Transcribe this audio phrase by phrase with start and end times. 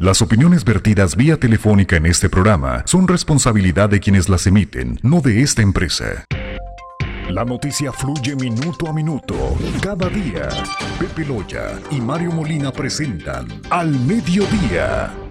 [0.00, 5.20] Las opiniones vertidas vía telefónica en este programa son responsabilidad de quienes las emiten, no
[5.20, 6.24] de esta empresa.
[7.28, 9.34] La noticia fluye minuto a minuto,
[9.82, 10.50] cada día.
[11.00, 15.27] Pepe Loya y Mario Molina presentan Al Mediodía.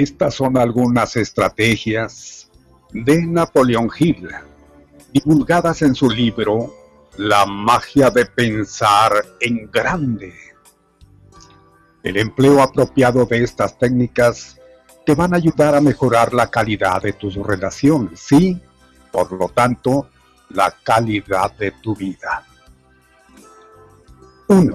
[0.00, 2.50] Estas son algunas estrategias
[2.90, 4.30] de Napoleón Hill,
[5.12, 6.74] divulgadas en su libro
[7.18, 10.32] La magia de pensar en grande.
[12.02, 14.58] El empleo apropiado de estas técnicas
[15.04, 18.58] te van a ayudar a mejorar la calidad de tus relaciones y,
[19.12, 20.08] por lo tanto,
[20.48, 22.42] la calidad de tu vida.
[24.48, 24.74] 1.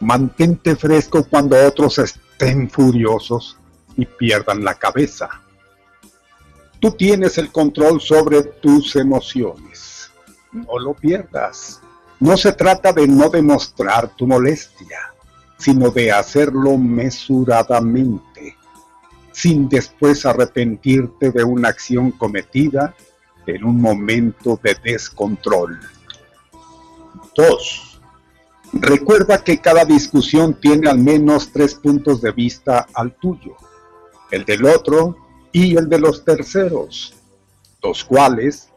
[0.00, 3.57] Mantente fresco cuando otros estén furiosos
[3.98, 5.28] y pierdan la cabeza.
[6.80, 10.10] Tú tienes el control sobre tus emociones.
[10.52, 11.80] No lo pierdas.
[12.20, 15.12] No se trata de no demostrar tu molestia,
[15.58, 18.56] sino de hacerlo mesuradamente,
[19.32, 22.94] sin después arrepentirte de una acción cometida
[23.46, 25.80] en un momento de descontrol.
[27.34, 28.00] 2.
[28.74, 33.56] Recuerda que cada discusión tiene al menos tres puntos de vista al tuyo
[34.30, 35.16] el del otro
[35.52, 37.14] y el de los terceros,
[37.82, 38.68] los cuales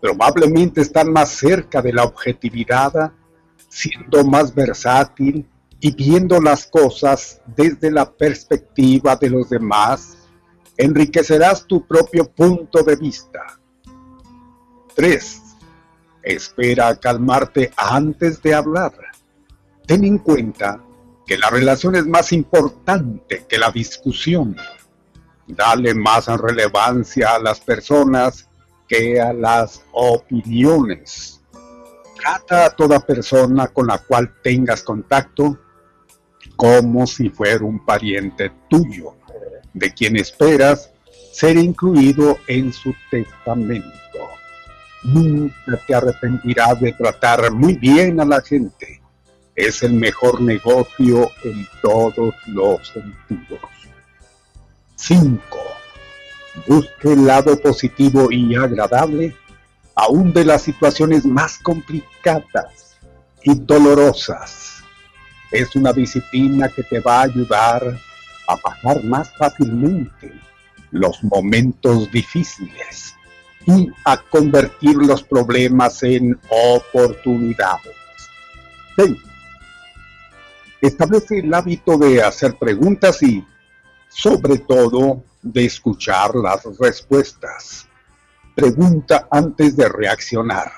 [0.00, 3.12] probablemente están más cerca de la objetividad,
[3.68, 5.46] siendo más versátil
[5.80, 10.18] y viendo las cosas desde la perspectiva de los demás,
[10.76, 13.60] enriquecerás tu propio punto de vista.
[14.94, 15.42] 3.
[16.22, 18.92] Espera a calmarte antes de hablar.
[19.86, 20.82] Ten en cuenta
[21.26, 24.56] que la relación es más importante que la discusión.
[25.54, 28.48] Dale más relevancia a las personas
[28.88, 31.40] que a las opiniones.
[32.16, 35.58] Trata a toda persona con la cual tengas contacto
[36.56, 39.14] como si fuera un pariente tuyo,
[39.72, 40.90] de quien esperas
[41.32, 43.88] ser incluido en su testamento.
[45.02, 49.00] Nunca te arrepentirás de tratar muy bien a la gente.
[49.54, 53.60] Es el mejor negocio en todos los sentidos.
[55.00, 55.40] 5.
[56.66, 59.34] Busque el lado positivo y agradable
[59.94, 62.96] aún de las situaciones más complicadas
[63.42, 64.82] y dolorosas.
[65.50, 67.98] Es una disciplina que te va a ayudar
[68.46, 70.32] a pasar más fácilmente
[70.90, 73.14] los momentos difíciles
[73.66, 76.38] y a convertir los problemas en
[76.74, 77.96] oportunidades.
[80.80, 83.44] Establece el hábito de hacer preguntas y,
[84.10, 87.86] sobre todo, de escuchar las respuestas.
[88.54, 90.70] Pregunta antes de reaccionar.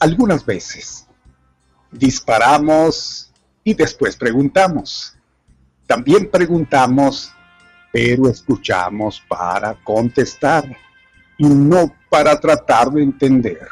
[0.00, 1.06] Algunas veces
[1.90, 3.32] disparamos
[3.62, 5.16] y después preguntamos.
[5.86, 7.32] También preguntamos,
[7.92, 10.64] pero escuchamos para contestar
[11.36, 13.68] y no para tratar de entender.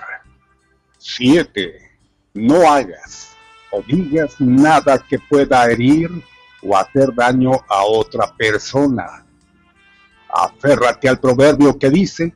[0.98, 1.90] 7.
[2.34, 3.30] No hagas
[3.70, 6.10] o digas nada que pueda herir
[6.66, 9.24] o hacer daño a otra persona.
[10.28, 12.34] Aférrate al proverbio que dice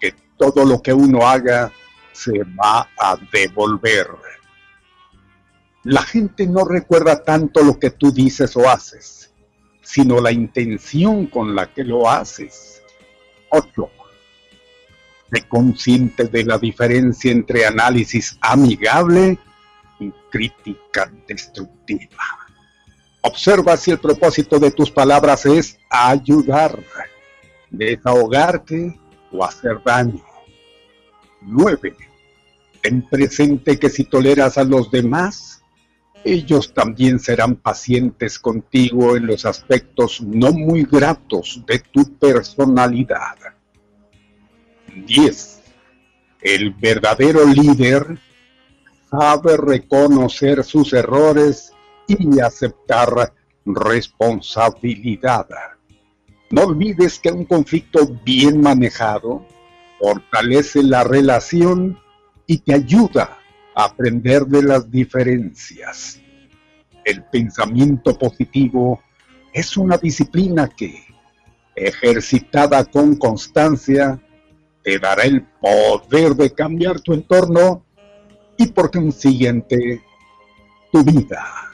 [0.00, 1.70] que todo lo que uno haga
[2.12, 4.08] se va a devolver.
[5.84, 9.32] La gente no recuerda tanto lo que tú dices o haces,
[9.82, 12.82] sino la intención con la que lo haces.
[13.50, 13.90] 8.
[15.32, 19.38] Sé consciente de la diferencia entre análisis amigable
[19.98, 22.39] y crítica destructiva.
[23.22, 26.78] Observa si el propósito de tus palabras es ayudar,
[27.70, 28.98] desahogarte
[29.30, 30.24] o hacer daño.
[31.42, 31.94] 9.
[32.80, 35.62] Ten presente que si toleras a los demás,
[36.24, 43.36] ellos también serán pacientes contigo en los aspectos no muy gratos de tu personalidad.
[44.94, 45.60] 10.
[46.40, 48.18] El verdadero líder
[49.10, 51.72] sabe reconocer sus errores
[52.18, 53.32] y aceptar
[53.64, 55.46] responsabilidad.
[56.50, 59.46] No olvides que un conflicto bien manejado
[60.00, 61.98] fortalece la relación
[62.46, 63.38] y te ayuda
[63.74, 66.20] a aprender de las diferencias.
[67.04, 69.00] El pensamiento positivo
[69.52, 71.04] es una disciplina que,
[71.76, 74.20] ejercitada con constancia,
[74.82, 77.84] te dará el poder de cambiar tu entorno
[78.56, 80.02] y por consiguiente
[80.90, 81.69] tu vida.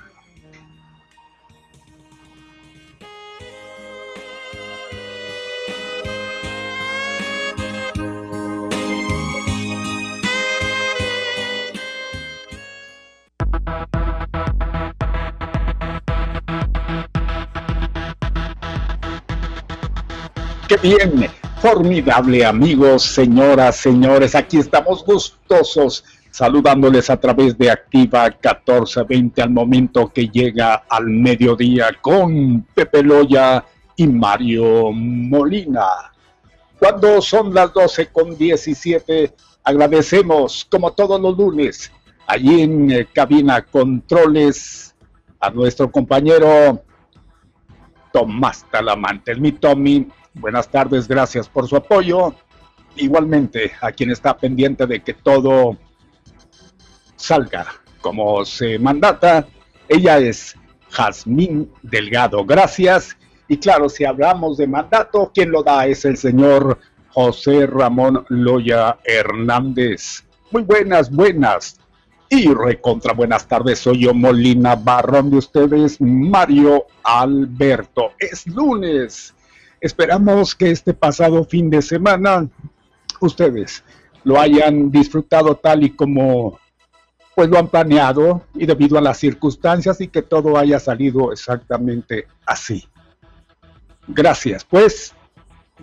[20.83, 21.31] ¡Qué bien!
[21.61, 30.13] Formidable amigos, señoras, señores, aquí estamos gustosos saludándoles a través de Activa 1420 al momento
[30.13, 33.65] que llega al mediodía con Pepe Loya
[33.97, 36.13] y Mario Molina.
[36.79, 39.33] Cuando son las 12 con 17,
[39.65, 41.91] agradecemos como todos los lunes
[42.27, 44.95] allí en eh, cabina controles
[45.41, 46.83] a nuestro compañero
[48.13, 50.07] Tomás Talamante, el mi Tommy.
[50.39, 52.35] Buenas tardes, gracias por su apoyo.
[52.95, 55.79] Igualmente a quien está pendiente de que todo
[57.17, 57.67] salga
[58.03, 59.47] como se mandata.
[59.89, 60.55] Ella es
[60.91, 62.45] Jazmín Delgado.
[62.45, 63.17] Gracias.
[63.49, 68.99] Y claro, si hablamos de mandato, quien lo da es el señor José Ramón Loya
[69.05, 70.25] Hernández.
[70.51, 71.81] Muy buenas, buenas.
[72.29, 78.13] Y recontra buenas tardes, soy yo Molina Barrón de ustedes, Mario Alberto.
[78.19, 79.33] Es lunes.
[79.81, 82.49] Esperamos que este pasado fin de semana
[83.21, 83.83] ustedes
[84.25, 86.59] lo hayan disfrutado tal y como
[87.35, 92.27] pues lo han planeado y debido a las circunstancias y que todo haya salido exactamente
[92.47, 92.89] así.
[94.09, 95.15] Gracias, pues.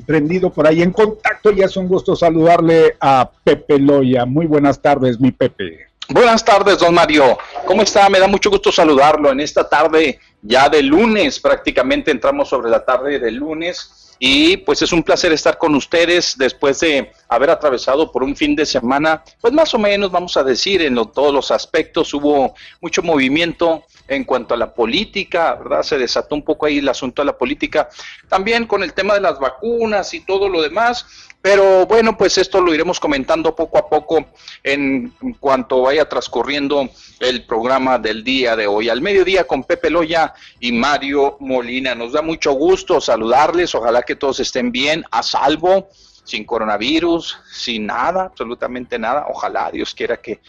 [0.05, 4.27] prendido por ahí en contacto, ya es un gusto saludarle a Pepe Loya.
[4.27, 5.87] Muy buenas tardes, mi Pepe.
[6.09, 7.37] Buenas tardes, don Mario.
[7.65, 8.09] ¿Cómo está?
[8.09, 12.85] Me da mucho gusto saludarlo en esta tarde ya de lunes, prácticamente entramos sobre la
[12.85, 18.11] tarde de lunes y pues es un placer estar con ustedes después de haber atravesado
[18.13, 21.51] por un fin de semana, pues más o menos vamos a decir en todos los
[21.51, 25.83] aspectos hubo mucho movimiento en cuanto a la política, ¿verdad?
[25.83, 27.89] Se desató un poco ahí el asunto de la política,
[28.29, 31.07] también con el tema de las vacunas y todo lo demás,
[31.47, 34.27] pero bueno, pues esto lo iremos comentando poco a poco
[34.65, 36.89] en cuanto vaya transcurriendo
[37.21, 38.89] el programa del día de hoy.
[38.89, 41.95] Al mediodía con Pepe Loya y Mario Molina.
[41.95, 43.77] Nos da mucho gusto saludarles.
[43.77, 45.89] Ojalá que todos estén bien, a salvo,
[46.25, 49.27] sin coronavirus, sin nada, absolutamente nada.
[49.29, 50.41] Ojalá Dios quiera que,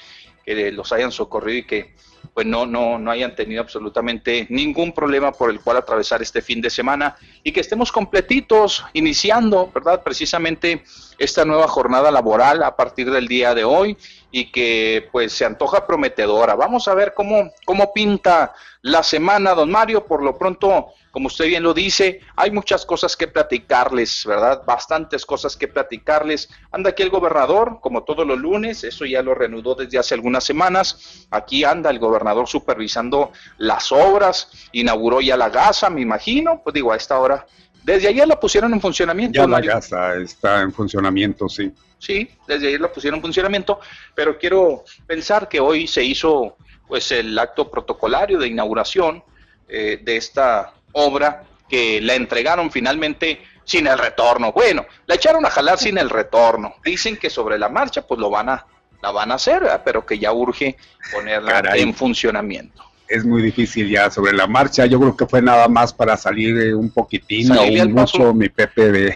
[0.44, 1.96] que los hayan socorrido y que
[2.38, 6.62] pues no, no, no hayan tenido absolutamente ningún problema por el cual atravesar este fin
[6.62, 10.04] de semana y que estemos completitos iniciando, ¿verdad?
[10.04, 10.84] Precisamente
[11.18, 13.98] esta nueva jornada laboral a partir del día de hoy
[14.30, 16.54] y que pues se antoja prometedora.
[16.54, 18.54] Vamos a ver cómo, cómo pinta
[18.84, 20.06] la semana, don Mario.
[20.06, 24.62] Por lo pronto, como usted bien lo dice, hay muchas cosas que platicarles, ¿verdad?
[24.68, 26.48] Bastantes cosas que platicarles.
[26.72, 30.44] Anda aquí el gobernador, como todos los lunes, eso ya lo reanudó desde hace algunas
[30.44, 31.26] semanas.
[31.32, 36.92] Aquí anda el gobernador supervisando las obras, inauguró ya la gasa, me imagino, pues digo,
[36.92, 37.48] a esta hora
[37.84, 39.42] desde ayer la pusieron en funcionamiento.
[39.42, 41.72] Ya la gasa está en funcionamiento, sí.
[41.98, 43.80] Sí, desde ayer la pusieron en funcionamiento,
[44.14, 46.58] pero quiero pensar que hoy se hizo
[46.88, 49.24] pues el acto protocolario de inauguración
[49.68, 54.52] eh, de esta obra que la entregaron finalmente sin el retorno.
[54.52, 56.76] Bueno, la echaron a jalar sin el retorno.
[56.84, 58.66] Dicen que sobre la marcha pues lo van a
[59.02, 60.76] la van a hacer, pero que ya urge
[61.12, 64.86] ponerla en funcionamiento es muy difícil ya sobre la marcha.
[64.86, 68.92] Yo creo que fue nada más para salir un poquitín o un mucho mi Pepe
[68.92, 69.16] de.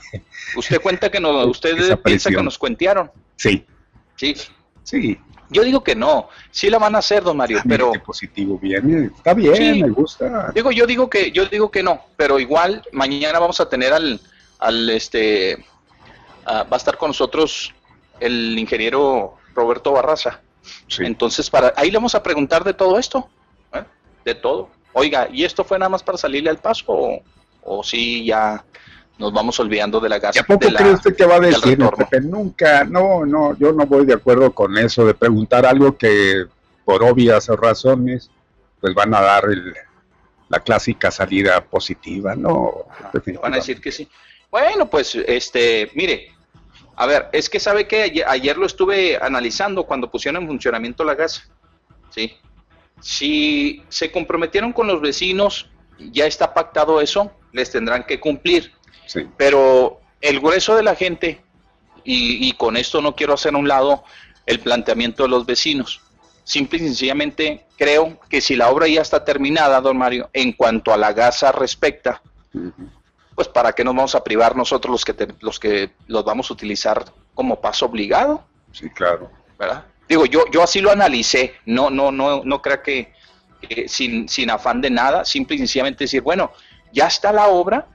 [0.56, 3.12] Usted cuenta que no, usted piensa que nos cuentearon.
[3.36, 3.66] Sí.
[4.16, 4.36] Sí.
[4.84, 5.20] Sí.
[5.52, 9.12] Yo digo que no, sí la van a hacer, don Mario, ah, pero positivo viene,
[9.16, 10.52] está bien, me gusta.
[10.56, 14.20] Digo, yo digo que yo digo que no, pero igual mañana vamos a tener al
[14.60, 15.64] al este
[16.48, 17.74] va a estar con nosotros
[18.20, 20.42] el ingeniero Roberto Barraza.
[21.00, 23.30] Entonces, para ahí le vamos a preguntar de todo esto
[24.24, 24.70] de todo.
[24.94, 27.22] Oiga, ¿y esto fue nada más para salirle al paso o,
[27.64, 28.64] o sí ya
[29.22, 30.38] nos vamos olvidando de la gas?
[30.38, 31.80] ¿A poco cree usted que va a decir,
[32.24, 36.46] Nunca, no, no, yo no voy de acuerdo con eso de preguntar algo que
[36.84, 38.30] por obvias razones
[38.82, 39.44] pues van a dar
[40.50, 42.86] la clásica salida positiva, ¿no?
[43.42, 44.10] van a decir que sí.
[44.50, 46.36] Bueno, pues este, mire,
[46.96, 51.04] a ver, es que sabe que ayer, ayer, lo estuve analizando cuando pusieron en funcionamiento
[51.04, 51.50] la gas,
[52.10, 52.34] ¿sí?
[53.00, 55.70] Si se comprometieron con los vecinos,
[56.12, 58.74] ya está pactado eso, les tendrán que cumplir.
[59.38, 61.42] Pero el grueso de la gente,
[62.04, 64.04] y, con esto no quiero hacer a un lado
[64.46, 66.02] el planteamiento de los vecinos,
[66.44, 70.94] simple y sencillamente creo que si la obra ya está terminada, don Mario, en cuanto
[70.94, 72.22] a la gasa respecta,
[73.36, 76.54] pues para qué nos vamos a privar nosotros los que los que los vamos a
[76.54, 78.44] utilizar como paso obligado.
[78.72, 79.32] Sí, claro.
[79.58, 79.86] ¿Verdad?
[80.08, 83.14] Digo, yo, yo así lo analicé, no, no, no, no crea que,
[83.88, 86.52] sin, sin afán de nada, simple y sencillamente decir, bueno,
[86.92, 87.88] ya está la obra,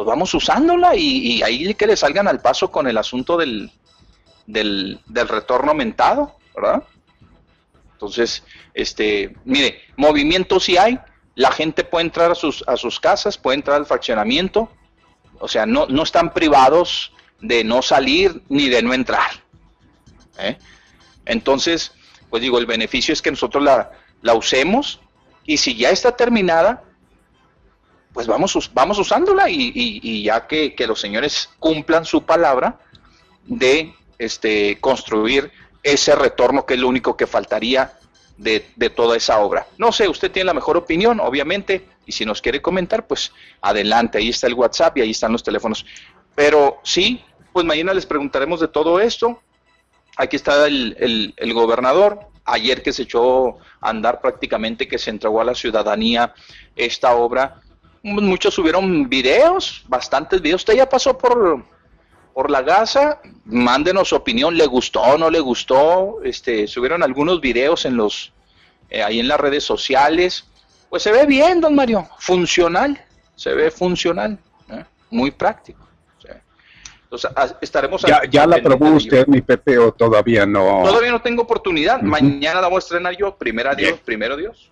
[0.00, 3.70] pues vamos usándola y, ahí que le salgan al paso con el asunto del,
[4.46, 6.84] del, del retorno aumentado, ¿verdad?
[7.92, 8.42] Entonces,
[8.72, 10.98] este, mire, movimiento sí hay,
[11.34, 14.70] la gente puede entrar a sus, a sus casas, puede entrar al fraccionamiento,
[15.38, 19.32] o sea, no, no están privados de no salir ni de no entrar.
[20.38, 20.56] ¿eh?
[21.26, 21.92] Entonces,
[22.30, 23.90] pues digo, el beneficio es que nosotros la,
[24.22, 25.02] la usemos
[25.44, 26.84] y si ya está terminada,
[28.12, 32.78] pues vamos, vamos usándola y, ya que, los señores cumplan su palabra
[33.44, 35.50] de este, construir
[35.82, 37.92] ese retorno que es lo único que faltaría
[38.36, 39.66] de, de, toda esa obra.
[39.78, 44.18] No sé, usted tiene la mejor opinión, obviamente, y si nos quiere comentar, pues adelante,
[44.18, 45.84] ahí está el WhatsApp y ahí están los teléfonos.
[46.34, 49.40] Pero sí, pues mañana les preguntaremos de todo esto
[50.20, 55.44] aquí está el, gobernador, ayer que se echó a andar prácticamente, que se entregó a
[55.44, 56.34] la ciudadanía
[56.76, 57.60] esta obra.
[58.02, 60.62] Muchos subieron videos, bastantes videos.
[60.62, 61.64] Usted ya pasó por,
[62.32, 66.20] por la gasa, mándenos su opinión, le gustó no le gustó.
[66.24, 68.32] Este, subieron algunos videos en los,
[68.88, 70.46] eh, ahí en las redes sociales.
[70.88, 73.04] Pues se ve bien, don Mario, funcional,
[73.36, 74.38] se ve funcional.
[74.70, 74.84] ¿eh?
[75.10, 75.86] muy práctico.
[77.02, 77.30] Entonces,
[77.60, 78.02] estaremos...
[78.02, 80.84] ¿Ya, ya la probó usted, mi Pepe, o todavía no?
[80.84, 82.00] Todavía no tengo oportunidad.
[82.02, 84.70] Mañana la voy a estrenar yo, primera Dios, primero Dios.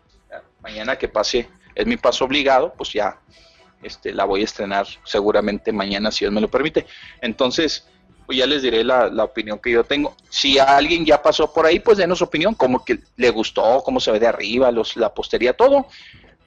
[0.63, 3.21] mañana que pase, es mi paso obligado, pues ya
[3.83, 6.87] este, la voy a estrenar seguramente mañana, si Dios me lo permite.
[7.21, 7.87] Entonces,
[8.27, 10.17] pues ya les diré la, la, opinión que yo tengo.
[10.29, 14.11] Si alguien ya pasó por ahí, pues denos opinión, como que le gustó, cómo se
[14.11, 15.87] ve de arriba, los, la postería, todo.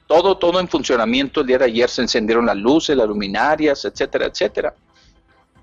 [0.06, 1.40] Todo, todo en funcionamiento.
[1.40, 4.76] El día de ayer se encendieron las luces, las luminarias, etcétera, etcétera.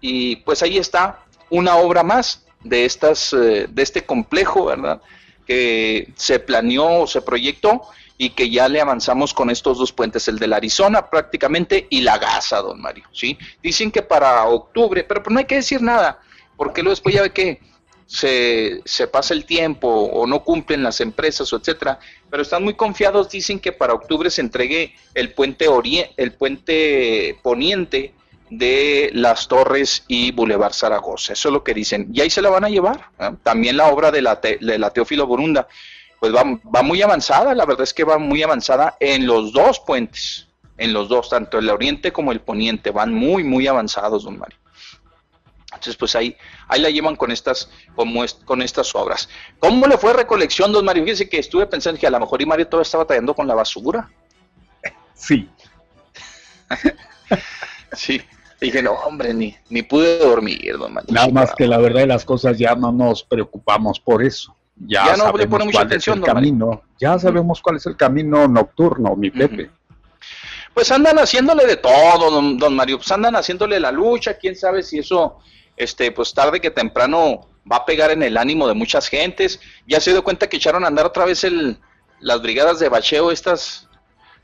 [0.01, 1.21] Y pues ahí está
[1.51, 5.03] una obra más de, estas, eh, de este complejo, ¿verdad?
[5.47, 7.83] Que se planeó, se proyectó
[8.19, 12.01] y que ya le avanzamos con estos dos puentes, el de la Arizona prácticamente y
[12.01, 13.39] la Gaza, don Mario, ¿sí?
[13.63, 16.21] Dicen que para octubre, pero pues no hay que decir nada,
[16.57, 17.61] porque luego después ya ve que
[18.07, 22.75] se, se pasa el tiempo o no cumplen las empresas o etcétera, pero están muy
[22.75, 28.15] confiados, dicen que para octubre se entregue el puente, orien el puente poniente
[28.51, 31.35] de las Torres y Boulevard Zaragoza.
[31.35, 32.09] Eso es lo que dicen.
[32.13, 33.11] Y ahí se la van a llevar.
[33.43, 35.69] También la obra de la, de la Teófilo Borunda,
[36.21, 36.43] pues va,
[36.75, 37.55] va, muy avanzada.
[37.55, 40.49] La verdad es que va muy avanzada en los dos puentes.
[40.77, 42.91] En los dos, tanto el oriente como el poniente.
[42.91, 44.59] Van muy, muy avanzados, don Mario.
[45.67, 48.13] Entonces, pues ahí, ahí la llevan con estas, con,
[48.45, 49.29] con estas obras.
[49.59, 51.05] ¿Cómo le fue recolección, don Mario?
[51.05, 53.55] Fíjese que estuve pensando que a lo mejor y Mario todavía estaba trayendo con la
[53.55, 54.11] basura.
[55.15, 55.49] Sí.
[57.93, 58.23] sí.
[58.61, 61.13] Dije, no, hombre, ni, ni pude dormir, don Manuel.
[61.13, 64.55] Nada más que la verdad de las cosas ya no nos preocupamos por eso.
[64.87, 66.83] Ya, no le pone mucha atención, camino.
[66.99, 69.71] Ya sabemos cuál es el camino nocturno, mi Pepe.
[70.73, 72.99] Pues andan haciéndole de todo, don, Mario.
[72.99, 74.35] Pues andan haciéndole la lucha.
[74.35, 75.39] Quién sabe si eso,
[75.77, 79.61] este, pues tarde que temprano va a pegar en el ánimo de muchas gentes.
[79.87, 81.79] Ya se dio cuenta que echaron a andar otra vez el,
[82.21, 83.89] las brigadas de bacheo, estas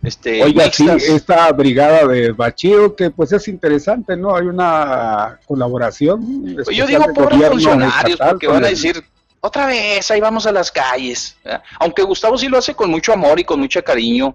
[0.04, 4.36] este, Oiga, sí, esta brigada de bacheo que pues es interesante, ¿no?
[4.36, 6.56] Hay una colaboración.
[6.62, 9.02] Pues yo digo pobres funcionarios porque van a decir,
[9.46, 11.36] otra vez, ahí vamos a las calles.
[11.78, 14.34] Aunque Gustavo sí lo hace con mucho amor y con mucho cariño,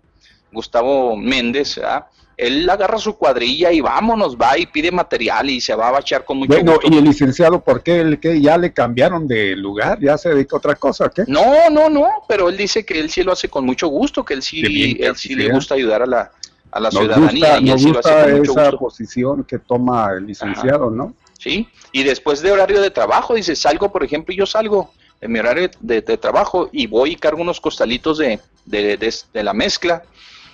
[0.51, 2.05] Gustavo Méndez, ¿verdad?
[2.37, 6.23] él agarra su cuadrilla y vámonos, va y pide material y se va a bachear
[6.23, 7.99] con mucho Bueno, ¿y el licenciado por qué?
[7.99, 9.99] ¿El que ¿Ya le cambiaron de lugar?
[9.99, 11.09] ¿Ya se dedica a otra cosa?
[11.09, 11.23] ¿qué?
[11.27, 14.35] No, no, no, pero él dice que él sí lo hace con mucho gusto, que
[14.35, 16.31] él sí, él sí le gusta ayudar a la,
[16.71, 17.59] a la ciudadanía.
[17.59, 21.15] y él sí lo hace con esa posición que toma el licenciado, ¿no?
[21.37, 25.39] Sí, y después de horario de trabajo, dice, salgo, por ejemplo, yo salgo en mi
[25.39, 30.03] horario de, trabajo y voy y cargo unos costalitos de, de, de la mezcla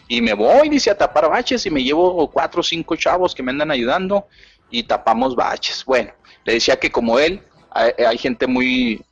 [0.07, 3.41] y me voy, dice, a tapar baches y me llevo cuatro o cinco chavos que
[3.41, 4.27] me andan ayudando
[4.69, 5.83] y tapamos baches.
[5.85, 6.11] Bueno,
[6.43, 9.03] le decía que como él, hay, gente muy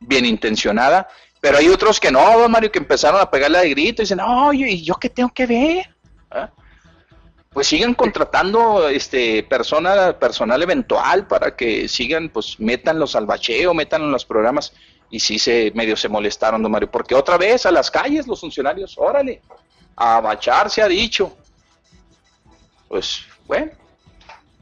[0.00, 1.08] bien intencionada,
[1.40, 4.52] pero hay otros que no, Mario, que empezaron a pegarle de grito y dicen, no,
[4.52, 5.94] ¿y yo qué tengo que ver?
[6.30, 6.50] ¿Ah?
[7.50, 14.10] Pues sigan contratando este persona, personal eventual para que sigan, pues métanlos al bacheo, metan
[14.10, 14.72] los programas.
[15.12, 18.40] Y sí se medio se molestaron, don Mario, porque otra vez a las calles los
[18.40, 19.42] funcionarios, órale,
[19.94, 21.36] a bachar se ha dicho.
[22.88, 23.72] Pues bueno,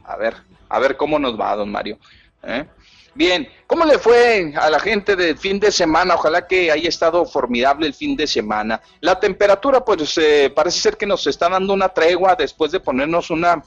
[0.05, 0.37] a ver,
[0.69, 1.99] a ver cómo nos va, don Mario.
[2.43, 2.67] ¿eh?
[3.15, 6.17] Bien, ¿cómo le fue a la gente del fin de semana?
[6.17, 8.81] Ojalá que haya estado formidable el fin de semana.
[9.01, 13.31] La temperatura, pues eh, parece ser que nos está dando una tregua después de ponernos
[13.31, 13.63] una,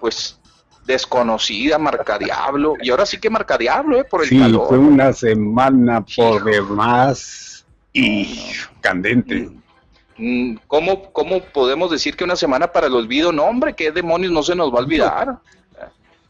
[0.00, 0.39] pues,
[0.86, 2.74] desconocida, marca diablo.
[2.82, 4.04] Y ahora sí que marca diablo, ¿eh?
[4.04, 4.38] Por el sí,
[4.68, 9.42] fue una semana por demás y candente.
[9.42, 9.60] Mm.
[10.20, 13.32] Mm, ¿Cómo, ¿Cómo podemos decir que una semana para el olvido?
[13.32, 15.38] No, hombre, ¿qué demonios no se nos va a olvidar?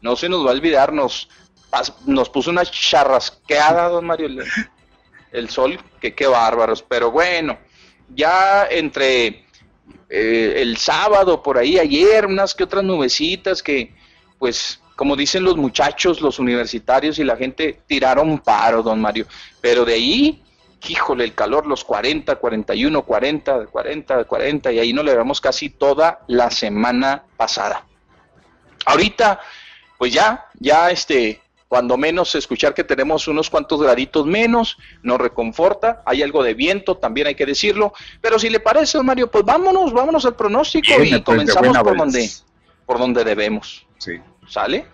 [0.01, 1.29] No se nos va a olvidar, nos,
[2.05, 4.29] nos puso una charrasqueada, don Mario,
[5.33, 6.81] el, sol, que qué bárbaros.
[6.81, 7.59] Pero bueno,
[8.15, 9.45] ya entre
[10.09, 13.93] eh, el sábado, por ahí, ayer, unas que otras nubecitas que,
[14.41, 19.27] pues, como dicen los muchachos, los universitarios y la gente, tiraron paro, don Mario.
[19.61, 20.43] Pero de ahí
[20.89, 25.69] híjole, el calor, los 40, 41, 40, 40, 40, y ahí no le vemos casi
[25.69, 27.85] toda la semana pasada.
[28.85, 29.39] Ahorita,
[29.97, 36.01] pues ya, ya este, cuando menos escuchar que tenemos unos cuantos graditos menos, nos reconforta,
[36.05, 39.93] hay algo de viento, también hay que decirlo, pero si le parece, Mario, pues vámonos,
[39.93, 42.29] vámonos al pronóstico y comenzamos por donde,
[42.85, 43.85] por donde debemos.
[43.99, 44.19] Sí.
[44.47, 44.85] ¿Sale?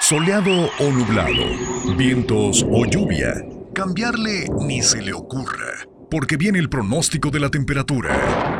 [0.00, 3.34] Soleado o nublado, vientos o lluvia,
[3.74, 8.57] cambiarle ni se le ocurra, porque viene el pronóstico de la temperatura.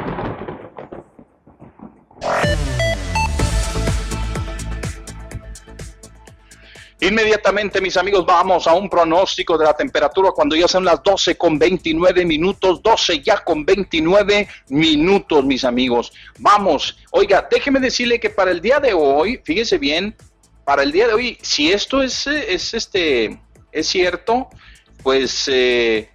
[7.00, 11.37] Inmediatamente, mis amigos, vamos a un pronóstico de la temperatura cuando ya son las 12
[11.37, 16.12] con 29 minutos, 12 ya con 29 minutos, mis amigos.
[16.40, 20.16] Vamos, oiga, déjeme decirle que para el día de hoy, fíjese bien,
[20.64, 24.48] para el día de hoy, si esto es, es este, es cierto,
[25.04, 26.11] pues, eh,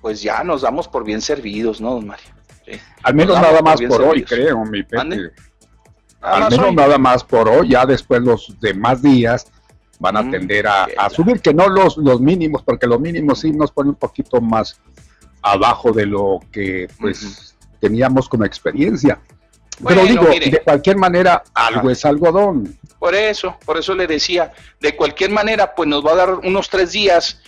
[0.00, 2.26] pues ya nos damos por bien servidos, ¿no, don Mario?
[3.02, 5.30] Al menos nada más por, hoy, creo, mi Pepe.
[6.20, 9.46] Al menos nada más por hoy, ya después los demás días
[9.98, 13.72] van a tender a, subir, que no los, los mínimos, porque los mínimos sí nos
[13.72, 14.80] ponen un poquito más
[15.42, 19.20] abajo de lo que pues teníamos como experiencia.
[19.86, 22.76] Pero digo, de cualquier manera, algo es algodón.
[22.98, 26.68] Por eso, por eso le decía, de cualquier manera, pues nos va a dar unos
[26.68, 27.40] tres días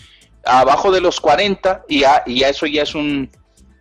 [0.45, 3.31] abajo de los 40 y ya, y ya eso ya es un,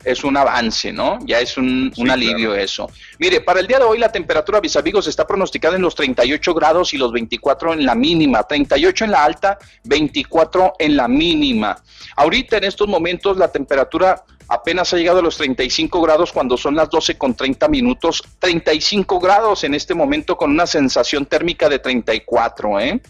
[0.03, 1.19] es un avance, ¿no?
[1.25, 2.89] Ya es un, alivio eso.
[3.17, 6.53] Mire, para el día de hoy la temperatura, mis amigos, está pronosticada en los 38
[6.53, 8.43] grados y los 24 en la mínima.
[8.43, 11.81] 38 en la alta, 24 en la mínima.
[12.15, 16.75] Ahorita en estos momentos la temperatura apenas ha llegado a los 35 grados cuando son
[16.75, 18.23] las 12 con 30 minutos.
[18.39, 23.01] 35 grados en este momento con una sensación térmica de 34, ¿eh?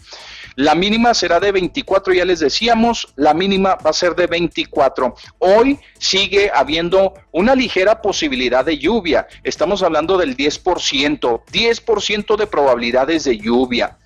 [0.56, 5.14] La mínima será de 24, ya les decíamos, la mínima va a ser de 24.
[5.38, 9.26] Hoy sigue habiendo una ligera posibilidad de lluvia.
[9.44, 13.96] Estamos hablando del 10%, 10% de probabilidades de lluvia.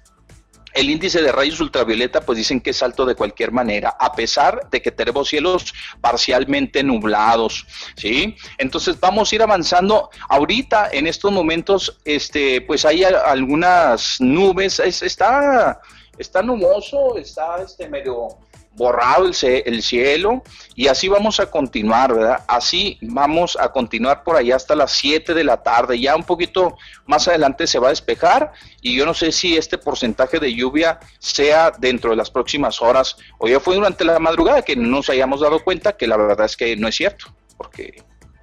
[0.74, 4.68] El índice de rayos ultravioleta, pues dicen que es alto de cualquier manera, a pesar
[4.70, 8.36] de que tenemos cielos parcialmente nublados, ¿sí?
[8.58, 10.10] Entonces vamos a ir avanzando.
[10.28, 15.80] Ahorita, en estos momentos, este, pues hay algunas nubes, está
[16.18, 18.38] está nuboso, está este medio
[18.76, 20.42] borrado el, cielo
[20.74, 22.44] y así vamos a continuar, ¿verdad?
[22.48, 26.00] Así vamos a continuar por allá hasta las 7 de la tarde.
[26.00, 29.78] Ya un poquito más adelante se va a despejar y yo no sé si este
[29.78, 34.62] porcentaje de lluvia sea dentro de las próximas horas o ya fue durante la madrugada
[34.62, 38.02] que no nos hayamos dado cuenta que la verdad es que no es cierto, porque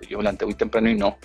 [0.10, 1.18] yo levanté muy temprano y no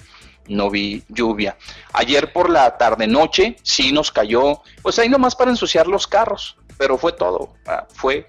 [0.49, 1.57] no vi lluvia.
[1.93, 6.57] Ayer por la tarde noche sí nos cayó, pues ahí nomás para ensuciar los carros,
[6.79, 8.27] pero fue todo, ah, fue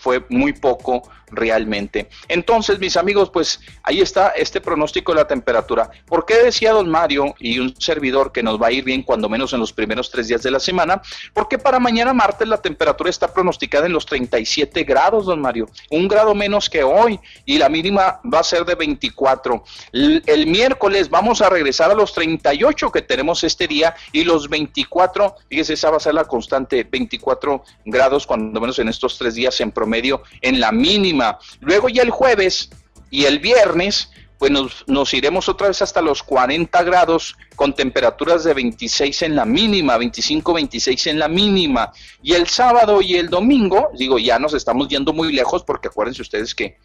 [0.00, 2.08] fue muy poco realmente.
[2.28, 5.90] Entonces, mis amigos, pues ahí está este pronóstico de la temperatura.
[6.06, 9.28] ¿Por qué decía don Mario y un servidor que nos va a ir bien cuando
[9.28, 11.02] menos en los primeros tres días de la semana?
[11.32, 16.08] Porque para mañana martes la temperatura está pronosticada en los 37 grados, don Mario, un
[16.08, 19.64] grado menos que hoy y la mínima va a ser de 24.
[19.92, 25.34] El, miércoles vamos a regresar a los 38 que tenemos este día y los 24,
[25.48, 29.60] fíjese, esa va a ser la constante, 24 grados cuando menos en estos tres días
[29.60, 31.17] en promedio en la mínima
[31.60, 32.70] Luego ya el jueves
[33.10, 34.52] y el viernes, pues
[34.86, 39.96] nos, iremos otra vez hasta los 40 grados con temperaturas de 26 en la mínima,
[39.96, 41.92] 25, 26 en la mínima.
[42.22, 46.22] Y el sábado y el domingo, digo, ya nos estamos yendo muy lejos porque acuérdense
[46.22, 46.76] ustedes que,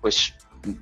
[0.00, 0.34] pues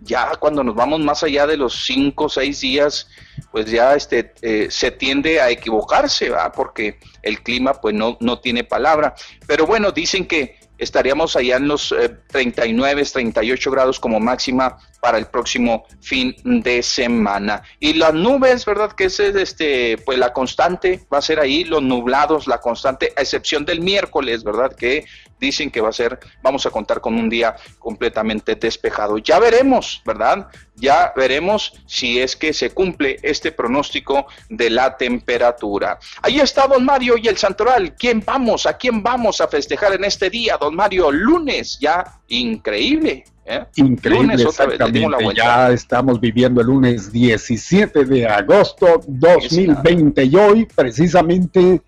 [0.02, 3.08] ya cuando nos vamos más allá de los 5 o 6 días,
[3.50, 6.52] pues ya este, eh, se tiende a equivocarse, ¿va?
[6.52, 9.14] porque el clima pues no, no tiene palabra.
[9.46, 11.94] Pero bueno, dicen que estaríamos allá en los
[12.28, 17.62] 39, eh, 38 grados como máxima para el próximo fin de semana.
[17.80, 18.92] Y las nubes, ¿verdad?
[18.92, 23.22] Que es este, pues la constante va a ser ahí, los nublados, la constante, a
[23.22, 24.74] excepción del miércoles, ¿verdad?
[24.74, 25.04] Que
[25.42, 29.18] dicen que va a ser, vamos a contar con un día completamente despejado.
[29.18, 30.46] Ya veremos, ¿verdad?
[30.76, 35.98] Ya veremos si es que se cumple este pronóstico de la temperatura.
[36.22, 37.94] Ahí está don Mario y el Santoral.
[37.96, 38.66] ¿Quién vamos?
[38.66, 41.10] ¿A quién vamos a festejar en este día, don Mario?
[41.10, 43.24] Lunes, ya increíble.
[43.44, 43.66] ¿eh?
[43.74, 45.34] Increíble, exactamente.
[45.34, 51.82] Ya estamos viviendo el lunes 17 de agosto 2020 y hoy precisamente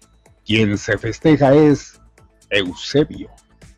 [0.45, 2.01] quien se festeja es
[2.51, 3.34] Eusebio.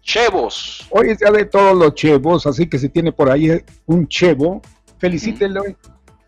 [0.06, 0.86] Chevos.
[0.90, 4.62] Hoy es día de todos los chevos, así que si tiene por ahí un chevo,
[4.98, 5.64] felicítelo.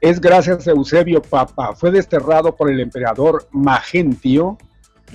[0.00, 1.76] Es gracias a Eusebio Papa.
[1.76, 4.58] Fue desterrado por el emperador Magentio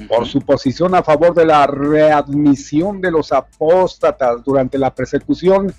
[0.08, 5.74] por su posición a favor de la readmisión de los apóstatas durante la persecución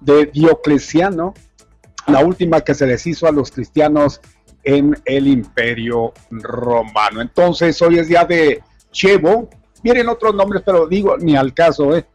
[0.00, 1.34] de Diocleciano,
[2.06, 4.20] la última que se les hizo a los cristianos
[4.62, 7.20] en el imperio romano.
[7.20, 9.50] Entonces, hoy es día de Chevo.
[9.82, 12.06] Miren otros nombres, pero digo, ni al caso, ¿eh?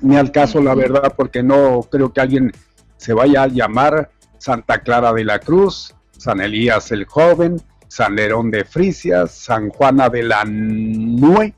[0.00, 2.52] Ni al caso, la verdad, porque no creo que alguien
[2.96, 8.50] se vaya a llamar Santa Clara de la Cruz, San Elías el Joven, San Lerón
[8.50, 11.54] de Frisia, San Juana de la Nue,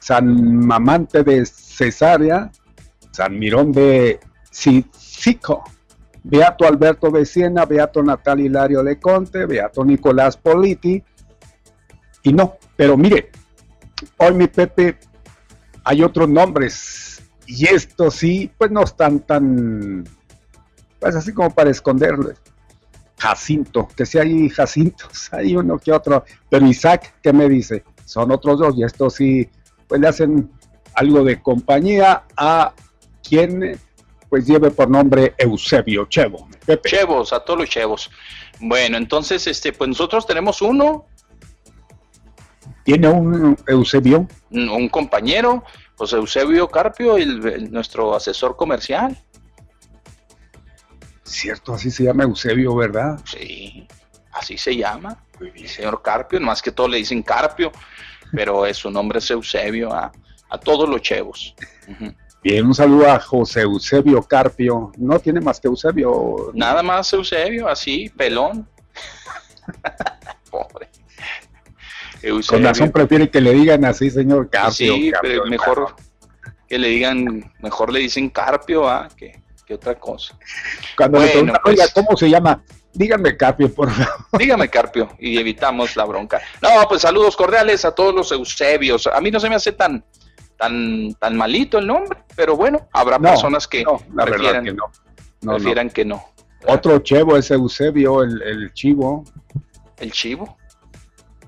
[0.00, 2.50] San Mamante de Cesarea,
[3.10, 5.62] San Mirón de Cicico,
[6.24, 11.02] Beato Alberto de Siena, Beato Natal Hilario de Conte, Beato Nicolás Politi,
[12.22, 13.30] y no, pero mire,
[14.18, 14.98] hoy mi Pepe
[15.84, 17.11] hay otros nombres
[17.54, 20.04] y estos sí, pues no están tan,
[20.98, 22.32] pues así como para esconderlo.
[23.18, 27.84] Jacinto, que si hay Jacintos, hay uno que otro, pero Isaac, ¿qué me dice?
[28.06, 29.48] Son otros dos y estos sí,
[29.86, 30.50] pues le hacen
[30.94, 32.72] algo de compañía a
[33.22, 33.78] quien
[34.30, 36.48] pues lleve por nombre Eusebio Chevo.
[36.86, 38.10] Chevos, a todos los chevos.
[38.60, 41.04] Bueno, entonces, este, pues nosotros tenemos uno.
[42.84, 44.26] ¿Tiene un Eusebio?
[44.50, 45.64] Un, compañero,
[45.96, 49.16] José Eusebio Carpio, el, nuestro asesor comercial.
[51.22, 53.20] Cierto, así se llama Eusebio, ¿verdad?
[53.24, 53.86] Sí,
[54.32, 55.24] así se llama.
[55.40, 57.72] El señor Carpio, más que todo le dicen Carpio,
[58.32, 60.12] pero es, su nombre es Eusebio a,
[60.62, 61.54] todos los chevos.
[62.42, 64.92] Bien, un saludo a José Eusebio Carpio.
[64.98, 66.50] No tiene más que Eusebio.
[66.52, 68.68] Nada más Eusebio, así, pelón.
[70.50, 70.90] Pobre.
[72.22, 72.58] Eusebio.
[72.58, 74.94] Con razón prefiere que le digan así, señor Carpio.
[74.94, 75.94] Sí, pero mejor
[76.68, 79.08] que le digan, mejor le dicen Carpio ¿ah?
[79.16, 79.40] que,
[79.74, 80.38] otra cosa.
[80.98, 82.62] Cuando le preguntan, pues, oiga, ¿cómo se llama?
[82.92, 84.38] Dígame Carpio, por favor.
[84.38, 86.42] Dígame Carpio y evitamos la bronca.
[86.60, 89.06] No, pues saludos cordiales a todos los Eusebios.
[89.06, 90.04] A mí no se me hace tan,
[90.58, 95.54] tan, tan malito el nombre, pero bueno, habrá personas que prefieran, que no.
[95.54, 96.22] prefieran que no.
[96.66, 99.24] Otro chevo es Eusebio, el, el chivo.
[99.98, 100.58] ¿El chivo?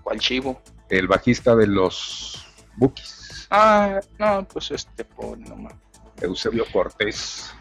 [0.04, 0.60] ¿Cuál chivo?
[0.90, 3.48] El bajista de los Bookies.
[3.50, 5.74] Ah, no, pues este pobre nomás.
[6.20, 7.52] Eusebio Cortés.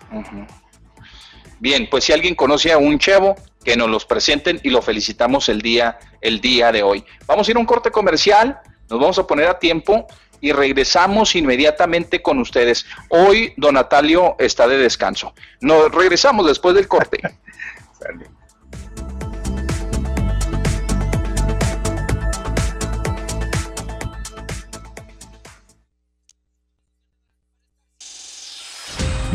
[1.59, 5.47] Bien, pues si alguien conoce a un chevo, que nos los presenten y lo felicitamos
[5.47, 7.05] el día, el día de hoy.
[7.25, 10.05] Vamos a ir a un corte comercial, nos vamos a poner a tiempo
[10.41, 12.85] y regresamos inmediatamente con ustedes.
[13.07, 15.33] Hoy Don Natalio está de descanso.
[15.61, 17.21] Nos regresamos después del corte.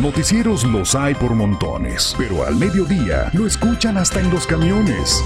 [0.01, 5.25] Noticieros los hay por montones, pero al mediodía lo escuchan hasta en los camiones.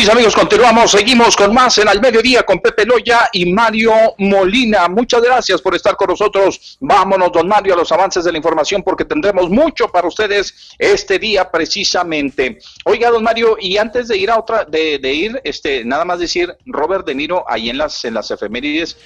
[0.00, 4.88] Mis amigos, continuamos, seguimos con más en Al Mediodía con Pepe Loya y Mario Molina.
[4.88, 6.78] Muchas gracias por estar con nosotros.
[6.80, 11.18] Vámonos, don Mario, a los avances de la información porque tendremos mucho para ustedes este
[11.18, 12.60] día precisamente.
[12.86, 16.56] Oiga, don Mario, y antes de ir a otra, de, ir, este, nada más decir,
[16.64, 18.96] Robert De Niro, ahí en las, en las efemérides,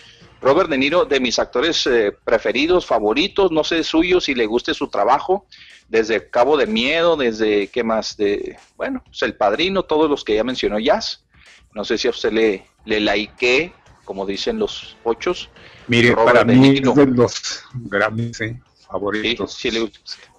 [0.40, 4.74] Robert De Niro, de mis actores eh, preferidos, favoritos, no sé suyo si le guste
[4.74, 5.46] su trabajo,
[5.88, 8.16] desde Cabo de Miedo, desde, ¿qué más?
[8.16, 11.24] De, bueno, pues El Padrino, todos los que ya mencionó Jazz.
[11.72, 13.72] No sé si a usted le, le like,
[14.04, 15.50] como dicen los ochos.
[15.88, 18.38] Mire, para mí es de los grandes
[18.86, 19.60] favoritos.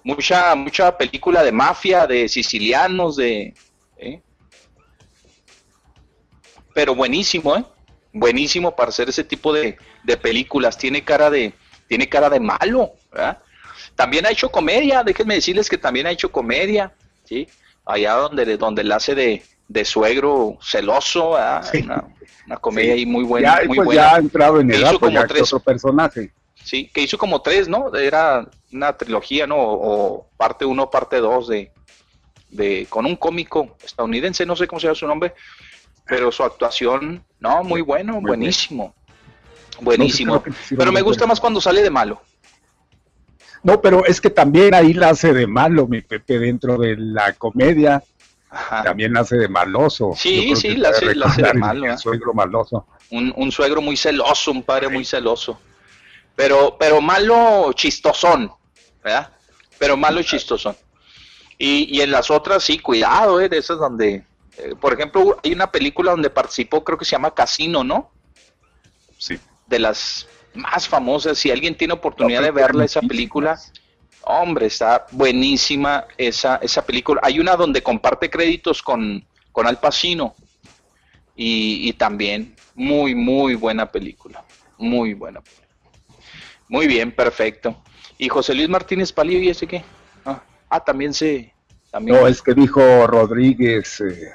[0.02, 3.54] mucha, mucha película de mafia, de sicilianos, de...
[3.98, 4.20] ¿eh?
[6.74, 7.64] Pero buenísimo, ¿eh?
[8.12, 10.78] Buenísimo para hacer ese tipo de, de películas.
[10.78, 11.52] Tiene cara de,
[11.86, 13.42] tiene cara de malo, ¿verdad?
[13.96, 16.92] También ha hecho comedia, déjenme decirles que también ha hecho comedia,
[17.24, 17.48] ¿sí?
[17.84, 23.60] Allá donde, donde hace de, de suegro celoso, una, comedia ahí muy buena.
[23.62, 26.32] Ya, pues ya ha entrado en edad, pues como tres, otro personaje.
[26.62, 27.94] Sí, que hizo como tres, ¿no?
[27.94, 29.56] Era una trilogía, ¿no?
[29.58, 31.72] O, parte uno, parte dos de,
[32.50, 35.34] de, con un cómico estadounidense, no sé cómo se llama su nombre,
[36.06, 38.94] pero su actuación, no, muy bueno, buenísimo.
[39.80, 40.42] Buenísimo.
[40.76, 42.20] pero me gusta más cuando sale de malo.
[43.66, 47.32] No, pero es que también ahí la hace de malo, mi Pepe, dentro de la
[47.32, 48.00] comedia.
[48.84, 50.12] También la hace de maloso.
[50.16, 51.82] Sí, sí, la hace, de malo.
[51.82, 51.98] Un ¿eh?
[51.98, 52.86] suegro maloso.
[53.10, 55.58] Un, suegro muy celoso, un padre muy celoso.
[56.36, 58.52] Pero, pero malo chistosón,
[59.02, 59.32] ¿verdad?
[59.80, 60.76] Pero malo chistosón.
[61.58, 63.48] Y, y en las otras, sí, cuidado, ¿eh?
[63.48, 64.24] De esas donde,
[64.58, 68.12] eh, por ejemplo, hay una película donde participó, creo que se llama Casino, ¿no?
[69.18, 69.40] Sí.
[69.66, 71.38] De las más famosas.
[71.38, 73.58] Si alguien tiene oportunidad de verla, esa película,
[74.22, 77.20] hombre, está buenísima esa, esa película.
[77.22, 80.34] Hay una donde comparte créditos con, con Al Pacino.
[81.38, 84.42] Y, también muy, muy buena película.
[84.78, 85.42] Muy buena
[86.68, 87.82] Muy bien, perfecto.
[88.16, 89.84] ¿Y José Luis Martínez Palillo y ese qué?
[90.24, 91.52] Ah, ah también se...
[91.90, 94.00] También no, es que dijo Rodríguez.
[94.00, 94.32] Eh.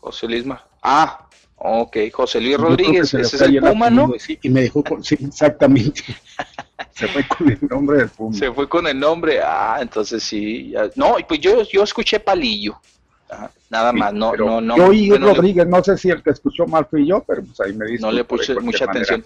[0.00, 0.44] José Luis.
[0.82, 1.28] Ah,
[1.62, 4.14] Ok, José Luis Rodríguez, ese es el Puma, ¿no?
[4.18, 6.02] Sí, y me dijo, sí, exactamente.
[6.92, 8.34] se fue con el nombre del Puma.
[8.34, 10.72] Se fue con el nombre, ah, entonces sí.
[10.96, 12.80] No, pues yo, yo escuché Palillo.
[13.68, 14.74] nada más, no, no, no.
[14.74, 17.74] Yo y Rodríguez, no sé si el que escuchó mal fui yo, pero pues ahí
[17.74, 18.00] me dice.
[18.00, 19.22] No le puse mucha atención.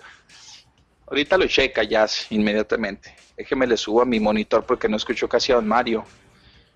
[1.07, 3.15] Ahorita lo checa ya inmediatamente.
[3.37, 6.05] Déjeme le subo a mi monitor porque no escucho casi a don Mario.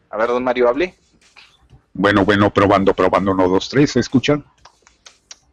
[0.09, 0.95] A ver, don Mario, hable.
[1.95, 4.45] Bueno, bueno, probando, probando, uno, dos, tres, ¿se escuchan?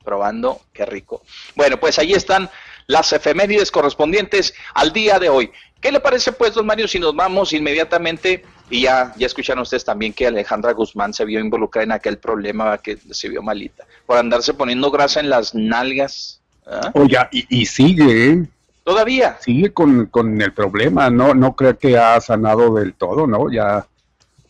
[0.06, 1.24] Probando, qué rico.
[1.56, 2.50] Bueno, pues ahí están
[2.88, 5.52] las efemérides correspondientes al día de hoy.
[5.82, 9.86] ¿Qué le parece pues, don Mario, si nos vamos inmediatamente y ya, ya escucharon ustedes
[9.86, 14.18] también que Alejandra Guzmán se vio involucrada en aquel problema que se vio malita, por
[14.18, 16.42] andarse poniendo grasa en las nalgas.
[16.66, 16.92] ¿Ah?
[16.96, 18.46] Oiga, y, sigue, ¿eh?
[18.84, 19.38] Todavía.
[19.40, 20.10] Sigue con,
[20.42, 23.52] el problema, no, no creo que ha sanado del todo, ¿no?
[23.52, 23.86] Ya,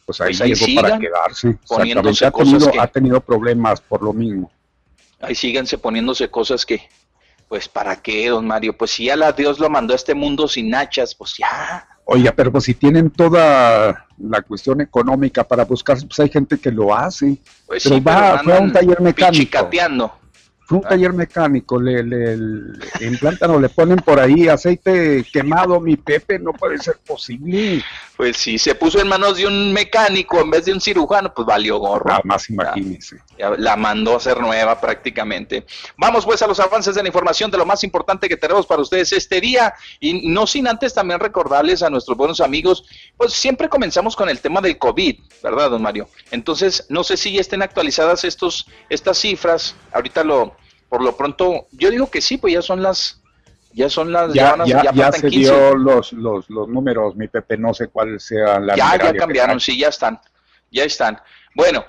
[0.06, 1.58] pues ahí, pues llegó para quedarse.
[1.68, 4.50] Poniéndose ha, tenido, ha tenido problemas por lo mismo.
[5.22, 6.82] Ahí síganse poniéndose cosas que,
[7.48, 8.78] pues, ¿para qué, don Mario?
[8.78, 11.88] Pues si ya la Dios lo mandó a este mundo sin hachas, pues ya.
[12.06, 16.72] Oiga, pero pues si tienen toda la cuestión económica para buscar, pues hay gente que
[16.72, 17.38] lo hace.
[17.66, 19.70] Pues pero va, fue a un taller mecánico.
[20.66, 25.80] Fue un taller mecánico, le, le, le, implantan o le ponen por ahí aceite quemado,
[25.80, 27.84] mi Pepe, no puede ser posible.
[28.18, 31.46] Pues si se puso en manos de un mecánico en vez de un cirujano, pues
[31.46, 32.06] valió gorro.
[32.06, 33.18] Nada más imagínese.
[33.58, 35.66] la mandó a hacer nueva prácticamente.
[35.98, 38.82] Vamos pues a los avances de la información de lo más importante que tenemos para
[38.82, 39.74] ustedes este día.
[40.00, 42.86] Y no sin antes también recordarles a nuestros buenos amigos,
[43.18, 46.08] pues siempre comenzamos con el tema del COVID, ¿verdad, don Mario?
[46.32, 49.76] Entonces, no sé si ya estén actualizadas estos, estas cifras.
[49.92, 50.55] Ahorita lo,
[50.90, 53.22] por lo pronto, yo digo que sí, pues ya son las,
[53.74, 54.56] ya son las, ya,
[54.94, 58.76] ya, se dio los, los, los, números, mi Pepe, no sé cuál sea la.
[58.76, 60.20] Ya, ya cambiaron, sí, ya están,
[60.72, 61.20] ya están.
[61.54, 61.86] Bueno,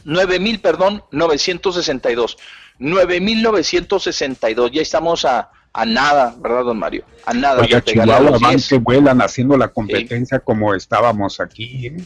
[0.05, 2.37] 9.000, perdón, 962.
[2.79, 7.03] 9.962, ya estamos a, a nada, ¿verdad, don Mario?
[7.25, 7.61] A nada.
[7.61, 11.87] Oye, Chihuahua van que vuelan haciendo la competencia como estábamos aquí.
[11.87, 11.97] ¿eh?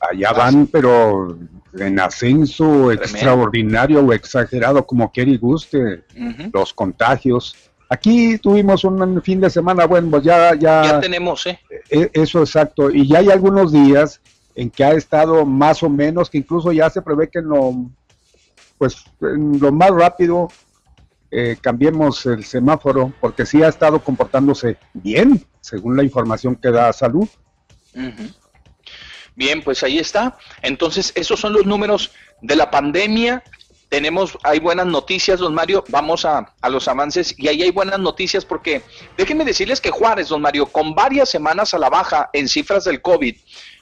[0.00, 1.38] Allá van, pero
[1.78, 6.04] en ascenso extraordinario o exagerado, como quiera y guste,
[6.52, 7.54] los contagios.
[7.88, 10.54] Aquí tuvimos un fin de semana, bueno, pues ya...
[10.54, 11.60] Ya, ya tenemos, ¿eh?
[11.88, 14.20] E, eso exacto, y ya hay algunos días
[14.56, 17.90] en que ha estado más o menos, que incluso ya se prevé que no
[18.78, 20.48] pues lo más rápido
[21.30, 26.92] eh, cambiemos el semáforo, porque sí ha estado comportándose bien, según la información que da
[26.92, 27.28] salud.
[29.34, 30.38] Bien, pues ahí está.
[30.62, 32.12] Entonces, esos son los números
[32.42, 33.42] de la pandemia.
[33.88, 35.84] Tenemos, hay buenas noticias, don Mario.
[35.88, 38.82] Vamos a, a, los avances y ahí hay buenas noticias porque
[39.16, 43.02] déjenme decirles que Juárez, don Mario, con varias semanas a la baja en cifras del
[43.02, 43.36] COVID,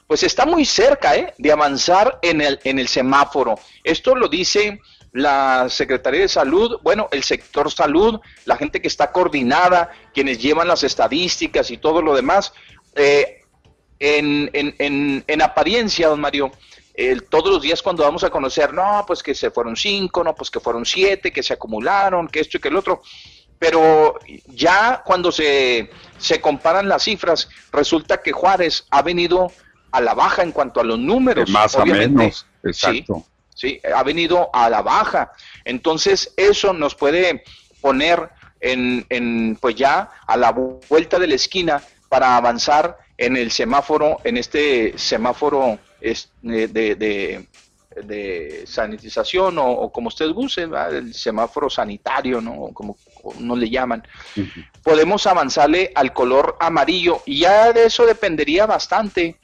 [0.07, 1.33] pues está muy cerca ¿eh?
[1.37, 3.55] de avanzar en el, en el semáforo.
[3.83, 4.79] Esto lo dice
[5.11, 10.67] la Secretaría de Salud, bueno, el sector salud, la gente que está coordinada, quienes llevan
[10.67, 12.53] las estadísticas y todo lo demás.
[12.95, 13.41] Eh,
[13.97, 16.51] en, en, en, apariencia, don Mario,
[17.29, 20.51] todos los días cuando vamos a conocer, no, pues que se fueron cinco, no, pues
[20.51, 23.01] que fueron siete, que se acumularon, que esto y que el otro.
[23.57, 29.51] Pero ya cuando se, se comparan las cifras, resulta que Juárez ha venido
[29.95, 31.49] a la baja en cuanto a los números.
[31.49, 33.25] más o menos, exacto.
[33.55, 33.79] ¿sí?
[33.95, 35.31] Ha venido a la baja.
[35.63, 37.43] Entonces, eso nos puede
[37.79, 38.29] poner
[38.59, 44.19] en, en, pues ya a la vuelta de la esquina para avanzar en el semáforo,
[44.25, 45.79] en este semáforo
[46.41, 47.47] de, de,
[48.03, 52.71] de sanitización o, como ustedes gusten, el semáforo sanitario, ¿no?
[52.73, 52.97] Como,
[53.39, 54.05] no le llaman.
[54.83, 59.37] Podemos avanzarle al color amarillo y ya de eso dependería bastante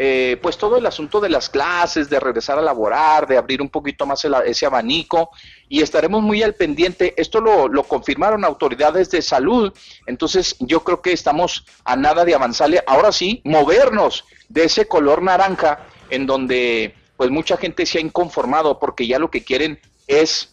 [0.00, 3.68] eh, pues todo el asunto de las clases, de regresar a laborar, de abrir un
[3.68, 5.30] poquito más ese abanico
[5.68, 7.14] y estaremos muy al pendiente.
[7.16, 9.72] Esto lo, confirmaron autoridades de salud,
[10.06, 12.80] entonces yo creo que estamos a nada de avanzarle.
[12.86, 18.78] Ahora sí, movernos de ese color naranja en donde pues mucha gente se ha inconformado
[18.78, 20.52] porque ya lo que quieren es,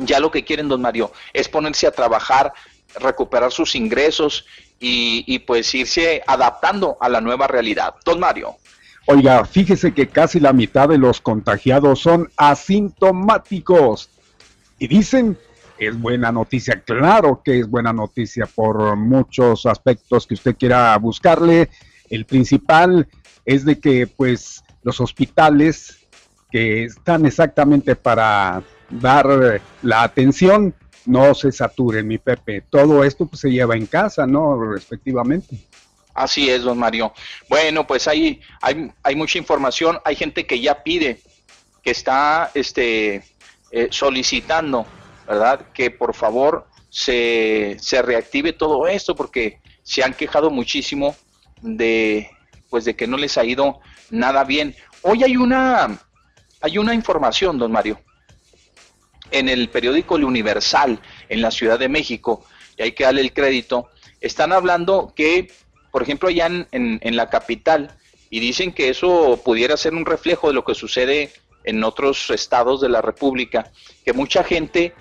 [0.00, 2.54] ya lo que quieren, don Mario, es ponerse a trabajar,
[2.94, 4.46] recuperar sus ingresos
[4.80, 7.96] y, y, pues irse adaptando a la nueva realidad.
[8.04, 8.56] Don Mario.
[9.06, 14.10] Oiga, fíjese que casi la mitad de los contagiados son asintomáticos.
[14.78, 15.36] Y dicen,
[15.78, 21.70] es buena noticia, claro que es buena noticia por muchos aspectos que usted quiera buscarle.
[22.08, 23.08] El principal
[23.44, 25.98] es de que pues los hospitales
[26.50, 30.74] que están exactamente para dar la atención
[31.06, 32.62] no se saturen, mi Pepe.
[32.68, 34.72] Todo esto pues, se lleva en casa, ¿no?
[34.72, 35.58] Respectivamente.
[36.14, 37.12] Así es, don Mario.
[37.48, 41.20] Bueno, pues hay, hay, hay mucha información, hay gente que ya pide,
[41.82, 43.24] que está este,
[43.70, 44.86] eh, solicitando,
[45.26, 45.66] ¿verdad?
[45.72, 51.16] Que por favor se, se reactive todo esto, porque se han quejado muchísimo
[51.62, 52.30] de,
[52.68, 54.76] pues de que no les ha ido nada bien.
[55.00, 55.98] Hoy hay una,
[56.60, 58.00] hay una información, don Mario,
[59.30, 62.44] en el periódico El Universal, en la Ciudad de México,
[62.76, 63.88] y hay que darle el crédito,
[64.20, 65.50] están hablando que
[65.92, 67.94] por ejemplo, allá en, la capital,
[68.30, 71.30] y dicen que eso pudiera ser un reflejo de lo que sucede
[71.64, 73.70] en otros estados de la República,
[74.04, 74.94] que mucha gente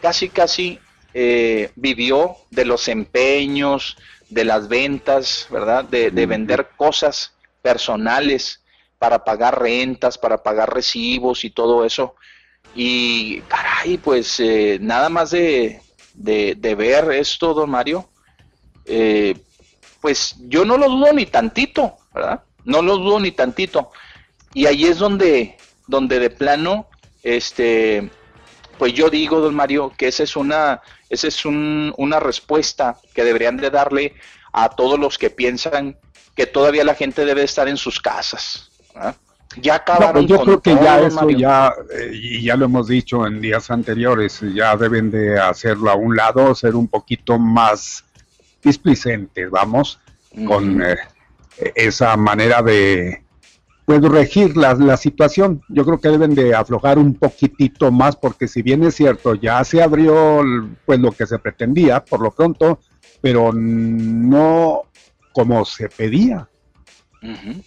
[0.00, 0.78] casi, casi
[1.12, 3.98] eh, vivió de los empeños,
[4.30, 5.84] de las ventas, ¿verdad?
[5.84, 8.62] De, vender cosas personales
[8.98, 12.14] para pagar rentas, para pagar recibos y todo eso.
[12.74, 15.82] Y caray, pues eh, nada más de,
[16.14, 18.08] de, ver esto, don Mario,
[18.86, 19.34] eh,
[20.00, 22.42] pues yo no lo dudo ni tantito, ¿verdad?
[22.64, 23.90] No lo dudo ni tantito.
[24.54, 26.86] Y ahí es donde, donde de plano,
[27.22, 28.10] este,
[28.78, 30.80] pues yo digo, don Mario, que esa es una,
[31.10, 34.14] esa es una respuesta que deberían de darle
[34.52, 35.96] a todos los que piensan
[36.34, 38.70] que todavía la gente debe estar en sus casas.
[39.56, 43.40] Ya acabaron yo creo que ya eso ya eh, y ya lo hemos dicho en
[43.40, 48.04] días anteriores, ya deben de hacerlo a un lado, ser un poquito más
[48.62, 50.00] displicentes, vamos,
[50.46, 50.96] con eh,
[51.74, 53.22] esa manera de
[53.84, 55.62] pues regir la, la, situación.
[55.70, 59.64] Yo creo que deben de aflojar un poquitito más porque si bien es cierto, ya
[59.64, 60.42] se abrió
[60.84, 62.80] pues lo que se pretendía por lo pronto,
[63.22, 64.82] pero no
[65.32, 66.48] como se pedía.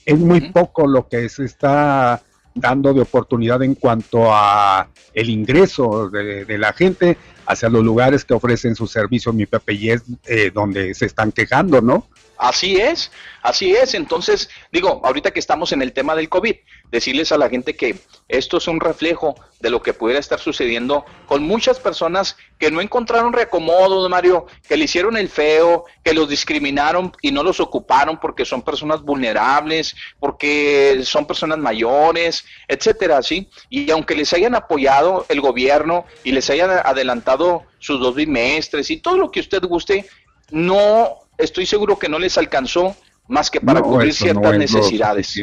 [0.06, 2.22] Es muy poco lo que se está
[2.54, 7.18] dando de oportunidad en cuanto a el ingreso de, de la gente
[7.52, 12.08] hacia los lugares que ofrecen su servicio, mi es eh, donde se están quejando, ¿no?
[12.38, 13.12] Así es,
[13.44, 13.94] así es.
[13.94, 16.56] Entonces, digo, ahorita que estamos en el tema del COVID,
[16.92, 17.96] decirles a la gente que
[18.28, 22.82] esto es un reflejo de lo que pudiera estar sucediendo con muchas personas que no
[22.82, 28.20] encontraron reacomodo, Mario, que le hicieron el feo, que los discriminaron y no los ocuparon
[28.20, 33.50] porque son personas vulnerables, porque son personas mayores, etcétera, ¿sí?
[33.70, 38.98] Y aunque les hayan apoyado el gobierno y les hayan adelantado sus dos bimestres y
[38.98, 40.06] todo lo que usted guste,
[40.50, 42.96] no estoy seguro que no les alcanzó
[43.28, 45.34] más que para cubrir ciertas necesidades.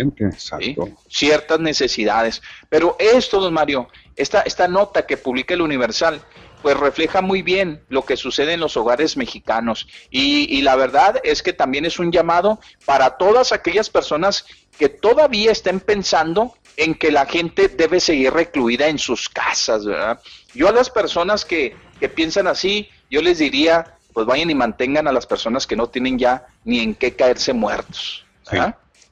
[1.09, 2.43] Ciertas necesidades.
[2.69, 6.21] Pero esto, don Mario, esta, esta nota que publica el Universal,
[6.63, 9.89] pues refleja muy bien lo que sucede en los hogares mexicanos.
[10.11, 14.45] Y, y, la verdad es que también es un llamado para todas aquellas personas
[14.79, 20.21] que todavía estén pensando en que la gente debe seguir recluida en sus casas, ¿verdad?
[20.55, 25.07] Yo a las personas que, que piensan así, yo les diría, pues vayan y mantengan
[25.09, 28.25] a las personas que no tienen ya ni en qué caerse muertos.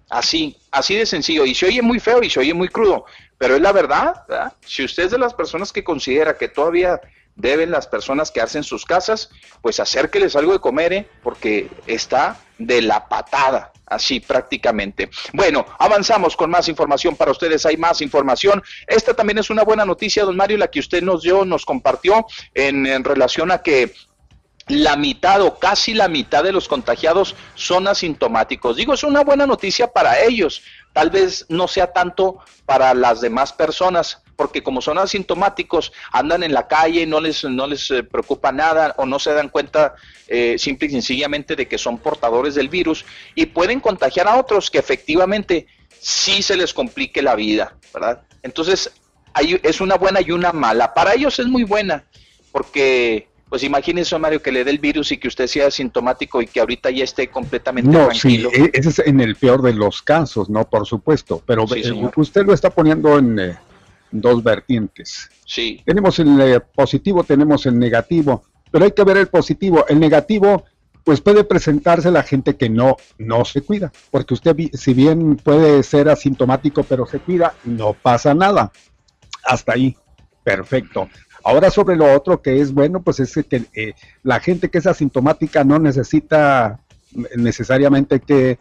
[0.09, 1.45] Así, así de sencillo.
[1.45, 3.07] Y se oye muy feo y se oye muy crudo,
[3.39, 4.25] pero es la verdad.
[4.65, 7.01] Si usted es de las personas que considera que todavía
[7.35, 9.31] deben las personas quedarse en sus casas,
[9.61, 11.09] pues acérqueles algo de comer, ¿eh?
[11.23, 15.11] porque está de la patada, así prácticamente.
[15.35, 18.63] Bueno, avanzamos con más información para ustedes, hay más información.
[18.87, 22.27] Esta también es una buena noticia, don Mario, la que usted nos dio, nos compartió
[22.55, 23.93] en relación a que
[24.69, 28.77] la mitad o casi la mitad de los contagiados son asintomáticos.
[28.77, 30.63] Digo, es una buena noticia para ellos.
[30.93, 36.53] Tal vez no sea tanto para las demás personas, porque como son asintomáticos, andan en
[36.53, 39.95] la calle, no les, no les eh, preocupa nada o no se dan cuenta
[40.27, 43.05] eh, simple y sencillamente de que son portadores del virus
[43.37, 45.69] y pueden contagiar a otros que efectivamente
[46.01, 48.23] sí se les complique la vida, ¿verdad?
[48.43, 48.91] Entonces,
[49.33, 50.93] hay, es una buena y una mala.
[50.93, 52.05] Para ellos es muy buena,
[52.51, 56.47] porque pues imagínese, Mario, que le dé el virus y que usted sea asintomático y
[56.47, 58.51] que ahorita ya esté completamente no, tranquilo.
[58.53, 60.69] Sí, e-, ese es en el peor de los casos, ¿no?
[60.69, 63.59] Por supuesto, pero eh, usted lo está poniendo en eh,
[64.11, 65.31] dos vertientes.
[65.45, 65.81] Sí.
[65.87, 68.43] Tenemos el eh, positivo, tenemos el negativo,
[68.73, 69.87] pero hay que ver el positivo.
[69.89, 70.65] El negativo,
[71.05, 75.85] pues puede presentarse la gente que no, no se cuida, porque usted, si bien puede
[75.85, 78.73] ser asintomático, pero se cuida, no pasa nada.
[79.45, 79.97] Hasta ahí,
[80.43, 81.09] perfecto.
[81.47, 83.95] Ahora sobre lo otro que es bueno, pues es que eh,
[84.25, 86.81] la gente que es asintomática no necesita
[87.37, 88.59] necesariamente que eh,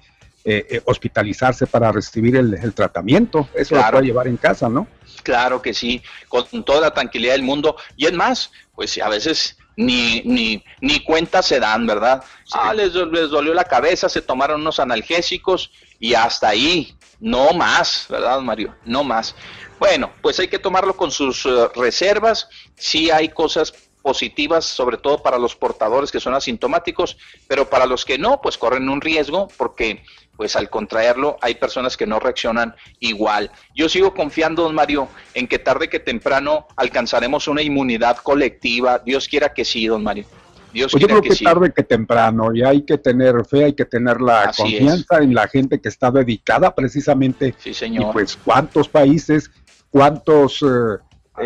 [0.69, 3.49] eh, hospitalizarse para recibir el, tratamiento.
[3.55, 4.85] Eso lo puede llevar en casa, ¿no?
[5.23, 7.75] Claro que sí, con toda la tranquilidad del mundo.
[7.97, 12.23] Y es más, pues a veces ni, ni, ni cuenta se dan, ¿verdad?
[12.53, 18.05] Ah, les, les dolió la cabeza, se tomaron unos analgésicos y hasta ahí, no más,
[18.09, 18.75] ¿verdad, Mario?
[18.85, 19.35] No más.
[19.79, 22.47] Bueno, pues hay que tomarlo con sus eh, reservas.
[22.75, 27.17] Sí hay cosas positivas, sobre todo para los portadores que son asintomáticos,
[27.47, 30.03] pero para los que no, pues corren un riesgo porque
[30.37, 33.49] pues al contraerlo hay personas que no reaccionan igual.
[33.75, 38.99] Yo sigo confiando, don Mario, en que tarde que temprano alcanzaremos una inmunidad colectiva.
[38.99, 40.25] Dios quiera que sí, don Mario.
[40.71, 43.85] Dios pues yo creo que, tarde que temprano y hay que tener fe, hay que
[43.85, 47.55] tener la confianza en la gente que está dedicada precisamente.
[47.57, 48.09] Sí, señor.
[48.09, 49.49] Y pues cuántos países,
[49.95, 50.97] cuántos eh,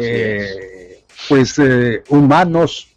[0.02, 2.88] eh, pues eh, humanos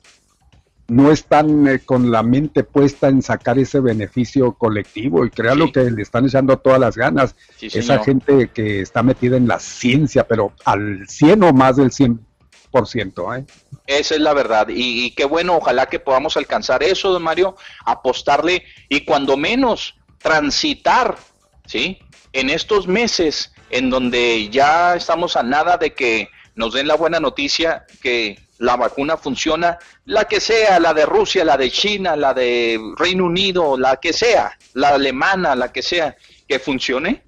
[0.89, 5.71] no están eh, con la mente puesta en sacar ese beneficio colectivo y crear lo
[5.71, 7.37] que le están echando todas las ganas.
[7.61, 13.39] Esa gente que está metida en la ciencia, pero al 100 o más del 100%.
[13.39, 13.45] ¿eh?
[13.87, 14.69] Esa es la verdad.
[14.71, 19.97] Y, y, qué bueno, ojalá que podamos alcanzar eso, don Mario, apostarle y cuando menos
[20.17, 21.19] transitar,
[21.67, 21.99] ¿sí?
[22.33, 27.19] En estos meses en donde ya estamos a nada de que nos den la buena
[27.19, 32.33] noticia que la vacuna funciona, la que sea, la de Rusia, la de China, la
[32.33, 36.17] de Reino Unido, la que sea, la alemana, la que sea,
[36.47, 37.25] que funcione,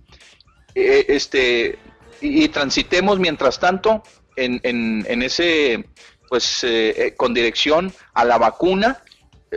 [0.75, 1.79] eh, este,
[2.21, 4.03] y, transitemos mientras tanto
[4.37, 5.87] en, en, ese,
[6.29, 9.03] pues, eh, eh, con dirección a la vacuna,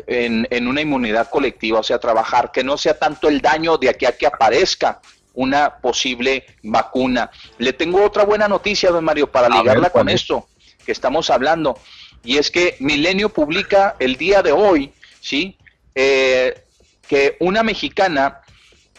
[0.08, 3.90] en, en, una inmunidad colectiva, o sea, trabajar, que no sea tanto el daño de
[3.90, 5.02] aquí a que aparezca
[5.38, 7.30] una posible vacuna.
[7.60, 10.48] Le tengo otra buena noticia, don Mario, para ligarla con esto
[10.84, 11.78] que estamos hablando.
[12.24, 15.56] Y es que Milenio publica el día de hoy, ¿sí?
[15.94, 16.64] Eh,
[17.08, 18.42] que una mexicana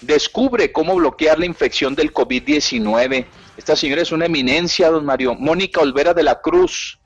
[0.01, 3.27] descubre cómo bloquear la infección del COVID-19.
[3.57, 5.35] Esta señora es una eminencia, don Mario.
[5.35, 7.01] Mónica Olvera de la Cruz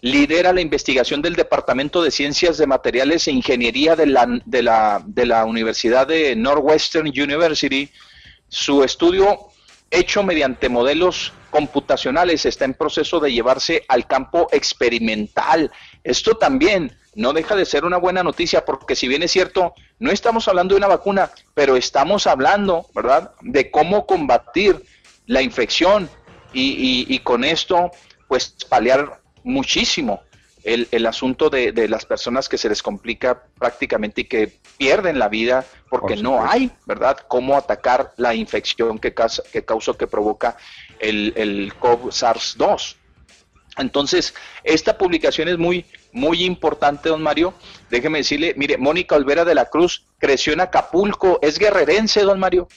[0.00, 5.00] lidera la investigación del Departamento de Ciencias de Materiales e Ingeniería de la, de la,
[5.06, 7.88] de la Universidad de Northwestern University.
[8.52, 9.48] Su estudio
[9.90, 15.72] hecho mediante modelos computacionales, está en proceso de llevarse al campo experimental.
[16.04, 20.10] Esto también no deja de ser una buena noticia porque si bien es cierto, no
[20.10, 24.84] estamos hablando de una vacuna, pero estamos hablando, ¿verdad?, de cómo combatir
[25.24, 26.10] la infección
[26.52, 27.90] y, con esto,
[28.28, 30.20] pues, paliar muchísimo
[30.64, 35.18] el, el asunto de, de, las personas que se les complica prácticamente y que pierden
[35.18, 40.06] la vida porque no hay, ¿verdad?, cómo atacar la infección que, causa, que causa, que
[40.06, 40.56] provoca
[41.00, 42.96] el, el SARS-2.
[43.78, 44.34] Entonces,
[44.64, 47.54] esta publicación es muy, muy importante, don Mario.
[47.90, 52.68] Déjeme decirle, mire, Mónica Olvera de la Cruz creció en Acapulco, es guerrerense, don Mario.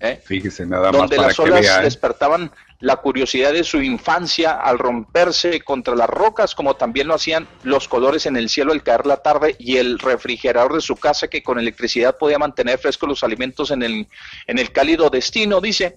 [0.00, 0.20] ¿Eh?
[0.24, 1.00] Fíjese, nada más.
[1.00, 1.82] Donde las olas ¿eh?
[1.82, 7.48] despertaban la curiosidad de su infancia al romperse contra las rocas, como también lo hacían
[7.62, 11.28] los colores en el cielo al caer la tarde y el refrigerador de su casa
[11.28, 14.06] que con electricidad podía mantener frescos los alimentos en el,
[14.46, 15.96] en el cálido destino, dice.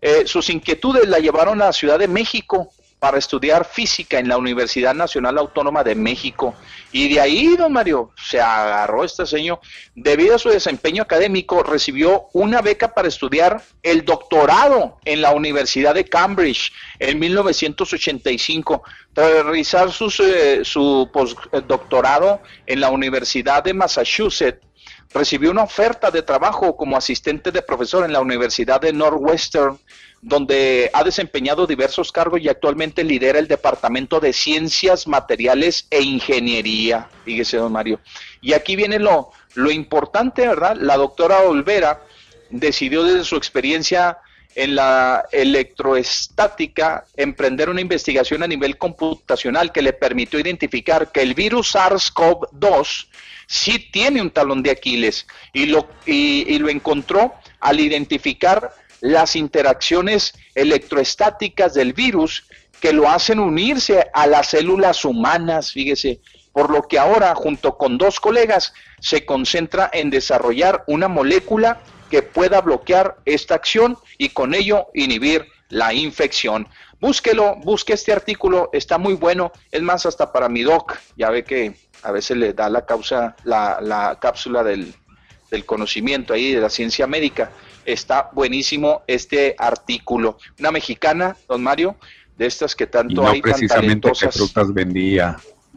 [0.00, 4.36] Eh, sus inquietudes la llevaron a la Ciudad de México, para estudiar física en la
[4.36, 6.54] Universidad Nacional Autónoma de México.
[6.90, 9.60] Y de ahí, don Mario, se agarró este señor.
[9.94, 15.94] Debido a su desempeño académico, recibió una beca para estudiar el doctorado en la Universidad
[15.94, 18.82] de Cambridge en 1985.
[19.12, 19.88] Tras realizar
[20.20, 24.66] eh, su postdoctorado en la Universidad de Massachusetts,
[25.12, 29.78] recibió una oferta de trabajo como asistente de profesor en la Universidad de Northwestern
[30.20, 37.08] donde ha desempeñado diversos cargos y actualmente lidera el Departamento de Ciencias Materiales e Ingeniería.
[37.24, 38.00] Fíjese, don Mario.
[38.40, 40.76] Y aquí viene lo, lo importante, ¿verdad?
[40.76, 42.02] La doctora Olvera
[42.50, 44.18] decidió desde su experiencia
[44.54, 51.34] en la electroestática emprender una investigación a nivel computacional que le permitió identificar que el
[51.34, 53.06] virus SARS-CoV-2
[53.46, 59.36] sí tiene un talón de Aquiles y lo, y, y lo encontró al identificar las
[59.36, 62.44] interacciones electroestáticas del virus
[62.80, 66.20] que lo hacen unirse a las células humanas, fíjese,
[66.52, 71.80] por lo que ahora junto con dos colegas se concentra en desarrollar una molécula
[72.10, 76.68] que pueda bloquear esta acción y con ello inhibir la infección.
[77.00, 81.44] Búsquelo, busque este artículo, está muy bueno, es más hasta para mi doc, ya ve
[81.44, 84.94] que a veces le da la causa, la, la cápsula del,
[85.50, 87.52] del conocimiento ahí de la ciencia médica
[87.92, 90.38] está buenísimo este artículo.
[90.58, 91.96] Una mexicana, don Mario,
[92.36, 95.36] de estas que tanto no hay precisamente que frutas vendía.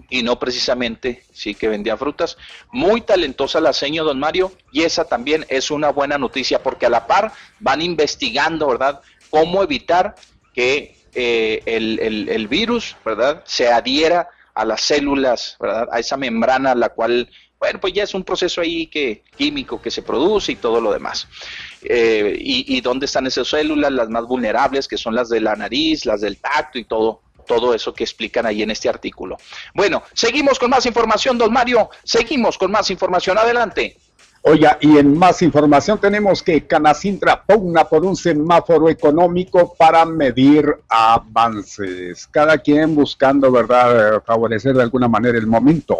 [0.09, 2.37] Y no precisamente, sí que vendía frutas.
[2.71, 6.89] Muy talentosa la seño, don Mario, y esa también es una buena noticia, porque a
[6.89, 10.15] la par van investigando, ¿verdad?, cómo evitar
[10.53, 15.87] que eh, el, el virus, ¿verdad?, se adhiera a las células, ¿verdad?
[15.91, 17.29] A esa membrana, la cual,
[17.61, 20.91] bueno, pues ya es un proceso ahí que, químico que se produce y todo lo
[20.91, 21.27] demás.
[21.83, 26.07] Eh, y, dónde están esas células, las más vulnerables, que son las de la nariz,
[26.07, 29.37] las del tacto y todo, todo eso que explican ahí en este artículo.
[29.75, 31.91] Bueno, seguimos con más información, don Mario.
[32.03, 33.37] Seguimos con más información.
[33.37, 33.95] Adelante.
[34.41, 40.65] Oiga, y en más información tenemos que Canacintra pugna por un semáforo económico para medir
[40.89, 42.25] avances.
[42.25, 45.95] Cada quien buscando, ¿verdad?, favorecer de alguna manera el momento.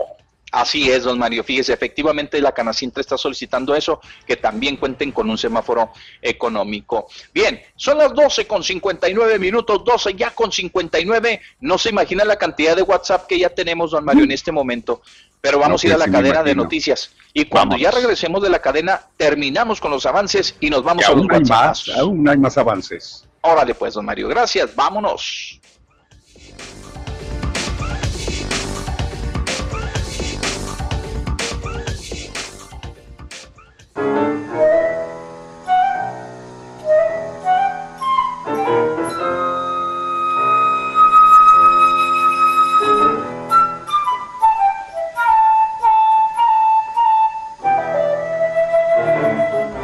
[0.52, 1.46] Así es, don Mario.
[1.46, 5.92] Fíjese, efectivamente la Canacintra está solicitando eso, que también cuenten con un semáforo
[6.22, 7.08] económico.
[7.34, 11.42] Bien, son las 12 con 59 minutos, 12 ya con 59.
[11.62, 15.02] No se imagina la cantidad de WhatsApp que ya tenemos, don Mario, en este momento.
[15.40, 17.12] Pero vamos a ir a la cadena de noticias.
[17.34, 21.14] Y cuando ya regresemos de la cadena, terminamos con los avances y nos vamos a
[21.14, 23.26] los hay más, Aún hay más avances.
[23.40, 24.28] Órale pues, don Mario.
[24.28, 24.76] Gracias.
[24.76, 25.62] Vámonos.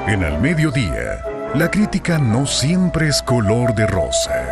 [0.07, 1.21] En al mediodía,
[1.53, 4.46] la crítica no siempre es color de rosa.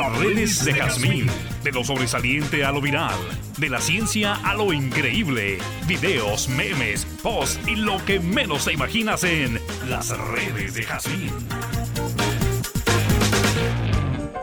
[0.00, 1.26] Las redes de Jazmín,
[1.62, 3.14] de lo sobresaliente a lo viral,
[3.58, 9.22] de la ciencia a lo increíble, videos, memes, posts y lo que menos te imaginas
[9.22, 11.30] en las redes de Jazmín.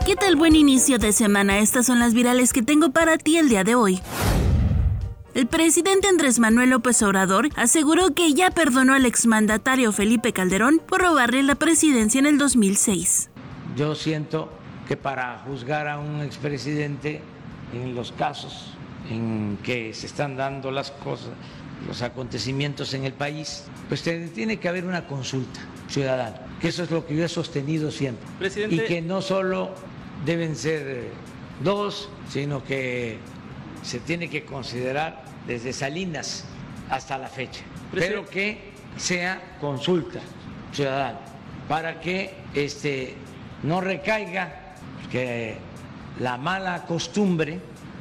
[0.06, 1.58] ¿Qué tal buen inicio de semana?
[1.58, 4.00] Estas son las virales que tengo para ti el día de hoy.
[5.34, 11.02] El presidente Andrés Manuel López Obrador aseguró que ya perdonó al exmandatario Felipe Calderón por
[11.02, 13.28] robarle la presidencia en el 2006.
[13.76, 14.61] Yo siento
[14.92, 17.22] que para juzgar a un expresidente
[17.72, 18.74] en los casos
[19.08, 21.30] en que se están dando las cosas,
[21.88, 26.90] los acontecimientos en el país, pues tiene que haber una consulta ciudadana, que eso es
[26.90, 28.26] lo que yo he sostenido siempre.
[28.68, 29.70] Y que no solo
[30.26, 31.08] deben ser
[31.64, 33.16] dos, sino que
[33.82, 36.44] se tiene que considerar desde Salinas
[36.90, 37.62] hasta la fecha,
[37.94, 40.20] pero que sea consulta
[40.70, 41.20] ciudadana
[41.66, 43.14] para que este
[43.62, 44.58] no recaiga
[45.12, 45.56] que
[46.18, 47.60] la mala costumbre,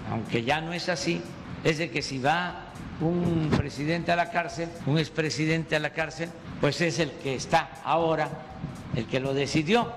[0.09, 1.21] aunque ya no es así,
[1.63, 6.29] es de que si va un presidente a la cárcel, un expresidente a la cárcel,
[6.61, 8.29] pues es el que está ahora,
[8.95, 9.91] el que lo decidió.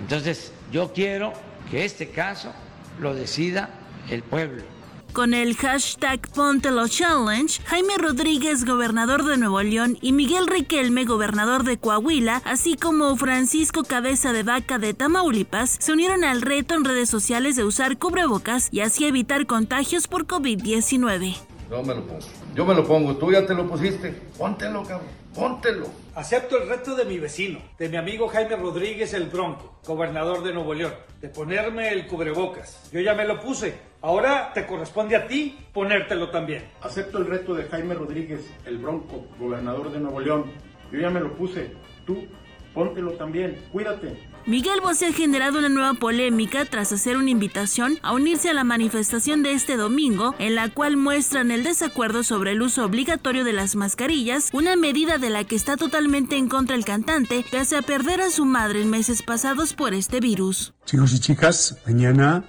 [0.00, 1.32] Entonces, yo quiero
[1.70, 2.52] que este caso
[3.00, 3.70] lo decida
[4.08, 4.79] el pueblo
[5.12, 11.64] con el hashtag Póntelo Challenge, Jaime Rodríguez, gobernador de Nuevo León, y Miguel Riquelme, gobernador
[11.64, 16.84] de Coahuila, así como Francisco Cabeza de Vaca de Tamaulipas, se unieron al reto en
[16.84, 21.36] redes sociales de usar cubrebocas y así evitar contagios por COVID-19.
[21.70, 22.26] Yo me lo pongo.
[22.54, 23.16] Yo me lo pongo.
[23.16, 24.10] Tú ya te lo pusiste.
[24.36, 25.08] Póntelo, cabrón.
[25.34, 25.86] Póntelo.
[26.20, 30.52] Acepto el reto de mi vecino, de mi amigo Jaime Rodríguez el Bronco, gobernador de
[30.52, 32.90] Nuevo León, de ponerme el cubrebocas.
[32.92, 33.72] Yo ya me lo puse.
[34.02, 36.68] Ahora te corresponde a ti ponértelo también.
[36.82, 40.52] Acepto el reto de Jaime Rodríguez el Bronco, gobernador de Nuevo León.
[40.92, 41.72] Yo ya me lo puse.
[42.04, 42.26] Tú
[42.74, 43.56] póntelo también.
[43.72, 44.18] Cuídate.
[44.46, 48.64] Miguel Bosé ha generado una nueva polémica tras hacer una invitación a unirse a la
[48.64, 53.52] manifestación de este domingo, en la cual muestran el desacuerdo sobre el uso obligatorio de
[53.52, 57.82] las mascarillas, una medida de la que está totalmente en contra el cantante, pese a
[57.82, 60.72] perder a su madre en meses pasados por este virus.
[60.86, 62.44] Chicos y chicas, mañana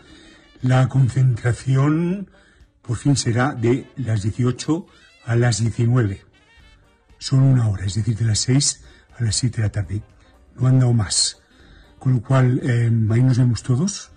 [0.62, 2.32] la concentración
[2.82, 4.86] por fin será de las 18
[5.26, 6.24] a las 19.
[7.18, 8.84] Solo una hora, es decir, de las 6
[9.20, 10.04] a las 7 de la tarde.
[10.56, 11.41] No han dado más.
[12.02, 14.10] Con lo cual, eh, ahí nos vemos todos,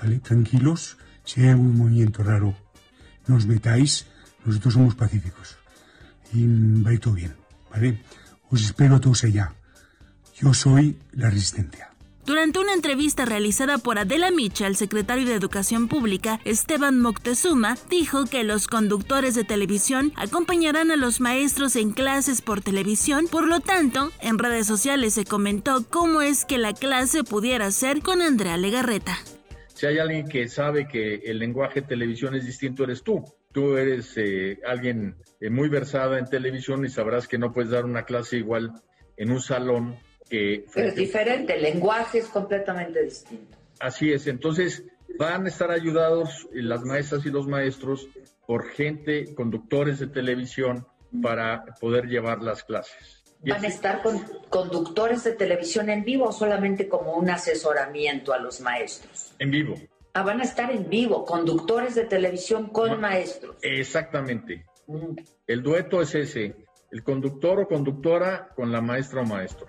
[0.00, 0.20] ¿vale?
[0.20, 0.96] Tranquilos.
[1.24, 2.54] Si hay algún movimiento raro,
[3.26, 4.06] nos metáis.
[4.44, 5.58] Nosotros somos pacíficos.
[6.32, 6.46] Y
[6.84, 7.34] va a ir todo bien,
[7.68, 8.00] ¿vale?
[8.48, 9.54] Os espero a todos allá.
[10.36, 11.91] Yo soy la resistencia.
[12.24, 18.26] Durante una entrevista realizada por Adela Micha, el secretario de Educación Pública, Esteban Moctezuma, dijo
[18.26, 23.58] que los conductores de televisión acompañarán a los maestros en clases por televisión, por lo
[23.58, 28.56] tanto, en redes sociales se comentó cómo es que la clase pudiera ser con Andrea
[28.56, 29.18] Legarreta.
[29.74, 33.24] Si hay alguien que sabe que el lenguaje de televisión es distinto, eres tú.
[33.50, 37.84] Tú eres eh, alguien eh, muy versada en televisión y sabrás que no puedes dar
[37.84, 38.72] una clase igual
[39.16, 39.96] en un salón
[40.74, 43.56] pero es diferente, el lenguaje es completamente distinto.
[43.80, 44.84] Así es, entonces
[45.18, 48.08] van a estar ayudados las maestras y los maestros
[48.46, 50.86] por gente, conductores de televisión,
[51.22, 53.22] para poder llevar las clases.
[53.44, 58.38] ¿Van a estar con conductores de televisión en vivo o solamente como un asesoramiento a
[58.38, 59.34] los maestros?
[59.38, 59.74] En vivo.
[60.14, 63.56] Ah, van a estar en vivo, conductores de televisión con maestros.
[63.62, 64.64] Exactamente.
[64.86, 65.16] Mm.
[65.46, 66.54] El dueto es ese,
[66.92, 69.66] el conductor o conductora con la maestra o maestro.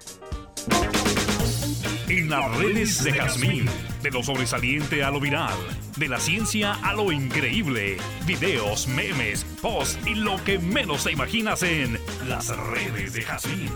[2.07, 3.65] En las redes de Jazmín,
[4.01, 5.57] de lo sobresaliente a lo viral,
[5.97, 11.63] de la ciencia a lo increíble, videos, memes, posts y lo que menos te imaginas
[11.63, 13.69] en las redes de Jazmín.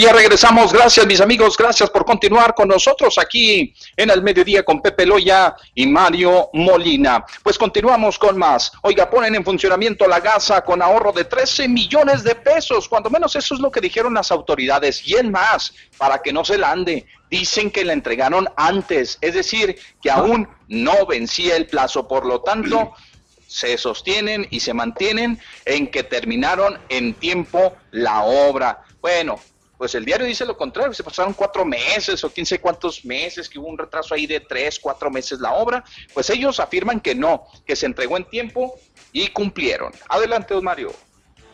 [0.00, 0.72] Ya regresamos.
[0.72, 1.56] Gracias, mis amigos.
[1.56, 7.24] Gracias por continuar con nosotros aquí en el mediodía con Pepe Loya y Mario Molina.
[7.42, 8.72] Pues continuamos con más.
[8.82, 12.88] Oiga, ponen en funcionamiento la gasa con ahorro de 13 millones de pesos.
[12.88, 15.06] Cuando menos eso es lo que dijeron las autoridades.
[15.06, 17.06] Y el más, para que no se la ande.
[17.30, 22.06] Dicen que la entregaron antes, es decir, que aún no vencía el plazo.
[22.06, 22.92] Por lo tanto,
[23.46, 28.84] se sostienen y se mantienen en que terminaron en tiempo la obra.
[29.00, 29.40] Bueno,
[29.78, 33.48] pues el diario dice lo contrario, se pasaron cuatro meses o quién sé cuántos meses,
[33.48, 37.14] que hubo un retraso ahí de tres, cuatro meses la obra, pues ellos afirman que
[37.14, 38.74] no, que se entregó en tiempo
[39.12, 39.92] y cumplieron.
[40.08, 40.92] Adelante, don Mario.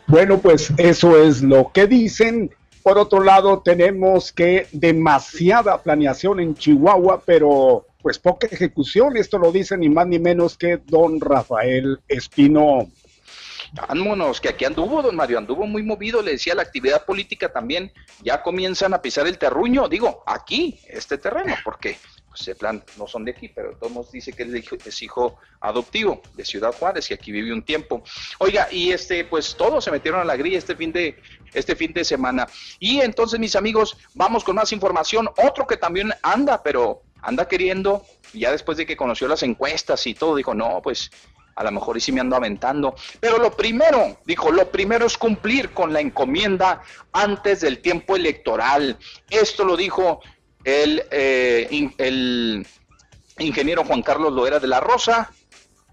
[0.07, 2.53] Bueno, pues eso es lo que dicen.
[2.83, 9.17] Por otro lado, tenemos que demasiada planeación en Chihuahua, pero pues poca ejecución.
[9.17, 12.87] Esto lo dice ni más ni menos que don Rafael Espino.
[13.73, 17.91] Vámonos, que aquí anduvo, don Mario, anduvo muy movido, le decía la actividad política también,
[18.21, 21.97] ya comienzan a pisar el terruño, digo, aquí, este terreno, porque
[22.35, 24.43] pues plan no son de aquí, pero todos dice que
[24.85, 28.03] es hijo adoptivo de Ciudad Juárez y aquí vive un tiempo.
[28.39, 31.17] Oiga, y este, pues todos se metieron a la grilla este fin de,
[31.53, 32.47] este fin de semana.
[32.79, 35.29] Y entonces, mis amigos, vamos con más información.
[35.37, 40.13] Otro que también anda, pero anda queriendo, ya después de que conoció las encuestas y
[40.13, 41.09] todo, dijo, no, pues
[41.55, 42.95] a lo mejor y sí me ando aventando.
[43.19, 46.81] Pero lo primero, dijo, lo primero es cumplir con la encomienda
[47.13, 48.97] antes del tiempo electoral.
[49.29, 50.21] Esto lo dijo
[50.63, 52.67] el, eh, el
[53.39, 55.31] ingeniero Juan Carlos Loera de la Rosa,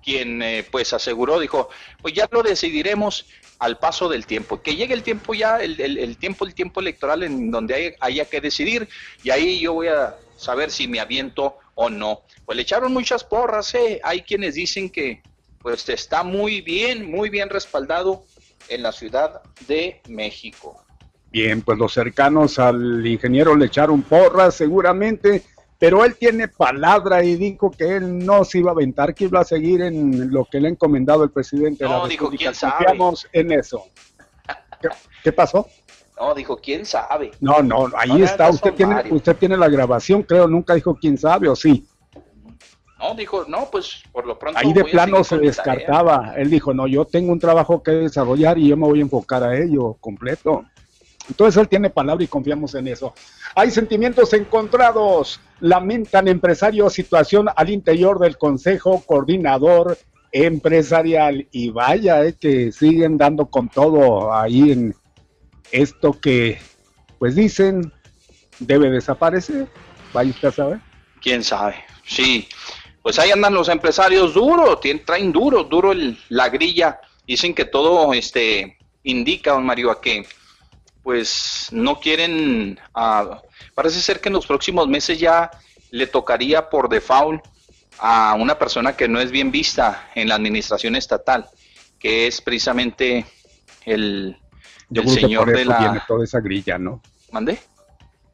[0.03, 1.69] quien eh, pues aseguró, dijo,
[2.01, 3.27] pues ya lo decidiremos
[3.59, 7.23] al paso del tiempo, que llegue el tiempo ya, el, el, tiempo, el tiempo electoral
[7.23, 8.89] en donde haya que decidir,
[9.23, 12.23] y ahí yo voy a saber si me aviento o no.
[12.45, 14.01] Pues le echaron muchas porras, ¿eh?
[14.03, 15.23] hay quienes dicen que
[15.63, 18.25] pues está muy bien, muy bien respaldado
[18.69, 20.85] en la Ciudad de México.
[21.31, 25.43] Bien, pues los cercanos al ingeniero le echaron porras seguramente,
[25.79, 29.41] pero él tiene palabra y dijo que él no se iba a aventar, que iba
[29.41, 32.53] a seguir en lo que le ha encomendado el presidente no, de la dijo, ¿quién
[32.53, 33.87] Confiamos en eso.
[35.23, 35.69] ¿Qué, pasó?
[36.19, 37.31] No, dijo, ¿quién sabe?
[37.41, 41.49] No, no, ahí está, usted tiene, usted tiene la grabación, creo, nunca dijo quién sabe
[41.49, 41.87] o sí.
[43.03, 44.61] No, dijo, no, pues por lo pronto.
[44.61, 46.35] Ahí de plano se descartaba.
[46.37, 49.43] Él dijo, no, yo tengo un trabajo que desarrollar y yo me voy a enfocar
[49.43, 50.65] a ello completo.
[51.29, 53.13] Entonces él tiene palabra y confiamos en eso.
[53.57, 55.41] Hay sentimientos encontrados.
[55.61, 59.99] Lamentan empresarios situación al interior del Consejo Coordinador
[60.31, 61.49] Empresarial.
[61.51, 64.95] Y vaya, eh, que siguen dando con todo ahí en
[65.73, 66.59] esto que,
[67.19, 67.93] pues dicen,
[68.61, 69.67] debe desaparecer.
[70.13, 70.81] Vaya usted a saber.
[71.21, 71.77] ¿Quién sabe?
[72.05, 72.49] Sí,
[73.03, 75.93] pues ahí andan los empresarios duro, traen duro, duro
[76.29, 77.01] la grilla.
[77.27, 80.25] Dicen que todo este indica, don Mario, a que
[81.03, 83.43] pues no quieren, ah,
[83.75, 85.51] parece ser que en los próximos meses ya
[85.91, 87.45] le tocaría por default
[87.99, 91.49] a una persona que no es bien vista en la administración estatal,
[91.99, 93.27] que es precisamente
[93.85, 94.37] el,
[95.07, 96.05] señor de la...
[96.07, 97.03] toda esa grilla, ¿no?
[97.33, 97.59] ¿Mande?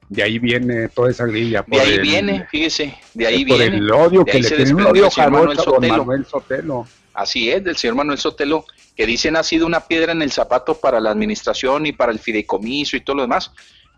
[0.09, 1.65] De ahí viene toda esa grilla.
[1.67, 3.67] de ahí viene, fíjese, de ahí viene.
[3.67, 5.99] Por el odio que le tiene odio Manuel Sotelo.
[5.99, 6.89] Manuel Sotelo.
[7.13, 8.65] Así es, del señor Manuel Sotelo,
[8.97, 12.21] que dicen ha sido una piedra en el zapato para la administración y para el
[12.21, 13.51] fideicomiso y todo lo demás.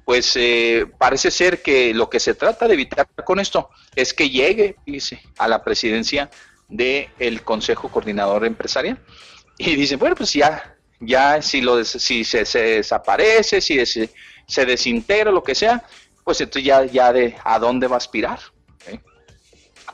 [0.04, 4.30] Pues eh, parece ser que lo que se trata de evitar con esto es que
[4.30, 6.30] llegue, fíjese, a la presidencia
[6.68, 8.98] del Consejo Coordinador Empresarial.
[9.58, 14.10] Y dicen, bueno, pues ya, ya si, lo, si se, se desaparece, si se,
[14.50, 15.84] se desintegra, lo que sea,
[16.24, 18.40] pues entonces ya, ya de a dónde va a aspirar.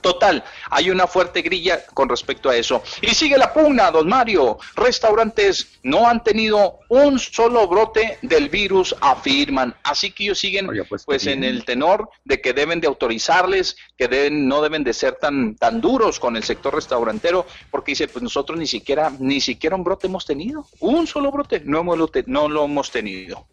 [0.01, 2.83] Total, hay una fuerte grilla con respecto a eso.
[3.01, 4.59] Y sigue la pugna, don Mario.
[4.77, 9.75] Restaurantes no han tenido un solo brote del virus, afirman.
[9.83, 14.07] Así que ellos siguen pues, pues en el tenor de que deben de autorizarles, que
[14.07, 18.23] deben, no deben de ser tan, tan duros con el sector restaurantero, porque dice, pues
[18.23, 20.69] nosotros ni siquiera, ni siquiera un brote hemos tenido.
[20.79, 23.47] Un solo brote no, hemos, no lo hemos tenido.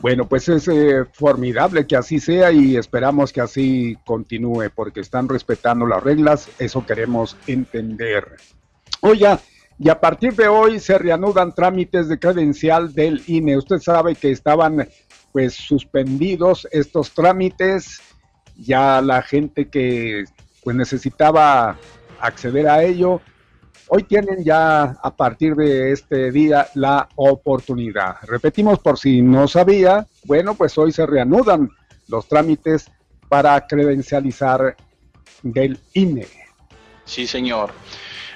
[0.00, 5.28] Bueno, pues es eh, formidable que así sea y esperamos que así continúe porque están
[5.28, 8.36] respetando las reglas, eso queremos entender.
[9.00, 9.40] Oiga,
[9.78, 13.56] y a partir de hoy se reanudan trámites de credencial del INE.
[13.56, 14.88] Usted sabe que estaban
[15.32, 18.00] pues suspendidos estos trámites,
[18.56, 20.24] ya la gente que
[20.62, 21.78] pues necesitaba
[22.20, 23.20] acceder a ello
[23.92, 28.18] Hoy tienen ya a partir de este día la oportunidad.
[28.22, 31.68] Repetimos por si no sabía, bueno, pues hoy se reanudan
[32.06, 32.88] los trámites
[33.28, 34.76] para credencializar
[35.42, 36.28] del INE.
[37.04, 37.72] Sí, señor.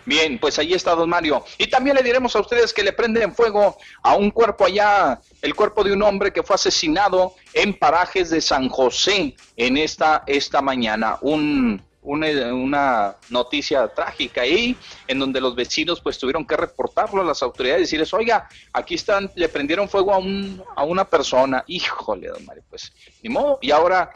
[0.05, 1.45] Bien, pues ahí está don Mario.
[1.57, 5.55] Y también le diremos a ustedes que le prenden fuego a un cuerpo allá, el
[5.55, 10.61] cuerpo de un hombre que fue asesinado en parajes de San José en esta, esta
[10.61, 11.17] mañana.
[11.21, 14.77] Un una, noticia trágica ahí,
[15.09, 18.95] en donde los vecinos pues tuvieron que reportarlo a las autoridades y decirles, oiga, aquí
[18.95, 22.93] están, le prendieron fuego a, un, a una persona, híjole, don Mario, pues
[23.23, 24.11] ni modo, y ahora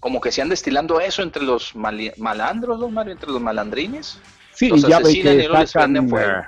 [0.00, 4.18] como que se han destilando eso entre los malandros, don Mario, entre los malandrines.
[4.52, 6.42] Sí, ya ve que eh,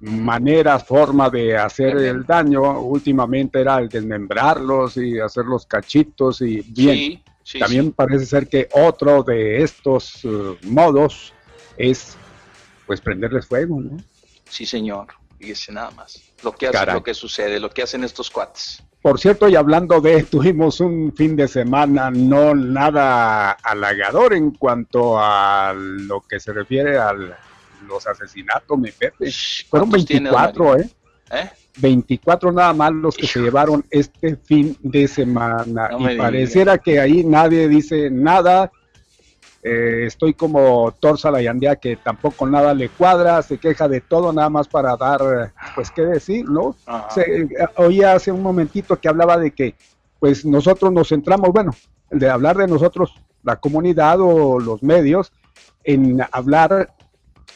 [0.00, 6.62] maneras, forma de hacer el daño, últimamente era el desmembrarlos y hacer los cachitos y
[6.62, 7.22] bien.
[7.58, 11.32] También parece ser que otro de estos uh, modos
[11.76, 12.16] es
[12.86, 13.96] pues prenderles fuego, ¿no?
[14.48, 15.08] Sí, señor.
[15.38, 16.22] Fíjese nada más.
[16.42, 18.82] Lo que, hace, lo que sucede, lo que hacen estos cuates.
[19.02, 25.18] Por cierto, y hablando de, tuvimos un fin de semana no nada halagador en cuanto
[25.18, 29.30] a lo que se refiere a los asesinatos, mi Pepe.
[29.68, 30.90] Fueron 24, ¿eh?
[31.30, 31.50] ¿eh?
[31.76, 35.90] 24 nada más los que se llevaron este fin de semana.
[35.98, 38.70] y pareciera que ahí nadie dice nada.
[39.62, 44.32] Eh, estoy como Torsa la Yandía que tampoco nada le cuadra, se queja de todo
[44.32, 46.76] nada más para dar, pues qué decir, ¿no?
[47.10, 49.74] Se, oía hace un momentito que hablaba de que
[50.20, 51.72] pues nosotros nos centramos, bueno,
[52.10, 55.32] de hablar de nosotros, la comunidad o los medios,
[55.82, 56.94] en hablar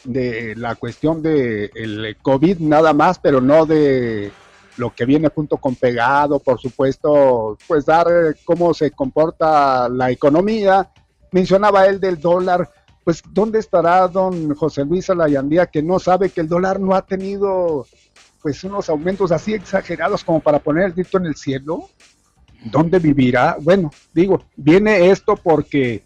[0.05, 4.33] de la cuestión del el COVID nada más, pero no de
[4.77, 8.07] lo que viene junto con pegado, por supuesto, pues dar
[8.45, 10.91] cómo se comporta la economía.
[11.33, 12.69] Mencionaba él del dólar,
[13.05, 17.03] pues ¿dónde estará don José Luis Alayandía que no sabe que el dólar no ha
[17.03, 17.87] tenido
[18.43, 21.91] pues unos aumentos así exagerados como para poner el grito en el cielo?
[22.65, 23.57] ¿Dónde vivirá?
[23.61, 26.05] Bueno, digo, viene esto porque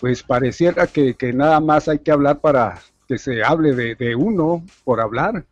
[0.00, 4.62] pues pareciera que, que nada más hay que hablar para que se hable de, uno
[4.84, 5.44] por hablar.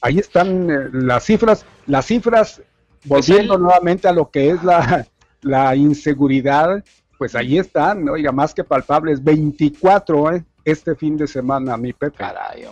[0.00, 2.62] Ahí están eh, las cifras, las cifras,
[3.06, 5.06] pues volviendo nuevamente a lo que es la,
[5.42, 6.82] la inseguridad,
[7.18, 12.16] pues ahí están, oiga, más que palpables, 24 eh, este fin de semana, mi Pepe.
[12.16, 12.64] Caray,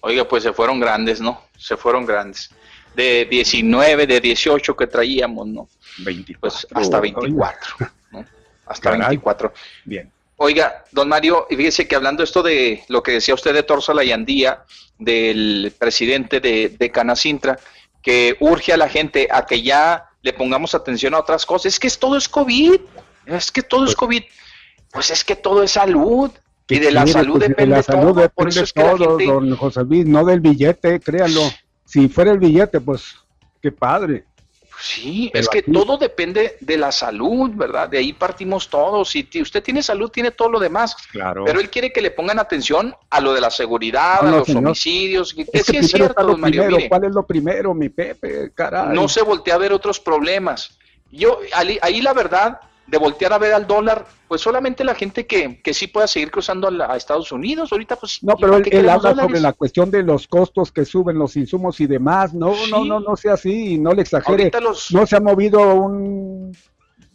[0.00, 1.40] Oiga, pues se fueron grandes, ¿no?
[1.56, 2.50] Se fueron grandes.
[2.94, 5.68] De 19, de 18 que traíamos, ¿no?
[6.04, 6.40] 24.
[6.40, 7.76] Pues hasta 24,
[8.10, 8.24] ¿no?
[8.66, 9.52] Hasta 24.
[9.84, 10.10] Bien.
[10.36, 14.64] Oiga, don Mario, fíjese que hablando esto de lo que decía usted de Torso Layandía,
[14.98, 17.58] del presidente de, de Canacintra,
[18.02, 21.66] que urge a la gente a que ya le pongamos atención a otras cosas.
[21.74, 22.80] Es que todo es COVID,
[23.26, 24.22] es que todo es pues COVID.
[24.92, 26.30] Pues es que todo es salud.
[26.68, 28.28] Y de la salud pues, depende de la salud todo.
[28.30, 31.42] por eso es que todo, don José Luis, no del billete, créanlo.
[31.84, 33.14] Si fuera el billete, pues
[33.60, 34.24] qué padre.
[34.80, 37.88] Sí, es que todo depende de la salud, ¿verdad?
[37.88, 39.08] De ahí partimos todos.
[39.10, 40.96] Si usted tiene salud, tiene todo lo demás.
[41.10, 41.44] Claro.
[41.44, 45.34] Pero él quiere que le pongan atención a lo de la seguridad, a los homicidios.
[45.52, 46.78] Es, que es cierto, Mario.
[46.88, 48.52] ¿Cuál es lo primero, mi Pepe?
[48.54, 48.94] Caray.
[48.94, 50.78] No se voltea a ver otros problemas.
[51.10, 55.60] Yo, ahí la verdad, de voltear a ver al dólar, pues solamente la gente que,
[55.62, 57.72] que sí pueda seguir cruzando a, Estados Unidos.
[57.72, 58.22] Ahorita, pues.
[58.22, 61.86] No, pero él, habla sobre la cuestión de los costos que suben los insumos y
[61.86, 62.34] demás.
[62.34, 64.50] No, no, no, no sea así, no le exagere.
[64.90, 66.56] No se ha movido un,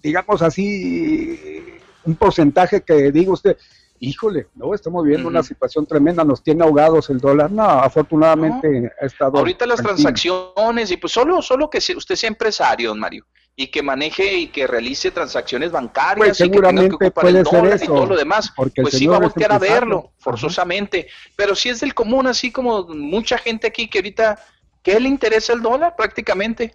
[0.02, 1.62] digamos así,
[2.04, 3.58] un porcentaje que diga usted.
[4.02, 7.52] Híjole, no, estamos viviendo una situación tremenda, nos tiene ahogados el dólar.
[7.52, 9.38] No, afortunadamente ha estado.
[9.38, 13.26] Ahorita las transacciones, y pues solo, solo que usted sea empresario, don Mario
[13.62, 17.66] y que maneje y que realice transacciones bancarias pues seguramente y que, que puede ser
[17.66, 21.10] eso, y todo lo demás, pues sí va a voltear a verlo, forzosamente.
[21.36, 24.40] Pero si es del común, así como mucha gente aquí que ahorita,
[24.82, 26.74] ¿qué le interesa el dólar prácticamente?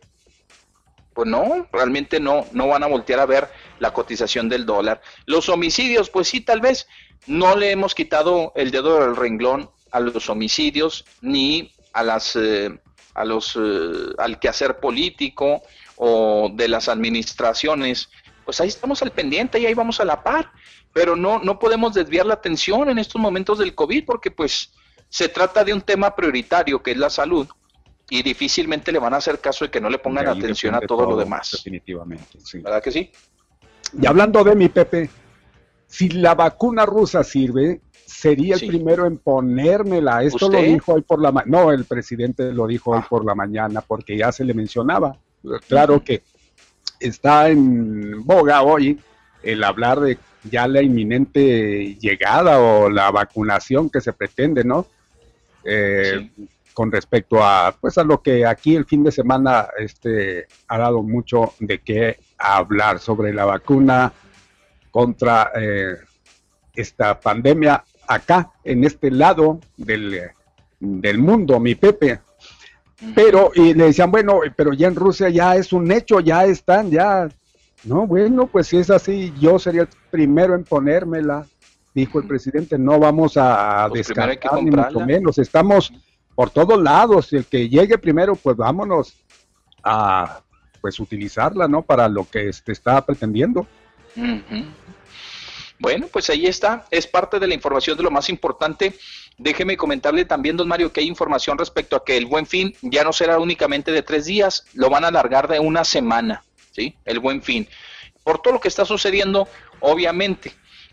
[1.14, 5.00] Pues no, realmente no, no van a voltear a ver la cotización del dólar.
[5.24, 6.86] Los homicidios, pues sí, tal vez
[7.26, 12.78] no le hemos quitado el dedo del renglón a los homicidios ni a las eh,
[13.14, 15.62] a los eh, al quehacer político
[15.96, 18.08] o de las administraciones
[18.44, 20.50] pues ahí estamos al pendiente y ahí vamos a la par
[20.92, 24.72] pero no no podemos desviar la atención en estos momentos del covid porque pues
[25.08, 27.48] se trata de un tema prioritario que es la salud
[28.10, 31.08] y difícilmente le van a hacer caso de que no le pongan atención a todo,
[31.08, 32.58] lo demás definitivamente sí.
[32.58, 33.10] verdad que sí
[34.00, 35.08] y hablando de mi Pepe
[35.86, 40.22] si la vacuna rusa sirve sería el primero en ponérmela.
[40.22, 41.64] Esto lo dijo hoy por la mañana.
[41.64, 43.06] No, el presidente lo dijo hoy ah.
[43.08, 45.18] por la mañana porque ya se le mencionaba.
[45.68, 46.22] Claro que
[47.00, 48.98] está en boga hoy
[49.42, 54.86] el hablar de ya la inminente llegada o la vacunación que se pretende, ¿no?
[55.64, 56.30] Eh,
[56.74, 61.02] con respecto a pues a lo que aquí el fin de semana este ha dado
[61.02, 64.12] mucho de qué hablar sobre la vacuna
[64.90, 65.94] contra eh,
[66.74, 70.20] esta pandemia acá, en este lado del,
[70.80, 72.20] del mundo, mi Pepe.
[73.14, 76.90] Pero, y le decían, bueno, pero ya en Rusia ya es un hecho, ya están,
[76.90, 77.28] ya.
[77.84, 81.46] No, bueno, pues si es así, yo sería el primero en ponérmela,
[81.94, 85.92] dijo el presidente, no vamos a pues descartar ni mucho menos, estamos
[86.34, 89.14] por todos lados, el que llegue primero, pues vámonos
[89.82, 90.40] a
[90.80, 91.82] pues utilizarla, ¿no?
[91.82, 93.66] Para lo que este, está pretendiendo.
[95.78, 98.94] Bueno, pues ahí está, es parte de la información de lo más importante.
[99.36, 103.02] Déjeme comentarle también, don Mario, que hay información respecto a que el buen fin ya
[103.02, 106.96] no será únicamente de tres días, lo van a alargar de una semana, ¿sí?
[107.04, 107.68] El buen fin.
[108.22, 109.48] Por todo lo que está sucediendo,
[109.80, 110.52] obviamente.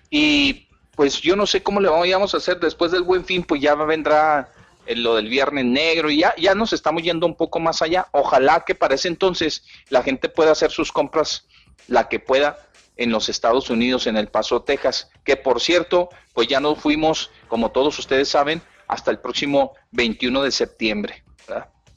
[0.10, 3.62] Y pues yo no sé cómo le vamos a hacer después del buen fin, pues
[3.62, 4.52] ya vendrá
[4.88, 8.08] lo del viernes negro y ya, ya nos estamos yendo un poco más allá.
[8.12, 11.48] Ojalá que para ese entonces la gente pueda hacer sus compras,
[11.88, 12.58] la que pueda,
[12.98, 17.32] en los Estados Unidos, en El Paso, Texas, que por cierto, pues ya no fuimos,
[17.52, 21.22] como todos ustedes saben, hasta el próximo 21 de septiembre.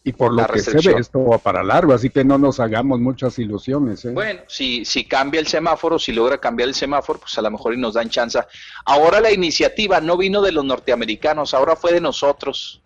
[0.03, 2.99] Y por lo que se ve, esto va para largo, así que no nos hagamos
[2.99, 4.05] muchas ilusiones.
[4.05, 4.11] ¿eh?
[4.11, 7.73] Bueno, si, si cambia el semáforo, si logra cambiar el semáforo, pues a lo mejor
[7.73, 8.41] y nos dan chance.
[8.85, 12.83] Ahora la iniciativa no vino de los norteamericanos, ahora fue de nosotros.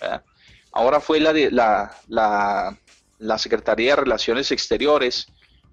[0.72, 2.78] Ahora fue la de la, la,
[3.18, 5.26] la Secretaría de Relaciones Exteriores,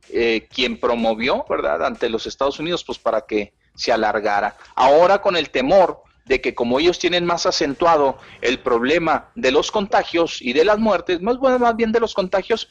[0.10, 4.56] eh, quien promovió, ¿verdad?, ante los Estados Unidos, pues para que se alargara.
[4.76, 9.71] Ahora con el temor de que como ellos tienen más acentuado el problema de los
[9.71, 12.67] contagios y de las muertes, más, bueno, más bien de los contagios,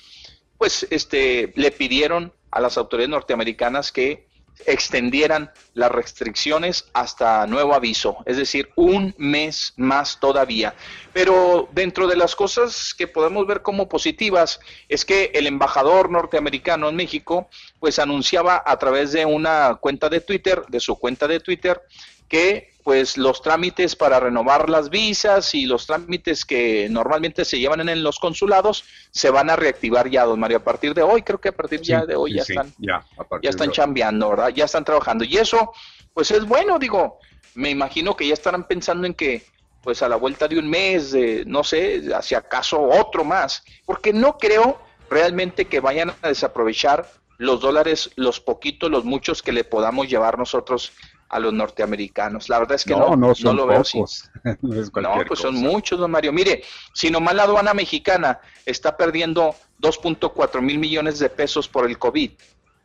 [0.58, 4.26] pues este, le pidieron a las autoridades norteamericanas que
[4.66, 10.74] extendieran las restricciones hasta nuevo aviso, es decir, un mes más todavía.
[11.12, 16.88] Pero dentro de las cosas que podemos ver como positivas es que el embajador norteamericano
[16.88, 17.48] en México
[17.80, 21.80] pues anunciaba a través de una cuenta de Twitter, de su cuenta de Twitter,
[22.28, 27.88] que pues los trámites para renovar las visas y los trámites que normalmente se llevan
[27.88, 31.40] en los consulados se van a reactivar ya, don Mario, a partir de hoy, creo
[31.40, 33.02] que a partir ya de hoy ya están, ya,
[33.42, 34.50] están chambeando, ¿verdad?
[34.50, 35.24] Ya están trabajando.
[35.24, 35.72] Y eso,
[36.12, 37.20] pues es bueno, digo,
[37.54, 39.46] me imagino que ya estarán pensando en que,
[39.82, 41.16] pues a la vuelta de un mes,
[41.46, 47.60] no sé, hacia acaso otro más, porque no creo realmente que vayan a desaprovechar los
[47.60, 50.92] dólares, los poquitos, los muchos que le podamos llevar nosotros
[51.34, 52.48] a los norteamericanos.
[52.48, 53.98] La verdad es que no, no, lo veo así.
[54.62, 56.32] no, pues son muchos, don Mario.
[56.32, 56.62] Mire,
[56.92, 62.30] si nomás la aduana mexicana está perdiendo 2.4 mil millones de pesos por el COVID,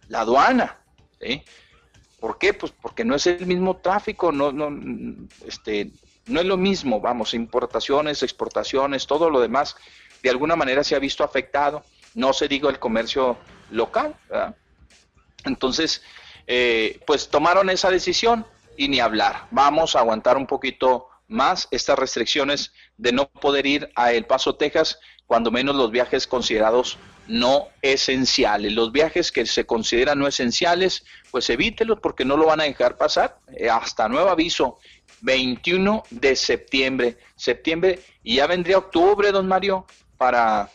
[0.07, 0.79] la aduana,
[1.21, 1.43] ¿sí?
[2.19, 2.55] ¿Por qué?
[2.55, 4.75] Pues porque no es el mismo tráfico, no, no,
[5.45, 5.91] este,
[6.25, 9.75] no es lo mismo, vamos, importaciones, exportaciones, todo lo demás,
[10.23, 11.83] de alguna manera se ha visto afectado,
[12.15, 13.37] no se digo el comercio
[13.69, 14.55] local, ¿verdad?
[15.45, 16.01] Entonces,
[16.51, 18.43] eh, pues tomaron esa decisión
[18.75, 19.45] y ni hablar.
[19.51, 24.55] Vamos a aguantar un poquito más estas restricciones de no poder ir a El Paso,
[24.55, 26.97] Texas, cuando menos los viajes considerados
[27.27, 28.73] no esenciales.
[28.73, 32.97] Los viajes que se consideran no esenciales, pues evítelos porque no lo van a dejar
[32.97, 33.37] pasar.
[33.55, 34.79] Eh, hasta nuevo aviso,
[35.21, 37.17] 21 de septiembre.
[37.35, 39.85] Septiembre y ya vendría octubre, don Mario,
[40.17, 40.71] para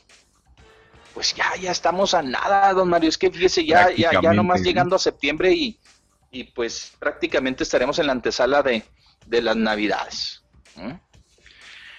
[1.14, 3.08] pues ya, ya estamos a nada, don Mario.
[3.08, 5.78] Es que fíjese, ya, ya, ya nomás llegando a septiembre y,
[6.32, 8.84] y pues prácticamente estaremos en la antesala de,
[9.28, 10.42] las Navidades.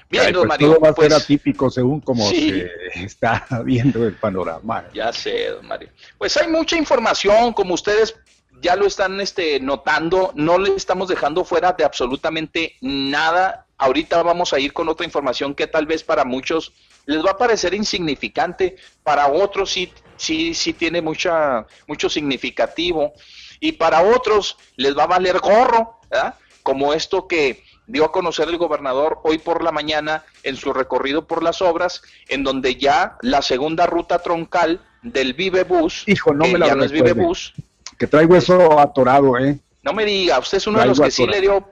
[0.10, 0.68] Bien, don pues, Mario.
[0.68, 4.86] Todo va a ser pues, atípico según como se está viendo el panorama.
[4.94, 5.90] Ya sé, don Mario.
[6.18, 8.16] Pues hay mucha información, como ustedes
[8.62, 13.68] ya lo están este, notando, no le estamos dejando fuera de absolutamente nada.
[13.78, 16.74] Ahorita vamos a ir con otra información que tal vez para muchos
[17.06, 23.14] les va a parecer insignificante, para otros sí, sí, sí tiene mucha, mucho significativo.
[23.60, 26.36] y para otros les va a valer gorro, ¿verdad?
[26.62, 31.28] como esto que dio a conocer el gobernador hoy por la mañana en su recorrido
[31.28, 36.46] por las obras, en donde ya la segunda ruta troncal del Vive Bus, Hijo, no
[36.46, 37.54] que me la ya no es Vive Bus,
[37.98, 39.58] Que traigo eso atorado, ¿eh?
[39.84, 41.64] no me diga, usted es uno de los que sí le dio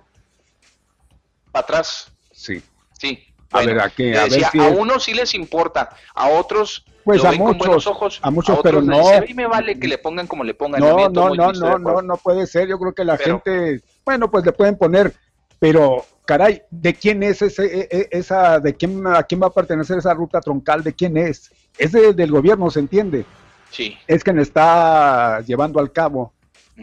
[1.52, 2.12] para atrás.
[2.32, 2.62] Sí.
[3.00, 3.20] Sí.
[3.52, 4.18] A ver, ¿a qué?
[4.18, 7.86] A ver decía, si a es- unos sí les importa, a otros Pues a muchos,
[7.88, 8.98] ojos, a muchos, otros pero no.
[9.00, 10.80] dice, a mí me vale que le pongan como le pongan.
[10.80, 12.68] No, no, no, no, no, no puede ser.
[12.68, 15.14] Yo creo que la Pero- gente, bueno, pues le pueden poner,
[15.60, 19.54] pero caray, ¿de quién es ese, e- e- esa, de quién, a quién va a
[19.54, 20.84] pertenecer esa ruta troncal?
[20.84, 21.52] ¿De quién es?
[21.78, 23.26] Es de- del gobierno, ¿se entiende?
[23.74, 23.98] Sí.
[24.08, 26.32] Es quien está llevando al cabo.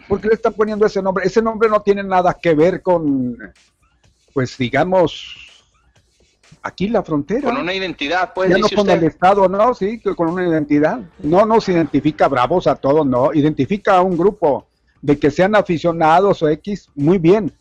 [0.09, 1.25] ¿Por qué le están poniendo ese nombre?
[1.25, 3.37] Ese nombre no tiene nada que ver con,
[4.35, 5.63] pues digamos,
[6.63, 7.43] aquí la frontera.
[7.43, 8.95] Con una identidad, pues, ya no con usted.
[8.95, 11.01] el Estado, no, sí, con una identidad.
[11.21, 13.33] No nos identifica bravos a todos, no.
[13.33, 14.67] Identifica a un grupo
[15.01, 17.53] de que sean aficionados o X, muy bien.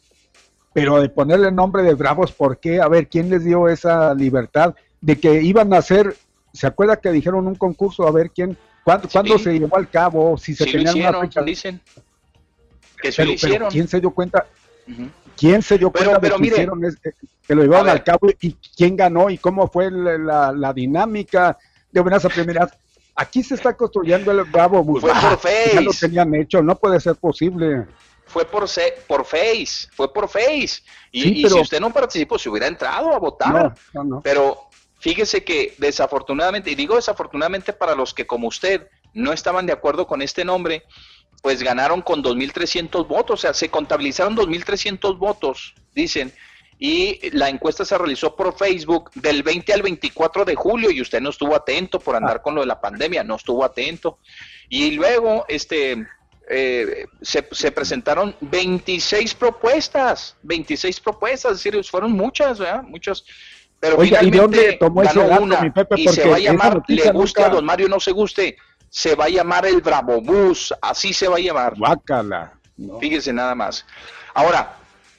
[0.74, 2.82] Pero de ponerle nombre de bravos, ¿por qué?
[2.82, 4.74] A ver, ¿quién les dio esa libertad?
[5.02, 6.16] De que iban a hacer,
[6.52, 8.08] ¿se acuerda que dijeron un concurso?
[8.08, 8.58] A ver, ¿quién?
[8.90, 10.38] ¿Cuándo, ¿cuándo se llevó al cabo?
[10.38, 11.42] Si se Sí una hicieron, fecha.
[11.44, 11.82] dicen.
[13.02, 13.68] Que Pero, lo pero.
[13.70, 14.46] ¿quién se dio cuenta?
[15.38, 16.98] ¿Quién se dio Pero- cuenta pero de que mire, hicieron es-
[17.48, 21.58] que lo llevaron al cabo y quién ganó y cómo fue la, la- la dinámica
[21.92, 22.72] de buenas a primeras?
[23.16, 24.84] Aquí se está construyendo el Bravo.
[24.84, 25.38] Fue por Ah,
[25.74, 26.08] Ya lo Face.
[26.08, 27.86] tenían hecho, no puede ser posible.
[28.26, 30.82] Fue por, se- por Face, fue por Face.
[31.12, 33.52] Y, Sí, y pero- si usted no participó, se hubiera entrado a votar.
[33.54, 34.22] No, no, no.
[34.22, 34.69] Pero
[35.00, 40.08] fíjese que desafortunadamente, y digo desafortunadamente para los que como usted no estaban de acuerdo
[40.08, 40.84] con este nombre,
[41.42, 46.34] pues ganaron con 2.300 votos, o sea, se contabilizaron 2.300 votos, dicen,
[46.78, 51.20] y la encuesta se realizó por Facebook del 20 al 24 de julio y usted
[51.20, 54.20] no estuvo atento por andar con lo de la pandemia, no estuvo atento.
[54.70, 56.08] Y luego, este,
[56.50, 62.84] eh, se, se presentaron 26 propuestas, 26 propuestas, es decir, fueron muchas, ¿verdad?
[62.84, 63.26] Muchas.
[63.80, 65.96] Pero Oiga, ¿y de dónde tomó ese ganó dato, una mi Pepe?
[66.02, 68.58] y se va a llamar, le guste nunca- a don Mario, no se guste,
[68.90, 71.76] se va a llamar el Bravo Bus, así se va a llamar.
[71.78, 72.54] Guácala.
[72.76, 73.00] No.
[73.00, 73.86] Fíjese nada más.
[74.34, 74.76] Ahora,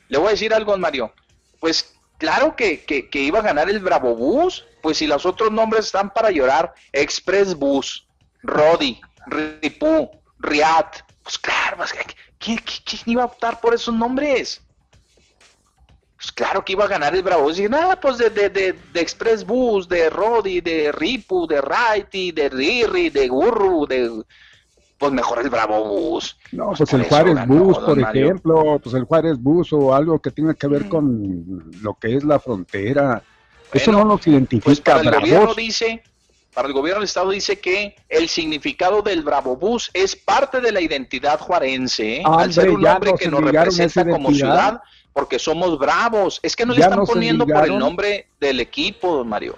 [0.08, 1.12] le voy a decir algo, don Mario.
[1.58, 5.50] Pues claro que, que, que iba a ganar el Bravo Bus, pues si los otros
[5.50, 8.06] nombres están para llorar, Express Bus,
[8.42, 11.92] Rodi, Ripú, Riat, pues claro, pues,
[12.38, 14.62] ¿quién, quién- quién iba a optar por esos nombres?
[16.20, 17.58] Pues claro que iba a ganar el Bravo Bus.
[17.58, 22.32] Y nada, pues de, de, de, de Express Bus, de Rodi, de Ripu, de Righty,
[22.32, 24.22] de Riri, de Gurru, de...
[24.98, 26.36] Pues mejor el Bravo Bus.
[26.52, 28.24] No, Pues pues por el Juárez ganó, Bus, por Mario.
[28.26, 32.22] ejemplo, pues el Juárez Bus o algo que tenga que ver con lo que es
[32.22, 33.22] la frontera.
[33.72, 36.02] Eso no nos Pues identifica para el gobierno dice,
[36.52, 40.70] para el gobierno del estado dice que el significado del Bravo Bus es parte de
[40.70, 42.22] la identidad juarense, ¿eh?
[42.26, 46.38] al Hombre, ser un nombre que nos representa como ciudad, porque somos bravos.
[46.42, 49.54] Es que no le Ya están poniendo por el nombre del equipo, don Mario.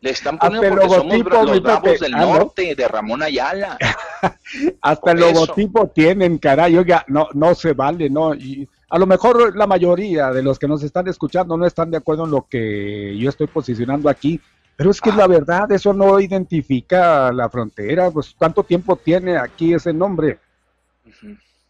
[0.00, 2.34] Le están Hasta poniendo el porque somos bra- los bravos del Ah, ¿no?
[2.34, 3.78] norte, de Ramón Ayala.
[4.82, 8.34] Hasta el logotipo tienen, caray, oiga, no, no se vale, ¿no?
[8.34, 11.96] Y a lo mejor la mayoría de los que nos están escuchando no están de
[11.96, 14.38] acuerdo en lo que yo estoy posicionando aquí,
[14.76, 19.72] pero es que la verdad, eso no identifica la frontera, pues ¿cuánto tiempo tiene aquí
[19.72, 20.38] ese nombre?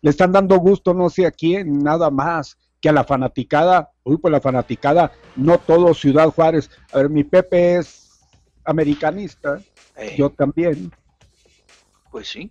[0.04, 4.18] Le están dando gusto no sé a quién, nada más, que a la fanaticada, uy,
[4.18, 8.20] pues la fanaticada, no todo Ciudad Juárez, a ver, mi Pepe es
[8.66, 9.62] americanista,
[9.96, 10.92] Eh, yo también.
[12.10, 12.50] Pues sí.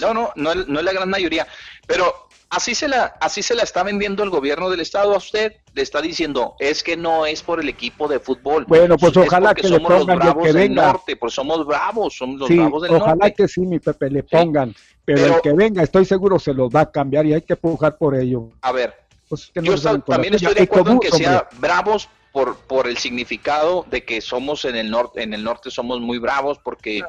[0.00, 1.46] No, no, no, no es la gran mayoría.
[1.86, 5.54] Pero así se la, así se la está vendiendo el gobierno del estado a usted.
[5.74, 8.64] Le está diciendo, es que no es por el equipo de fútbol.
[8.68, 10.86] Bueno, pues Es ojalá que le somos los pongan el bravos que del venga.
[10.92, 13.34] norte, pues somos bravos, somos los Sí, bravos del ojalá norte.
[13.34, 14.74] que sí, mi Pepe, le pongan,
[15.04, 17.56] pero, Pero- el que venga, estoy seguro se los va a cambiar y hay que
[17.56, 18.50] pujar por ello.
[18.60, 18.94] A ver,
[19.28, 22.98] Pues, que yo está- también estoy de acuerdo en que sea bravos por, por el
[22.98, 27.02] significado de que somos en el norte, en el norte somos muy bravos porque.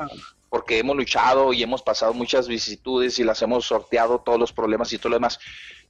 [0.54, 4.94] Porque hemos luchado y hemos pasado muchas vicisitudes y las hemos sorteado todos los problemas
[4.94, 5.40] y todo lo demás.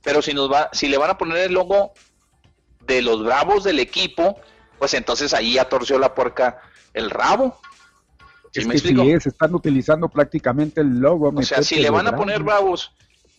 [0.01, 1.91] Pero si nos va, si le van a poner el logo
[2.79, 4.39] de los bravos del equipo,
[4.79, 6.61] pues entonces ahí ya torció la puerca
[6.93, 7.59] el rabo.
[8.53, 9.01] ¿Sí Es me que explico?
[9.01, 11.33] sí es, están utilizando prácticamente el logo.
[11.35, 12.93] O sea, si le van a poner bravos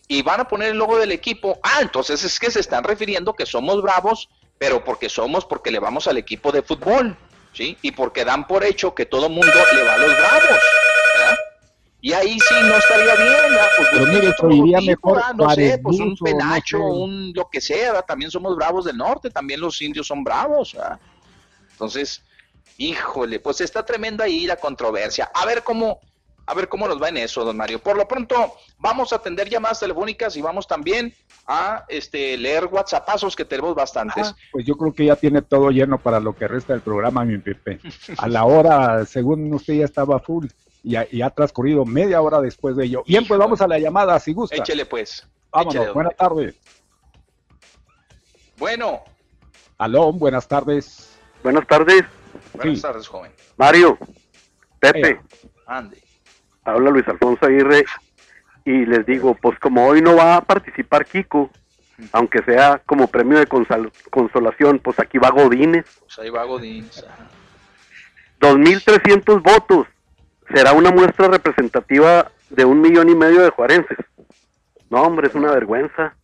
[0.07, 3.33] y van a poner el logo del equipo, ah, entonces es que se están refiriendo
[3.33, 4.29] que somos bravos,
[4.59, 7.17] pero porque somos, porque le vamos al equipo de fútbol,
[7.51, 7.79] ¿sí?
[7.81, 10.59] Y porque dan por hecho que todo mundo le va a los bravos.
[12.05, 13.67] Y ahí sí no estaría bien, ¿verdad?
[13.77, 15.35] Pues Pero mire, mejor.
[15.35, 16.83] No sé, pues un no penacho, sé.
[16.83, 18.05] un lo que sea, ¿verdad?
[18.07, 20.99] También somos bravos del norte, también los indios son bravos, ¿verdad?
[21.71, 22.21] Entonces,
[22.77, 25.31] híjole, pues está tremenda ahí la controversia.
[25.33, 25.99] A ver cómo,
[26.45, 27.79] a ver cómo nos va en eso, don Mario.
[27.79, 31.11] Por lo pronto, vamos a atender llamadas telefónicas y vamos también
[31.47, 34.27] a este leer WhatsAppazos que tenemos bastantes.
[34.27, 37.25] Ah, pues yo creo que ya tiene todo lleno para lo que resta del programa,
[37.25, 37.79] mi Pepe.
[38.19, 40.45] A la hora, según usted, ya estaba full
[40.85, 43.03] y ha, transcurrido media hora después de ello.
[43.07, 44.55] Bien, pues vamos a la llamada, si gusta.
[44.55, 45.27] Échele pues.
[45.51, 46.55] Vámonos, buenas tardes.
[48.57, 49.03] Bueno.
[49.79, 51.17] Aló, buenas tardes.
[51.43, 52.03] Buenas tardes.
[52.53, 53.31] Buenas tardes, joven.
[53.57, 53.97] Mario,
[54.79, 55.19] Pepe.
[55.65, 56.01] Ande.
[56.63, 57.85] Habla Luis Alfonso Aguirre
[58.63, 61.49] y les digo, pues como hoy no va a participar Kiko,
[62.11, 65.85] aunque sea como premio de consolación, pues aquí va Godínez.
[65.99, 67.05] Pues ahí va Godínez.
[68.39, 69.87] 2.300 votos.
[70.53, 73.97] Será una muestra representativa de un millón y medio de juarenses.
[74.89, 76.15] No, hombre, es una vergüenza.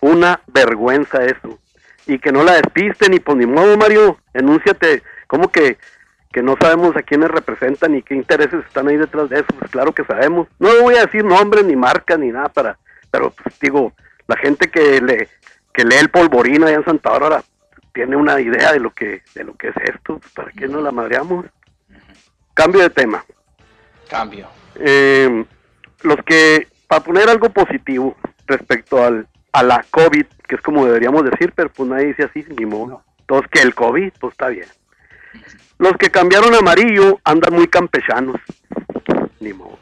[0.00, 1.58] Una vergüenza eso.
[2.06, 5.02] Y que no la despisten, y pues ni modo, Mario, enúnciate.
[5.26, 5.78] ¿Cómo que
[6.32, 9.70] que no sabemos a quiénes representan y qué intereses están ahí detrás de eso, pues
[9.70, 10.48] claro que sabemos.
[10.58, 12.78] No voy a decir nombres ni marcas ni nada para,
[13.10, 13.92] pero pues digo,
[14.26, 15.28] la gente que le
[15.72, 17.44] que lee el polvorín allá en Santa Bárbara
[17.92, 20.82] tiene una idea de lo que de lo que es esto, pues, para qué nos
[20.82, 21.46] la madreamos.
[22.54, 23.24] Cambio de tema.
[24.08, 24.48] Cambio.
[24.76, 25.44] Eh,
[26.02, 28.16] los que para poner algo positivo
[28.46, 32.44] respecto al a la COVID, que es como deberíamos decir, pero pues nadie dice así,
[32.56, 33.02] ni modo.
[33.20, 34.66] Entonces que el COVID, pues está bien.
[35.78, 38.36] Los que cambiaron amarillo andan muy campechanos.
[39.40, 39.78] Ni modo.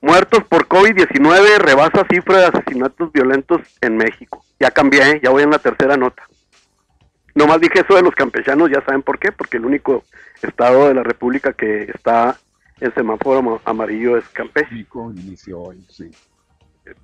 [0.00, 4.44] Muertos por COVID-19 rebasa cifra de asesinatos violentos en México.
[4.60, 5.20] Ya cambié, ¿eh?
[5.22, 6.27] ya voy en la tercera nota.
[7.38, 10.02] Nomás dije eso de los campechanos, ya saben por qué, porque el único
[10.42, 12.36] estado de la República que está
[12.80, 14.84] en semáforo amarillo es Campeche.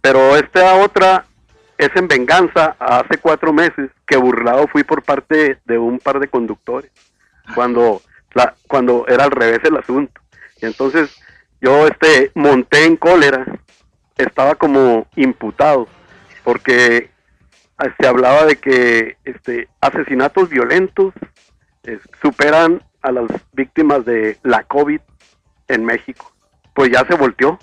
[0.01, 1.25] Pero esta otra
[1.79, 6.27] es en venganza hace cuatro meses que burlado fui por parte de un par de
[6.27, 6.91] conductores
[7.55, 8.03] cuando,
[8.33, 10.21] la, cuando era al revés el asunto.
[10.61, 11.17] Y entonces
[11.61, 13.47] yo este, monté en cólera,
[14.17, 15.87] estaba como imputado,
[16.43, 17.14] porque
[17.99, 21.13] se hablaba de que este, asesinatos violentos
[22.23, 25.01] superan a las víctimas de la COVID
[25.69, 26.33] en México.
[26.73, 27.59] Pues ya se volteó.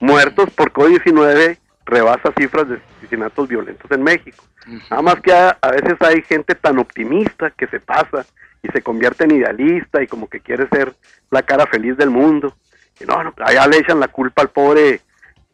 [0.00, 4.44] Muertos por COVID-19 rebasa cifras de asesinatos violentos en México.
[4.90, 8.26] Nada más que a, veces hay gente tan optimista que se pasa
[8.62, 10.94] y se convierte en idealista y como que quiere ser
[11.30, 12.54] la cara feliz del mundo.
[13.00, 15.00] Y no, no allá le echan la culpa al pobre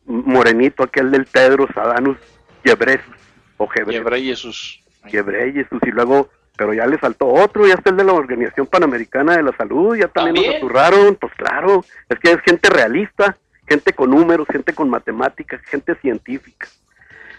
[0.06, 2.18] morenito, aquel del Pedro Sadanus
[2.64, 3.14] Gebresus,
[3.56, 4.82] o Gebreyesus.
[5.06, 9.36] Gebreyesus, y luego, pero ya le saltó otro, ya está el de la Organización Panamericana
[9.36, 10.52] de la Salud, ya también, ¿También?
[10.52, 13.36] nos aturraron, pues claro, es que es gente realista,
[13.66, 16.66] gente con números, gente con matemáticas, gente científica.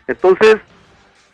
[0.07, 0.57] Entonces,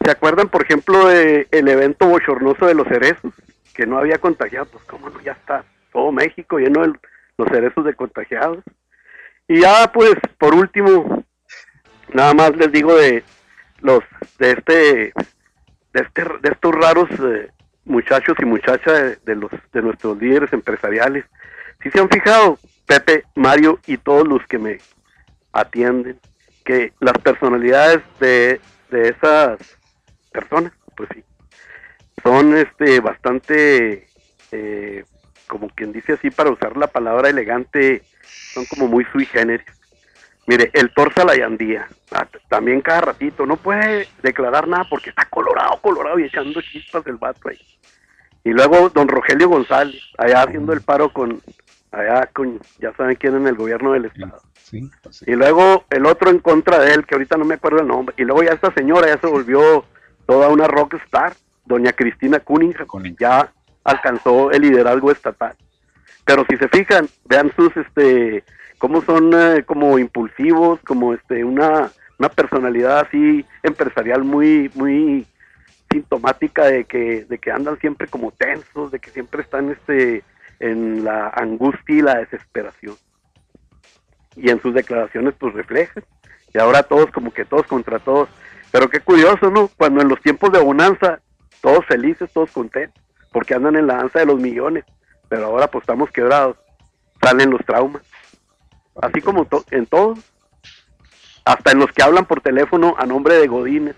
[0.03, 3.33] ¿se acuerdan, por ejemplo, del el evento bochornoso de los cerezos?
[3.73, 6.93] que no había contagiado, pues cómo no, ya está todo México lleno de
[7.37, 8.63] los cerezos de contagiados.
[9.47, 11.23] Y ya pues por último,
[12.13, 13.23] nada más les digo de
[13.81, 14.03] los
[14.39, 15.13] de este
[15.93, 17.49] de este de estos raros eh,
[17.85, 21.25] muchachos y muchachas de, los de nuestros líderes empresariales.
[21.81, 24.77] Si se han fijado, Pepe, Mario y todos los que me
[25.51, 26.19] atienden,
[26.63, 29.59] que las personalidades de, de esas
[30.31, 31.23] personas, pues sí,
[32.23, 34.07] son este bastante
[34.51, 35.03] eh,
[35.47, 38.03] como quien dice así para usar la palabra elegante
[38.53, 39.65] son como muy sui generis
[40.51, 45.25] mire el Torsa la Yandía ah, también cada ratito no puede declarar nada porque está
[45.25, 47.59] colorado colorado y echando chispas del vato ahí.
[48.43, 51.41] Y luego don Rogelio González allá haciendo el paro con
[51.91, 54.41] allá con ya saben quién en el gobierno del estado.
[55.03, 57.87] pues y luego el otro en contra de él que ahorita no me acuerdo el
[57.87, 59.85] nombre y luego ya esta señora ya se volvió
[60.25, 61.33] toda una rockstar
[61.65, 63.53] doña Cristina Cunningham, ya
[63.83, 65.55] alcanzó el liderazgo estatal.
[66.25, 68.43] Pero si se fijan, vean sus, este,
[68.81, 75.27] cómo son eh, como impulsivos, como este, una, una personalidad así empresarial muy, muy
[75.91, 80.23] sintomática de que, de que andan siempre como tensos, de que siempre están este,
[80.59, 82.95] en la angustia y la desesperación.
[84.35, 86.03] Y en sus declaraciones pues reflejan.
[86.51, 88.29] Y ahora todos como que todos contra todos.
[88.71, 89.69] Pero qué curioso, ¿no?
[89.77, 91.19] Cuando en los tiempos de bonanza
[91.61, 92.99] todos felices, todos contentos,
[93.31, 94.85] porque andan en la danza de los millones,
[95.29, 96.57] pero ahora pues estamos quebrados,
[97.21, 98.01] salen los traumas,
[99.01, 100.19] así como en todos,
[101.45, 103.95] hasta en los que hablan por teléfono a nombre de Godínez.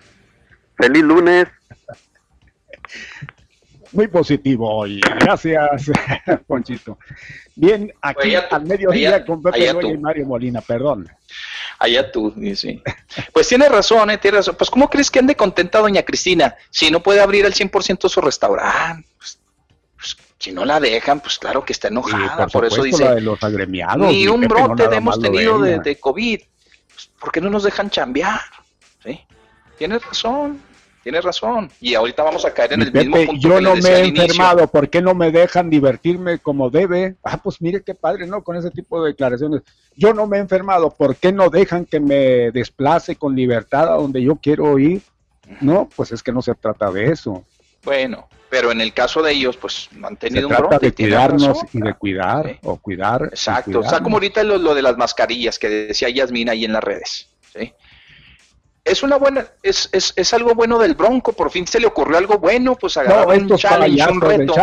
[0.75, 1.47] Feliz lunes.
[3.91, 5.01] Muy positivo hoy.
[5.19, 5.91] Gracias,
[6.47, 6.97] Ponchito.
[7.55, 11.07] Bien, aquí al mediodía con Pepe y Mario Molina, perdón.
[11.77, 12.81] Allá tú, sí.
[13.31, 14.17] Pues tiene razón, ¿eh?
[14.17, 14.55] Tiene razón.
[14.57, 18.21] Pues ¿cómo crees que ande contenta doña Cristina si no puede abrir al 100% su
[18.21, 19.07] restaurante?
[19.17, 19.42] Pues, pues,
[20.43, 22.47] Si no la dejan, pues claro que está enojada.
[22.47, 23.05] por, eso dice.
[23.05, 26.41] La de los agremiados, ni un brote hemos tenido de, de, COVID.
[26.93, 28.41] Pues, ¿Por qué no nos dejan chambear?
[29.01, 29.21] ¿Sí?
[29.77, 30.59] Tienes razón.
[31.01, 31.71] Tienes razón.
[31.79, 33.47] Y ahorita vamos a caer en el mismo punto.
[33.47, 34.67] Yo no me he enfermado.
[34.67, 37.15] ¿Por qué no me dejan divertirme como debe?
[37.23, 38.43] Ah, pues mire qué padre, ¿no?
[38.43, 39.61] Con ese tipo de declaraciones.
[39.95, 40.89] Yo no me he enfermado.
[40.89, 45.03] ¿Por qué no dejan que me desplace con libertad a donde yo quiero ir?
[45.61, 47.45] No, pues es que no se trata de eso.
[47.85, 51.79] Bueno, pero en el caso de ellos, pues han tenido se trata de cuidarnos y
[51.81, 53.23] de cuidar o cuidar.
[53.31, 56.83] Exacto, o sea, como ahorita lo, de las mascarillas que decía Yasmina ahí en las
[56.83, 57.29] redes.
[57.51, 57.73] ¿sí?
[58.85, 62.19] Es una buena, es, es, es, algo bueno del Bronco, por fin se le ocurrió
[62.19, 64.53] algo bueno, pues agarrar un challenge, un reto.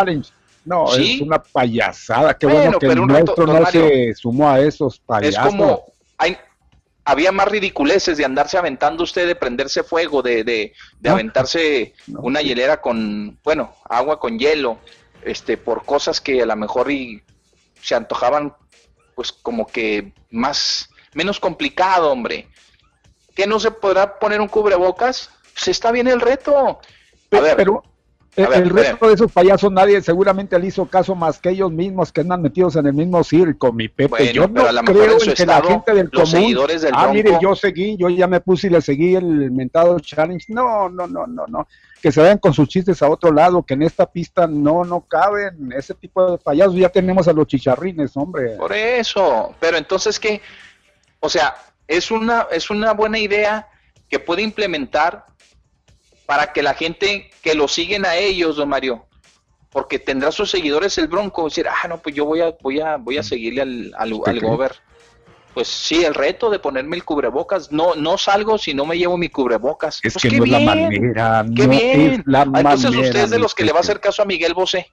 [0.65, 5.47] No, es una payasada, qué bueno, que el nuestro no se sumó a esos payasos.
[5.47, 5.83] Es como,
[6.17, 6.37] hay,
[7.11, 12.41] había más ridiculeces de andarse aventando usted, de prenderse fuego, de, de, de aventarse una
[12.41, 14.79] hielera con, bueno, agua con hielo,
[15.25, 17.21] este, por cosas que a lo mejor y
[17.83, 18.55] se antojaban,
[19.17, 22.49] pues como que más, menos complicado, hombre.
[23.35, 25.31] ¿Que no se podrá poner un cubrebocas?
[25.57, 26.81] Se está bien el reto.
[27.33, 27.83] A ver, pero
[28.37, 32.21] el, resto de esos payasos nadie seguramente le hizo caso más que ellos mismos que
[32.21, 34.33] andan metidos en el mismo circo, mi Pepe.
[34.33, 36.57] yo no creo en que la gente del común,
[36.93, 40.47] ah, mire, yo seguí, yo ya me puse y le seguí el mentado challenge.
[40.49, 41.67] No, no, no, no, no.
[42.01, 45.01] Que se vayan con sus chistes a otro lado, que en esta pista no, no
[45.03, 45.73] caben.
[45.77, 48.57] Ese tipo de payasos ya tenemos a los chicharrines, hombre.
[48.57, 50.41] Por eso, pero entonces que,
[51.19, 51.55] o sea,
[51.87, 53.69] es una, es una buena idea
[54.09, 55.27] que puede implementar
[56.31, 59.05] para que la gente que lo siguen a ellos, don Mario,
[59.69, 62.99] porque tendrá sus seguidores el Bronco, decir, ah, no, pues yo voy a, voy a,
[62.99, 64.77] voy a seguirle al, al, al gober.
[65.53, 69.19] Pues sí, el reto de ponerme el cubrebocas, no, no salgo si no me llevo
[69.19, 69.99] mi cubrebocas.
[70.05, 72.23] Es pues que no es la manera, qué bien.
[72.27, 74.55] la ah, Entonces usted es de los que le va a hacer caso a Miguel
[74.55, 74.87] Bosé.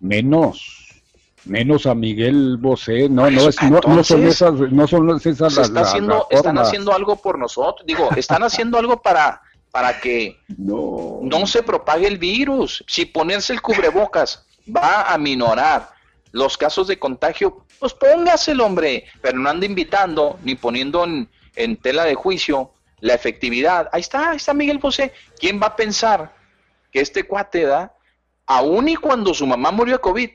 [0.00, 0.76] Menos
[1.46, 5.80] menos a Miguel Bosé, no, no, es, no, no, son esas, no son esas está
[5.80, 9.40] haciendo, están haciendo algo por nosotros, digo, están haciendo algo para,
[9.70, 11.46] para que no.
[11.46, 12.84] se propague el virus.
[12.86, 15.90] Si ponerse el cubrebocas va a minorar
[16.32, 22.04] los casos de contagio, pues póngaselo, hombre, pero no ande invitando ni poniendo en, tela
[22.04, 23.88] de juicio la efectividad.
[23.92, 25.12] Ahí está, ahí está Miguel Bosé.
[25.38, 26.34] ¿Quién va a pensar
[26.92, 27.94] que este cuate da,
[28.46, 30.30] aun y cuando su mamá murió de COVID,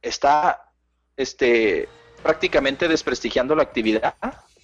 [0.00, 0.70] está
[1.16, 1.88] este,
[2.22, 4.14] prácticamente desprestigiando la actividad?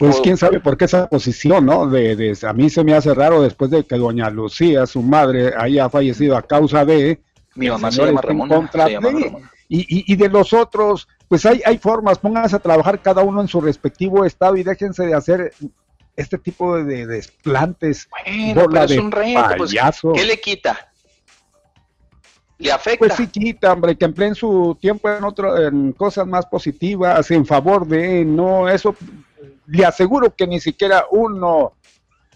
[0.01, 1.87] Pues quién sabe por qué esa posición, ¿no?
[1.87, 5.91] De, a mí se me hace raro después de que doña Lucía, su madre, haya
[5.91, 7.21] fallecido a causa de...
[7.55, 8.71] Mi mamá se llama Ramona.
[9.69, 13.49] Y, y, de los otros, pues hay, hay formas, pónganse a trabajar cada uno en
[13.49, 15.53] su respectivo estado y déjense de hacer
[16.17, 18.09] este tipo de, desplantes.
[18.25, 19.75] Bueno, pero es un reto, pues,
[20.15, 20.91] ¿qué le quita?
[22.57, 22.99] ¿Le afecta?
[23.01, 27.45] Pues sí quita, hombre, que empleen su tiempo en, otro, en cosas más positivas, en
[27.45, 28.97] favor de, no, eso
[29.67, 31.75] le aseguro que ni siquiera uno,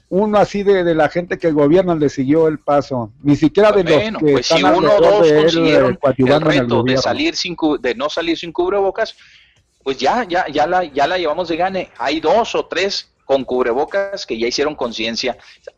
[0.08, 4.22] uno así de, la gente que gobierna le siguió el paso, ni siquiera de los
[4.22, 8.38] que pues si uno o dos consiguieron el reto de salir sin de no salir
[8.38, 9.16] sin cubrebocas,
[9.82, 11.90] pues ya, ya, ya la, ya la llevamos de gane.
[11.98, 15.36] Hay dos o tres con cubrebocas que ya hicieron conciencia.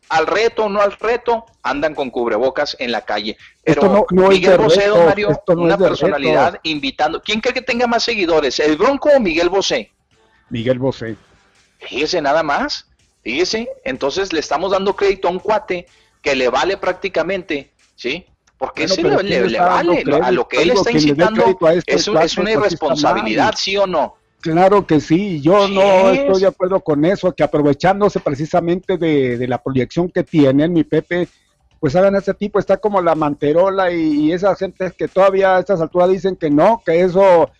[0.09, 3.37] Al reto o no al reto, andan con cubrebocas en la calle.
[3.63, 7.21] Pero Miguel Bosé, don Mario, una personalidad invitando.
[7.21, 9.91] ¿Quién cree que tenga más seguidores, el Bronco o Miguel Bosé?
[10.49, 11.15] Miguel Bosé.
[11.79, 12.87] Fíjese nada más,
[13.23, 15.85] fíjese, entonces le estamos dando crédito a un cuate
[16.21, 18.25] que le vale prácticamente, ¿sí?
[18.57, 21.45] Porque le, vale, a lo que él está incitando
[21.75, 24.15] este es, una irresponsabilidad, ¿sí o no?
[24.39, 29.61] Claro que sí, yo no estoy de acuerdo con eso, que aprovechándose precisamente de, la
[29.61, 31.27] proyección que tienen, mi Pepe,
[31.79, 35.59] pues hagan ese tipo, está como la manterola y, y esas gentes que todavía a
[35.59, 37.51] estas alturas dicen que no, que eso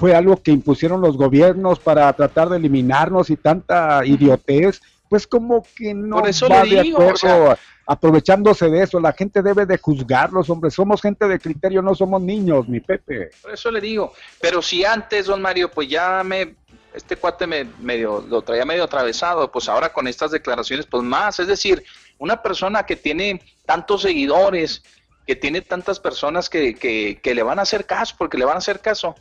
[0.00, 5.62] fue algo que impusieron los gobiernos para tratar de eliminarnos y tanta idiotez, pues como
[5.76, 7.54] que no eso va de acuerdo,
[7.84, 12.22] aprovechándose de eso, la gente debe de juzgarlos, hombre, somos gente de criterio, no somos
[12.22, 13.28] niños, mi Pepe.
[13.42, 16.54] Por eso le digo, pero si antes, don Mario, pues ya me,
[16.94, 21.40] este cuate me medio, lo traía medio atravesado, pues ahora con estas declaraciones, pues más,
[21.40, 21.84] es decir,
[22.16, 24.82] una persona que tiene tantos seguidores,
[25.26, 28.54] que tiene tantas personas que, que, que le van a hacer caso, porque le van
[28.54, 29.14] a hacer caso,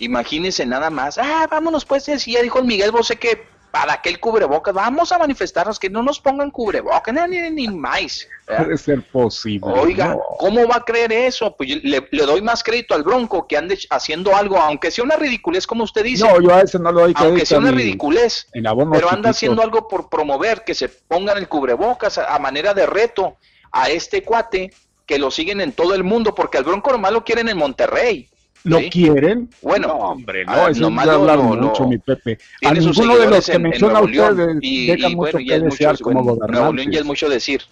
[0.00, 1.18] Imagínense nada más.
[1.18, 5.12] Ah, vámonos pues, si ya dijo el Miguel Bosé que para que el cubrebocas, vamos
[5.12, 8.26] a manifestarnos, que no nos pongan cubrebocas, ni, ni, más.
[8.46, 9.70] Puede ser posible.
[9.72, 11.54] Oiga, ¿cómo va a creer eso?
[11.56, 15.66] Pues le, doy más crédito al Bronco que ande haciendo algo, aunque sea una ridiculez,
[15.66, 16.24] como usted dice.
[16.24, 17.12] No, yo a no lo doy.
[17.16, 22.18] Aunque sea una ridiculez, pero anda haciendo algo por promover que se pongan el cubrebocas
[22.18, 23.36] a manera de reto
[23.70, 24.72] a este cuate
[25.06, 28.28] que lo siguen en todo el mundo, porque al Bronco nomás lo quieren en Monterrey.
[28.64, 29.48] ¿Lo quieren?
[29.62, 32.38] Bueno, no, hombre, no, ah, eso nomás es hablar lo- lo- mucho, mi Pepe.
[32.64, 35.46] A ninguno de los que en- en menciona usted y, deja y mucho bueno, que
[35.46, 37.62] ya es desear mucho, como bueno, Nuevo León ya es mucho decir,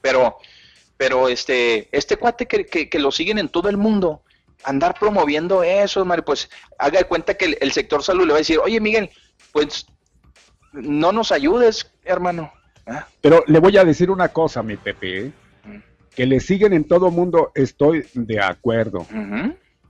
[0.00, 0.38] pero,
[0.96, 4.22] pero este, este cuate que, que, que lo siguen en todo el mundo,
[4.64, 6.48] andar promoviendo eso, Mario, pues
[6.78, 9.10] haga de cuenta que el, el sector salud le va a decir, oye Miguel,
[9.52, 9.86] pues
[10.72, 12.50] no nos ayudes, hermano.
[12.86, 13.06] ¿ah?
[13.20, 15.32] Pero le voy a decir una cosa, mi Pepe, ¿eh?
[16.16, 19.06] que le siguen en todo mundo, estoy de acuerdo.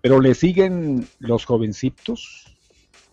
[0.05, 2.55] Pero le siguen los jovencitos,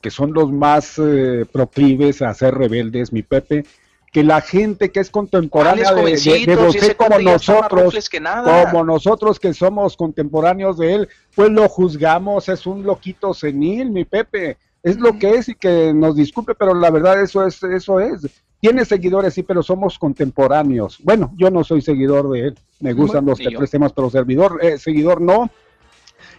[0.02, 3.64] que son los más eh, proclives a ser rebeldes, mi Pepe,
[4.12, 8.20] que la gente que es contemporánea ¿Cuáles de, de, de José ese como nosotros, que
[8.20, 8.70] nada.
[8.70, 14.04] como nosotros que somos contemporáneos de él, pues lo juzgamos, es un loquito senil, mi
[14.04, 18.02] Pepe, es lo que es y que nos disculpe, pero la verdad eso es, eso
[18.02, 18.28] es.
[18.60, 21.00] Tiene seguidores, sí, pero somos contemporáneos.
[21.02, 23.50] Bueno, yo no soy seguidor de él, me gustan los yo.
[23.72, 25.50] temas, pero servidor, eh, seguidor no.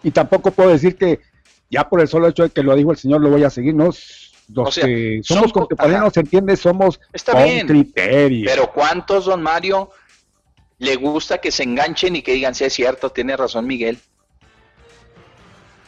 [0.02, 1.20] Y tampoco puedo decir que
[1.70, 3.74] ya por el solo hecho de que lo dijo el señor lo voy a seguir,
[3.74, 3.86] ¿no?
[3.86, 6.56] Los O sea, que somos co- contemporáneos, ¿se entiende?
[6.56, 7.66] Somos Está con bien.
[7.66, 8.44] criterio.
[8.46, 9.90] Pero ¿cuántos, don Mario,
[10.78, 13.98] le gusta que se enganchen y que digan, sí es cierto, tiene razón Miguel?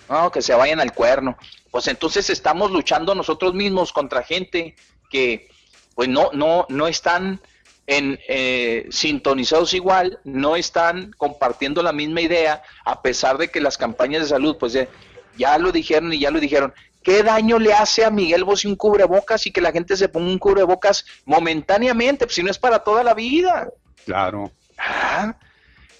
[0.08, 1.36] No, que se vayan al cuerno.
[1.70, 4.76] Pues entonces estamos luchando nosotros mismos contra gente
[5.10, 5.48] que
[5.94, 7.40] pues no, no, no están
[7.86, 13.76] en, eh, sintonizados igual, no están compartiendo la misma idea, a pesar de que las
[13.76, 14.88] campañas de salud, pues ya,
[15.36, 16.72] ya lo dijeron y ya lo dijeron.
[17.02, 20.30] ¿Qué daño le hace a Miguel Bosé un cubrebocas y que la gente se ponga
[20.30, 22.24] un cubrebocas momentáneamente?
[22.24, 23.68] Pues si no es para toda la vida.
[24.06, 24.50] Claro.
[24.78, 25.36] Ah,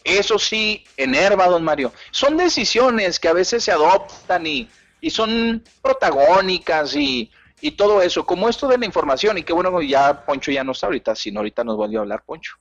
[0.02, 1.92] Eso sí, enerva, don Mario.
[2.10, 4.68] Son decisiones que a veces se adoptan y,
[5.02, 7.30] y son protagónicas y,
[7.64, 9.38] y todo eso, como esto de la información.
[9.38, 12.22] Y qué bueno, ya Poncho ya no está ahorita, sino ahorita nos volvió a hablar
[12.22, 12.56] Poncho.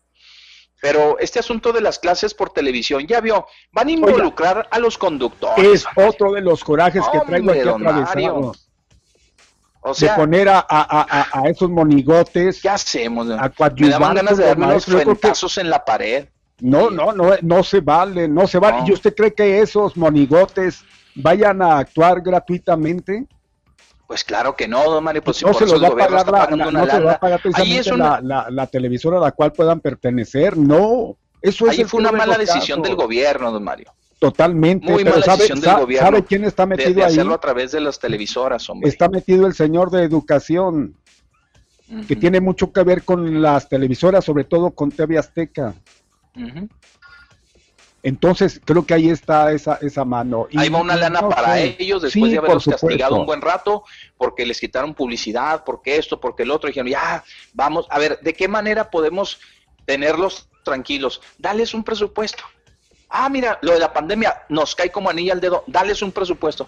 [0.81, 4.97] Pero este asunto de las clases por televisión, ya vio, van a involucrar a los
[4.97, 5.65] conductores.
[5.65, 8.53] Es otro de los corajes que traigo aquí atravesado.
[9.81, 12.61] O sea, de poner a, a, a, esos monigotes.
[12.61, 13.29] ¿Qué hacemos?
[13.29, 16.29] A me daban ganas de darme unos que- fuentazos en la pared.
[16.61, 18.79] No, no, no, no se vale, no se vale.
[18.79, 18.87] No.
[18.87, 23.27] ¿Y usted cree que esos monigotes vayan a actuar gratuitamente?
[24.13, 25.87] Pues claro que no, don Mario, pues si no por se eso los el va
[25.87, 27.15] a gobierno pagar, está la, pagando la- una no se los va lana.
[27.15, 30.55] a pagar Ahí es una- la, la- la televisora a la cual puedan pertenecer.
[30.55, 32.83] No, eso es Ahí el fue una de mala decisión casos.
[32.89, 33.91] del gobierno, don Mario.
[34.19, 34.85] Totalmente.
[34.91, 36.07] Muy pero mala sabe, decisión del gobierno.
[36.09, 37.11] ¿Sabe quién está de- metido de, ahí?
[37.11, 38.87] hacerlo a través de las televisoras, hombre.
[38.87, 40.95] Está metido el señor de educación,
[42.07, 45.73] que tiene mucho que ver con las televisoras, sobre todo con TV Azteca.
[46.35, 46.69] Ujú.
[48.03, 50.47] Entonces, creo que ahí está esa, esa mano.
[50.51, 51.77] Y- Ahí va una lana no para sé.
[51.79, 53.83] ellos después Sí, de haberlos castigado un buen rato
[54.17, 56.67] porque les quitaron publicidad, porque esto, porque el otro.
[56.67, 57.23] Dijeron, ya,
[57.53, 59.39] vamos, a ver, ¿de qué manera podemos
[59.85, 61.21] tenerlos tranquilos?
[61.37, 62.43] Dales un presupuesto.
[63.09, 65.63] Ah, mira, lo de la pandemia nos cae como anilla al dedo.
[65.67, 66.67] Dales un presupuesto.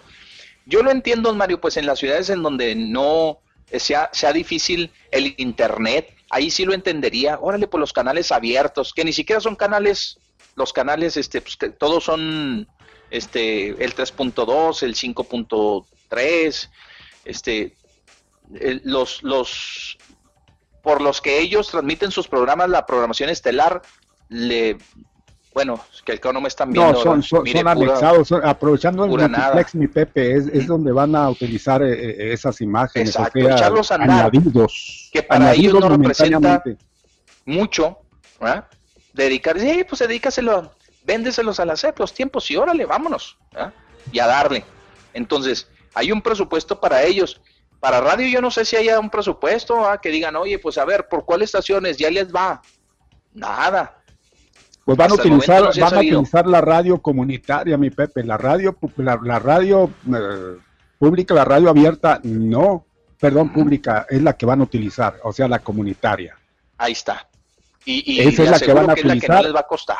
[0.64, 3.40] Yo lo entiendo, Mario, pues en las ciudades en donde no
[3.72, 7.38] sea, sea difícil el internet, ahí sí lo entendería.
[7.40, 10.18] Órale, por los canales abiertos, que ni siquiera son canales,
[10.56, 12.66] los canales, este, pues que todos son
[13.10, 16.70] este, el 3.2, el 5.3,
[17.24, 17.76] este,
[18.58, 19.98] el- los, los,
[20.82, 23.82] por los que ellos transmiten sus programas, la programación estelar,
[24.28, 24.78] le,
[25.54, 26.92] bueno, que el que no me están viendo.
[26.92, 30.66] No, son, son, mire, son pura- anexados, son- aprovechando el multiplex, mi Pepe, es, es
[30.66, 34.30] donde van a utilizar eh, eh, esas imágenes, Exacto, o sea, echarlos a andar.
[34.34, 36.62] añadidos, Que para ellos no representa
[37.44, 37.98] mucho,
[38.40, 38.66] ¿verdad?
[39.16, 40.70] Dedicar, sí, pues dedícaselo,
[41.06, 43.38] véndeselos a la SEP, los tiempos, y órale, vámonos.
[44.12, 44.62] Y a darle.
[45.14, 47.40] Entonces, hay un presupuesto para ellos.
[47.80, 49.98] Para radio yo no sé si haya un presupuesto, ¿ah?
[50.02, 51.96] que digan, oye, pues a ver, ¿por cuáles estaciones?
[51.96, 52.60] Ya les va.
[53.32, 54.02] Nada.
[54.84, 58.36] Pues van a Hasta utilizar, no van a utilizar la radio comunitaria, mi Pepe, la
[58.36, 60.58] radio, la radio eh,
[60.98, 62.84] pública, la radio abierta, no,
[63.18, 66.36] perdón, pública, es la que van a utilizar, o sea, la comunitaria.
[66.76, 67.28] Ahí está.
[67.86, 69.44] Y, y Esa es la que van a que es la que no utilizar.
[69.44, 69.96] les va a costar.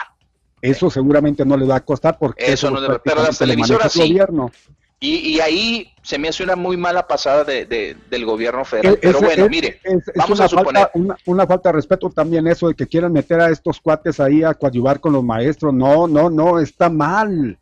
[0.60, 4.08] Eso seguramente no les va a costar porque Eso no pero las televisoras el sí.
[4.08, 4.50] gobierno.
[4.98, 8.94] Y, y ahí se me hace una muy mala pasada de, de- del gobierno federal.
[8.94, 10.82] Es- Pero bueno, es- mire, es- vamos a suponer.
[10.84, 14.18] Falta, una, una falta de respeto también eso de que quieran meter a estos cuates
[14.20, 15.74] ahí a coadyuvar con los maestros.
[15.74, 17.58] No, no, no, está mal.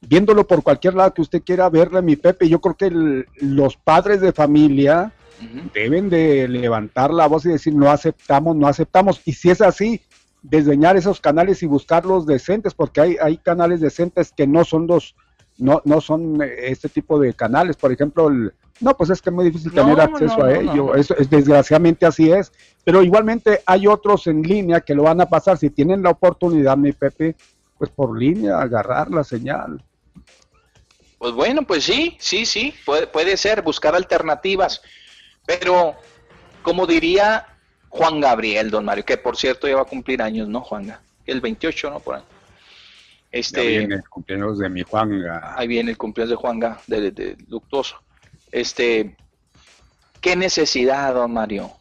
[0.00, 3.76] Viéndolo por cualquier lado que usted quiera verle, mi Pepe, yo creo que el- los
[3.76, 5.12] padres de familia
[5.72, 9.20] deben de levantar la voz y decir no aceptamos, no aceptamos.
[9.24, 10.00] Y si es así,
[10.42, 14.86] desdeñar esos canales y buscar los decentes, porque hay, hay canales decentes que no son
[14.86, 15.16] los,
[15.58, 17.76] no, no son eh, este tipo de canales.
[17.76, 20.54] Por ejemplo, el, no, pues es que es muy difícil No, tener acceso no, a
[20.54, 20.94] ello.
[20.94, 22.52] Eso es, desgraciadamente así es.
[22.84, 25.56] Pero igualmente hay otros en línea que lo van a pasar.
[25.56, 27.36] Si tienen la oportunidad, mi Pepe,
[27.78, 29.82] pues por línea, agarrar la señal.
[31.18, 34.82] Pues bueno, pues sí, sí, sí, puede, puede ser, buscar alternativas.
[35.46, 35.94] Pero,
[36.62, 37.46] como diría
[37.88, 41.00] Juan Gabriel, don Mario, que por cierto ya va a cumplir años, ¿no, Juanga?
[41.26, 42.00] El 28, ¿no?
[42.00, 42.22] Por ahí.
[43.30, 45.54] Este, viene el cumpleaños de mi Juanga.
[45.56, 47.96] Ahí viene el cumpleaños de Juanga, de, de, Luctuoso.
[48.52, 49.16] Este,
[50.20, 51.72] ¿qué necesidad, don Mario?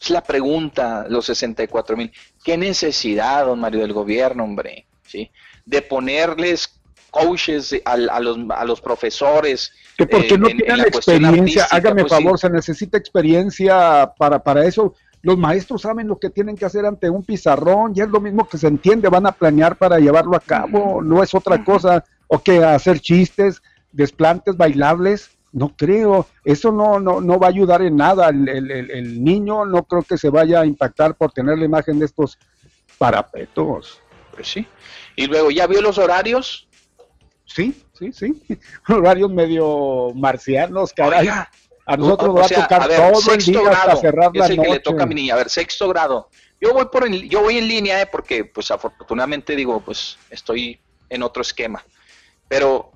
[0.00, 2.12] Es la pregunta, los 64 mil.
[2.42, 4.86] ¿Qué necesidad, don Mario, del gobierno, hombre?
[5.06, 5.30] ¿Sí?
[5.64, 6.80] De ponerles
[7.14, 9.72] coaches a, los, a los profesores.
[9.96, 14.94] Que porque no tienen experiencia, hágame pues favor, se necesita experiencia para, para eso.
[15.22, 18.46] Los maestros saben lo que tienen que hacer ante un pizarrón, ya es lo mismo
[18.48, 22.42] que se entiende, van a planear para llevarlo a cabo, no es otra cosa, o
[22.42, 23.62] que hacer chistes,
[23.92, 29.22] desplantes bailables, no creo, eso no, no, no va a ayudar en nada, el, el,
[29.22, 32.38] niño no creo que se vaya a impactar por tener la imagen de estos
[32.98, 34.00] parapetos.
[34.32, 34.66] Pues sí,
[35.16, 36.66] y luego, ¿ya vio los horarios?
[37.44, 38.42] Sí, sí, sí,
[38.88, 41.28] horarios medio marcianos, caray.
[41.86, 45.02] A nosotros va a tocar todo el día hasta cerrar la es que le toca
[45.02, 45.34] a mi niña.
[45.34, 46.30] A ver, sexto grado.
[46.60, 50.80] Yo voy por yo voy en línea, eh, porque pues afortunadamente digo, pues estoy
[51.10, 51.84] en otro esquema.
[52.48, 52.92] Pero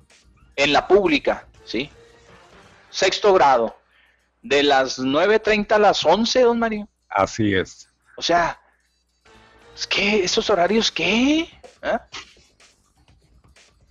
[0.55, 1.89] en la pública, ¿sí?
[2.89, 3.75] Sexto grado.
[4.41, 6.87] De las 9.30 a las 11, don Mario.
[7.09, 7.89] Así es.
[8.17, 8.59] O sea,
[9.75, 11.41] es que esos horarios, ¿qué?
[11.81, 11.99] ¿Eh?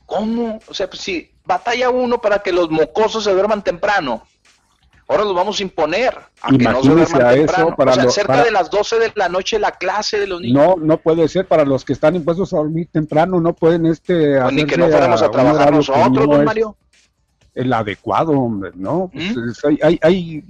[0.08, 0.58] ¿Cómo?
[0.66, 4.24] O sea, pues si batalla uno para que los mocosos se duerman temprano
[5.08, 8.44] ahora los vamos a imponer a que no se a eso para o sea, cerca
[8.44, 10.76] de las 12 de la noche la clase de los niños.
[10.76, 14.40] No, no puede ser para los que están impuestos a dormir temprano, no pueden este
[14.40, 16.76] pues ni que no fuéramos a, trabajar nosotros, don Mario.
[17.54, 19.10] El adecuado, hombre, ¿no?
[19.12, 19.76] Pues ¿Mm?
[19.82, 20.44] hay, hay,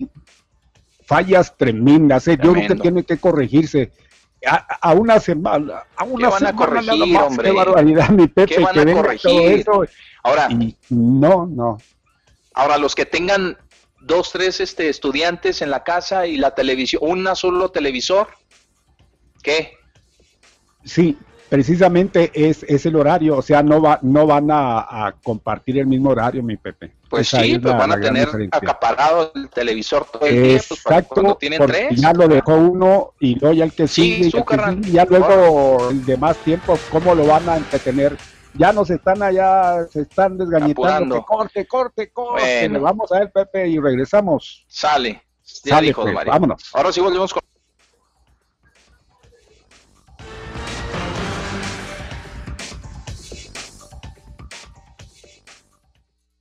[1.07, 2.37] fallas tremendas, ¿eh?
[2.43, 3.93] yo creo que tiene que corregirse.
[4.47, 7.48] A, una semana, a una van semana a corregir, hombre?
[7.51, 9.65] qué barbaridad, mi Pepe, ¿Qué van a corregir?
[10.23, 10.48] Ahora,
[10.90, 11.78] no, no.
[12.55, 13.56] Ahora, los que tengan
[14.01, 18.28] dos, tres este, estudiantes en la casa y la televisión, una solo televisor.
[19.43, 19.74] ¿Qué?
[20.85, 25.86] Sí, precisamente es, es el horario, o sea, no va, no van a, compartir el
[25.86, 26.93] mismo horario, mi Pepe.
[27.09, 31.67] Pues sí, pues van a tener acaparado el televisor todo el día, pues cuando tienen
[31.67, 32.01] tres.
[32.01, 34.31] Ya lo dejó uno y luego ya el que sigue,
[34.83, 38.17] y ya luego el de más tiempo, ¿cómo lo van a entretener?
[38.55, 41.23] ya nos están allá, se están desgañitando.
[41.25, 42.69] corte, corte, corte.
[42.69, 44.65] Vamos a ver, Pepe, y regresamos.
[44.67, 45.23] Sale.
[45.43, 46.71] Sale, pues, vámonos.
[46.75, 47.43] Ahora sí volvemos con.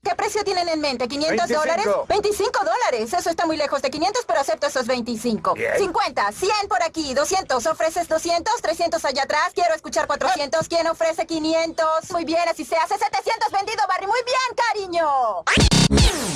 [0.08, 1.10] ¿Qué precio tienen en mente?
[1.10, 1.86] ¿500 dólares?
[2.08, 3.12] 25 dólares.
[3.12, 5.56] Eso está muy lejos de 500, pero acepto esos 25.
[5.78, 7.66] 50, 100 por aquí, 200.
[7.66, 8.54] ¿Ofreces 200?
[8.62, 9.52] 300 allá atrás.
[9.54, 10.66] Quiero escuchar 400.
[10.70, 12.12] ¿Quién ofrece 500?
[12.12, 12.98] Muy bien, así se hace.
[12.98, 14.08] 700 vendido, Barry.
[14.08, 15.44] Muy bien, cariño.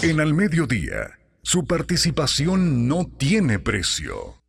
[0.01, 4.40] En al mediodía, su participación no tiene precio.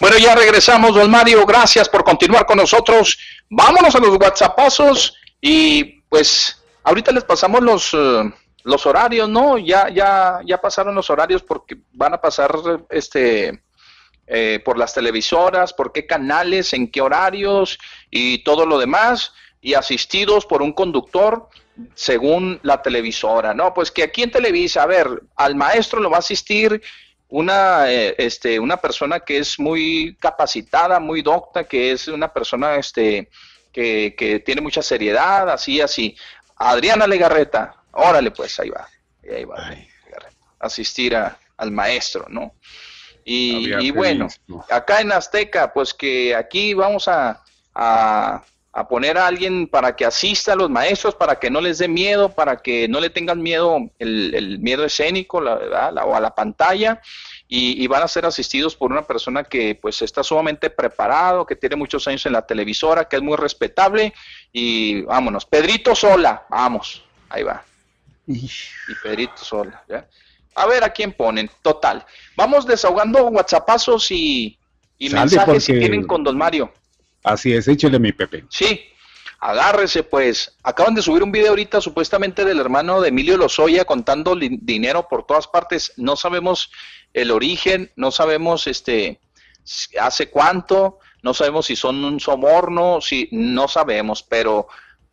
[0.00, 1.44] Bueno, ya regresamos, don Mario.
[1.44, 3.18] Gracias por continuar con nosotros.
[3.50, 8.32] Vámonos a los WhatsAppazos y pues ahorita les pasamos los, eh,
[8.64, 9.58] los horarios, ¿no?
[9.58, 12.50] Ya, ya, ya pasaron los horarios porque van a pasar
[12.88, 13.62] este
[14.26, 17.78] eh, por las televisoras, por qué canales, en qué horarios
[18.10, 21.50] y todo lo demás, y asistidos por un conductor
[21.94, 23.74] según la televisora, ¿no?
[23.74, 26.80] Pues que aquí en Televisa, a ver, al maestro lo va a asistir
[27.30, 32.76] una, eh, este, una persona que es muy capacitada, muy docta, que es una persona
[32.76, 33.30] este,
[33.72, 36.16] que, que tiene mucha seriedad, así, así.
[36.56, 38.88] Adriana Legarreta, órale pues, ahí va,
[39.22, 39.74] ahí va,
[40.58, 42.54] asistir al maestro, ¿no?
[43.24, 44.28] Y, bueno,
[44.68, 47.42] acá en Azteca, pues que aquí vamos a,
[47.74, 48.42] a
[48.88, 52.28] poner a alguien para que asista a los maestros, para que no les dé miedo,
[52.28, 57.00] para que no le tengan miedo, el, miedo escénico la, verdad, o a la pantalla,
[57.48, 61.74] y, van a ser asistidos por una persona que pues está sumamente preparado, que tiene
[61.74, 64.14] muchos años en la televisora, que es muy respetable,
[64.52, 67.64] y vámonos, Pedrito Sola, vamos, ahí va.
[68.28, 70.06] Y Pedrito Sola, ¿ya?
[70.54, 72.04] A ver a quién ponen, total.
[72.36, 74.56] Vamos desahogando WhatsAppazos y,
[74.98, 76.72] y mensajes si tienen con Don Mario.
[77.22, 78.44] Así es, échele mi Pepe.
[78.48, 78.80] Sí.
[79.38, 80.56] Agárrese pues.
[80.62, 85.24] Acaban de subir un video ahorita supuestamente del hermano de Emilio Lozoya contando dinero por
[85.24, 85.94] todas partes.
[85.96, 86.70] No sabemos
[87.14, 89.18] el origen, no sabemos este
[90.00, 94.68] hace cuánto, no sabemos si son un soborno, si no sabemos, pero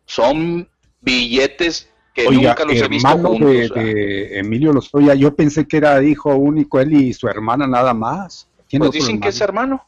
[0.06, 0.68] son
[1.00, 3.70] billetes que nunca los he visto juntos.
[3.74, 8.48] De, Emilio Lozoya, yo pensé que era hijo único él y su hermana nada más.
[8.70, 9.86] Pues dicen que es hermano.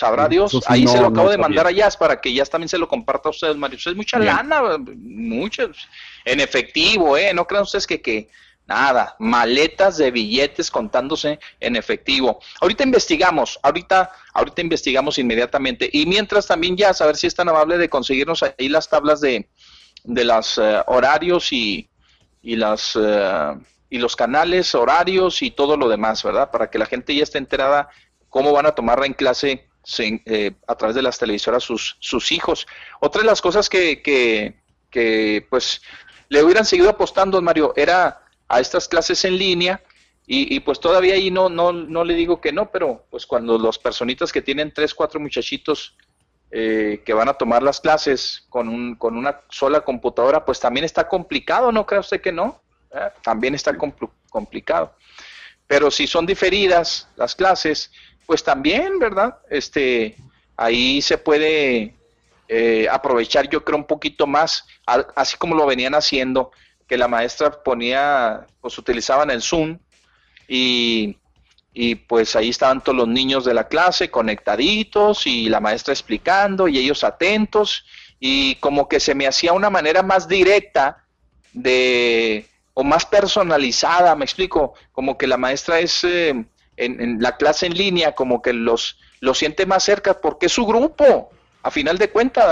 [0.00, 0.58] Sabrá Dios.
[0.66, 3.28] Ahí se lo acabo de mandar a Jazz para que Jazz también se lo comparta
[3.28, 3.76] a ustedes, Mario.
[3.76, 4.62] Es mucha lana,
[4.96, 5.76] muchos.
[6.24, 7.34] En efectivo, ¿eh?
[7.34, 8.30] No crean ustedes que, que
[8.66, 12.40] nada, maletas de billetes contándose en efectivo.
[12.62, 15.90] Ahorita investigamos, ahorita, ahorita investigamos inmediatamente.
[15.92, 19.20] Y mientras también ya a ver si es tan amable de conseguirnos ahí las tablas
[19.20, 19.50] de,
[20.04, 21.90] de los eh, horarios y,
[22.40, 23.54] y las eh,
[23.90, 26.50] y los canales, horarios y todo lo demás, ¿verdad?
[26.50, 27.90] Para que la gente ya esté enterada
[28.30, 32.66] cómo van a tomarla en clase eh, a través de las televisoras sus, sus hijos.
[33.00, 35.82] Otra de las cosas que, que, pues
[36.28, 39.82] le hubieran seguido apostando, Mario, era a estas clases en línea
[40.26, 43.80] y, pues todavía ahí no, no, no le digo que no, pero pues cuando los
[43.80, 45.96] personitas que tienen tres, cuatro muchachitos
[46.52, 50.84] eh, que van a tomar las clases con, un, con una sola computadora, pues también
[50.84, 52.62] está complicado, ¿no cree usted que no?
[52.94, 53.08] ¿Eh?
[53.22, 53.76] También está
[54.28, 54.94] complicado.
[55.66, 57.92] Pero si son diferidas las clases,
[58.30, 59.38] pues también, ¿verdad?
[59.50, 60.14] Este,
[60.56, 61.96] ahí se puede
[62.46, 64.68] eh, aprovechar, yo creo, un poquito más,
[65.16, 66.52] así como lo venían haciendo,
[66.86, 69.80] que la maestra ponía, pues utilizaban el Zoom
[70.46, 71.16] y,
[71.72, 76.68] y pues ahí estaban todos los niños de la clase conectaditos y la maestra explicando
[76.68, 77.84] y ellos atentos
[78.20, 81.04] y como que se me hacía una manera más directa
[81.52, 86.44] de o más personalizada, me explico, como que la maestra es eh,
[86.84, 90.66] en, la clase en línea, como que los, lo siente más cerca porque es su
[90.66, 91.30] grupo,
[91.62, 92.46] a final de cuentas,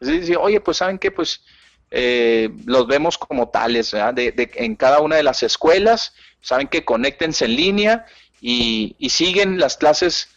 [0.00, 0.38] ¿verdad?
[0.40, 1.42] Oye, pues saben que pues
[1.90, 4.14] eh, los vemos como tales, ¿verdad?
[4.14, 8.06] De, en cada una de las escuelas, saben que conéctense en línea
[8.40, 10.33] y, y siguen las clases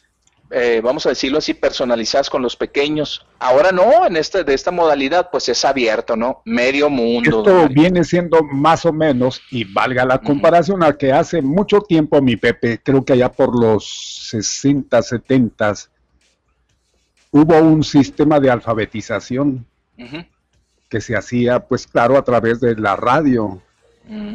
[0.50, 3.26] eh, vamos a decirlo así, personalizadas con los pequeños.
[3.40, 6.42] Ahora no, en este, de esta modalidad, pues es abierto, ¿no?
[6.46, 7.40] Medio mundo.
[7.40, 12.22] Esto viene siendo más o menos, y valga la comparación, a que hace mucho tiempo
[12.22, 15.74] mi Pepe, creo que allá por los 60, 70,
[17.32, 19.66] hubo un sistema de alfabetización
[20.90, 23.62] que se hacía, pues claro, a través de la radio.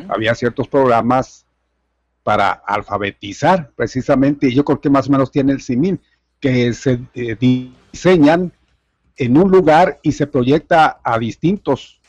[0.09, 1.47] Había ciertos programas
[2.23, 6.01] para alfabetizar precisamente, y yo creo que más o menos tiene el simil,
[6.41, 8.53] que se eh, diseñan
[9.17, 12.01] en un lugar y se proyecta a distintos.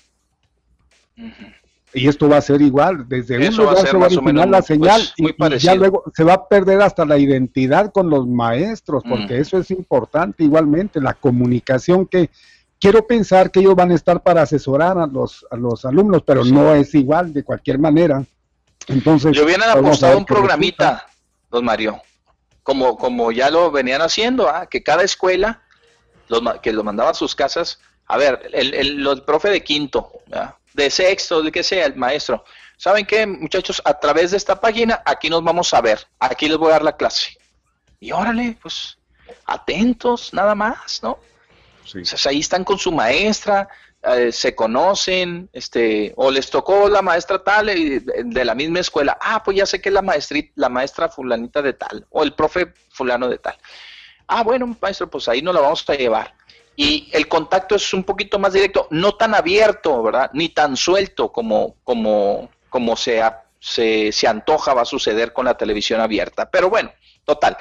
[1.93, 5.01] Y esto va a ser igual, desde un lugar se va a originar la señal
[5.15, 5.27] y,
[5.59, 9.69] ya luego se va a perder hasta la identidad con los maestros, porque eso es
[9.69, 12.31] importante igualmente, la comunicación que
[12.79, 16.43] quiero pensar que ellos van a estar para asesorar a los, a los alumnos, pero
[16.43, 18.25] no es igual de cualquier manera.
[18.87, 21.07] Entonces, le hubieran apostado un programita,
[21.49, 22.01] don Mario,
[22.63, 24.67] como, como ya lo venían haciendo, ¿ah?
[24.67, 25.61] que cada escuela
[26.27, 30.11] los, que lo mandaba a sus casas, a ver, el, el, profe de quinto,
[30.73, 32.43] de sexto, de que sea, el maestro,
[32.77, 33.81] ¿saben qué, muchachos?
[33.85, 36.83] A través de esta página, aquí nos vamos a ver, aquí les voy a dar
[36.83, 37.37] la clase.
[37.99, 38.97] Y órale, pues,
[39.45, 41.17] atentos, nada más, ¿no?
[41.85, 42.01] Sí.
[42.27, 43.67] ahí están con su maestra,
[44.03, 49.41] eh, se conocen, este, o les tocó la maestra tal de la misma escuela, ah,
[49.43, 52.73] pues ya sé que es la maestra, la maestra fulanita de tal, o el profe
[52.89, 53.57] fulano de tal.
[54.27, 56.33] Ah, bueno, maestro, pues ahí nos la vamos a llevar.
[56.75, 60.31] Y el contacto es un poquito más directo, no tan abierto, ¿verdad?
[60.33, 63.21] Ni tan suelto como, como, como se,
[63.59, 66.49] se, se antoja va a suceder con la televisión abierta.
[66.49, 66.91] Pero bueno,
[67.25, 67.57] total.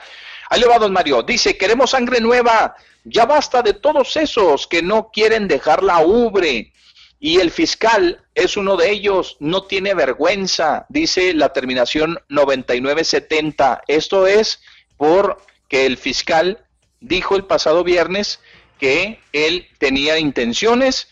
[0.49, 1.23] Ahí le va don Mario.
[1.23, 2.77] Dice, queremos sangre nueva.
[3.05, 6.73] Ya basta de todos esos que no quieren dejar la ubre.
[7.19, 13.83] Y el fiscal es uno de ellos, no tiene vergüenza, dice la terminación 9970.
[13.87, 14.61] Esto es
[14.97, 16.65] porque el fiscal
[17.01, 18.41] dijo el pasado viernes
[18.81, 21.09] que él tenía intenciones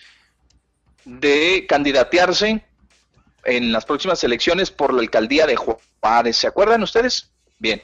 [1.04, 2.64] de candidatearse
[3.44, 6.36] en las próximas elecciones por la alcaldía de Juárez.
[6.36, 7.30] ¿Se acuerdan ustedes?
[7.58, 7.82] Bien,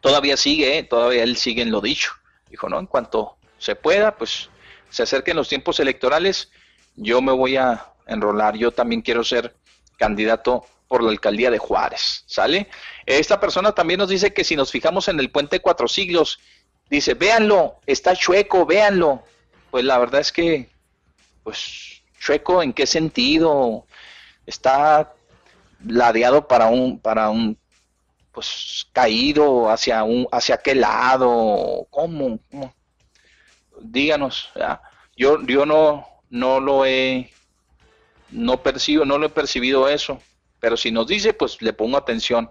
[0.00, 0.82] todavía sigue, ¿eh?
[0.82, 2.12] todavía él sigue en lo dicho.
[2.48, 4.50] Dijo, no, en cuanto se pueda, pues
[4.88, 6.50] se acerquen los tiempos electorales,
[6.96, 9.54] yo me voy a enrolar, yo también quiero ser
[9.96, 12.68] candidato por la alcaldía de Juárez, ¿sale?
[13.06, 16.40] Esta persona también nos dice que si nos fijamos en el puente Cuatro Siglos,
[16.88, 19.22] dice, véanlo, está chueco, véanlo.
[19.70, 20.68] Pues la verdad es que,
[21.44, 23.86] pues, chueco, ¿en qué sentido?
[24.46, 25.12] Está
[25.86, 27.56] ladeado para un, para un
[28.40, 32.40] pues caído hacia un hacia qué lado cómo,
[33.82, 34.48] díganos
[35.14, 37.30] Yo, yo no, no lo he,
[38.30, 40.22] no percibo, no lo he percibido eso.
[40.58, 42.50] Pero si nos dice, pues le pongo atención.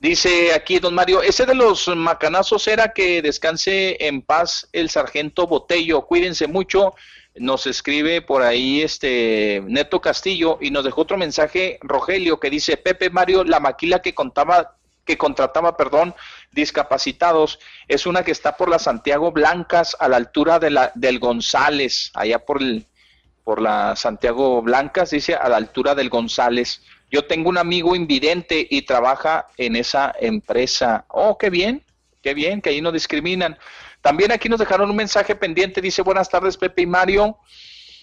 [0.00, 5.46] Dice aquí don Mario, ese de los macanazos era que descanse en paz el sargento
[5.46, 6.06] Botello.
[6.06, 6.94] Cuídense mucho.
[7.34, 12.78] Nos escribe por ahí este Neto Castillo y nos dejó otro mensaje Rogelio que dice
[12.78, 16.14] Pepe Mario, la maquila que contaba que contrataba, perdón,
[16.52, 17.58] discapacitados,
[17.88, 22.10] es una que está por la Santiago Blancas a la altura de la del González,
[22.14, 22.86] allá por el
[23.44, 26.82] por la Santiago Blancas, dice a la altura del González.
[27.10, 31.04] Yo tengo un amigo invidente y trabaja en esa empresa.
[31.08, 31.84] Oh, qué bien,
[32.22, 33.58] qué bien, que ahí no discriminan.
[34.00, 37.38] También aquí nos dejaron un mensaje pendiente, dice buenas tardes Pepe y Mario.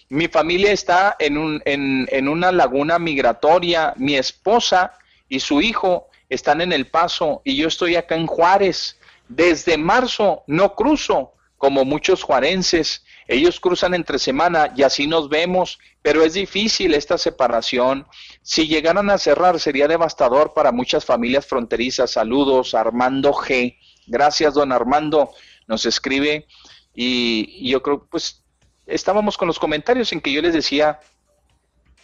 [0.08, 3.94] Mi familia está en, un, en, en una laguna migratoria.
[3.96, 4.94] Mi esposa
[5.28, 8.98] y su hijo están en El Paso y yo estoy acá en Juárez.
[9.28, 13.04] Desde marzo no cruzo como muchos juarenses.
[13.28, 18.06] Ellos cruzan entre semana y así nos vemos, pero es difícil esta separación.
[18.40, 22.12] Si llegaran a cerrar sería devastador para muchas familias fronterizas.
[22.12, 23.76] Saludos, Armando G.
[24.06, 25.30] Gracias, don Armando.
[25.66, 26.46] Nos escribe
[26.94, 28.42] y, yo creo, pues,
[28.86, 30.98] estábamos con los comentarios en que yo les decía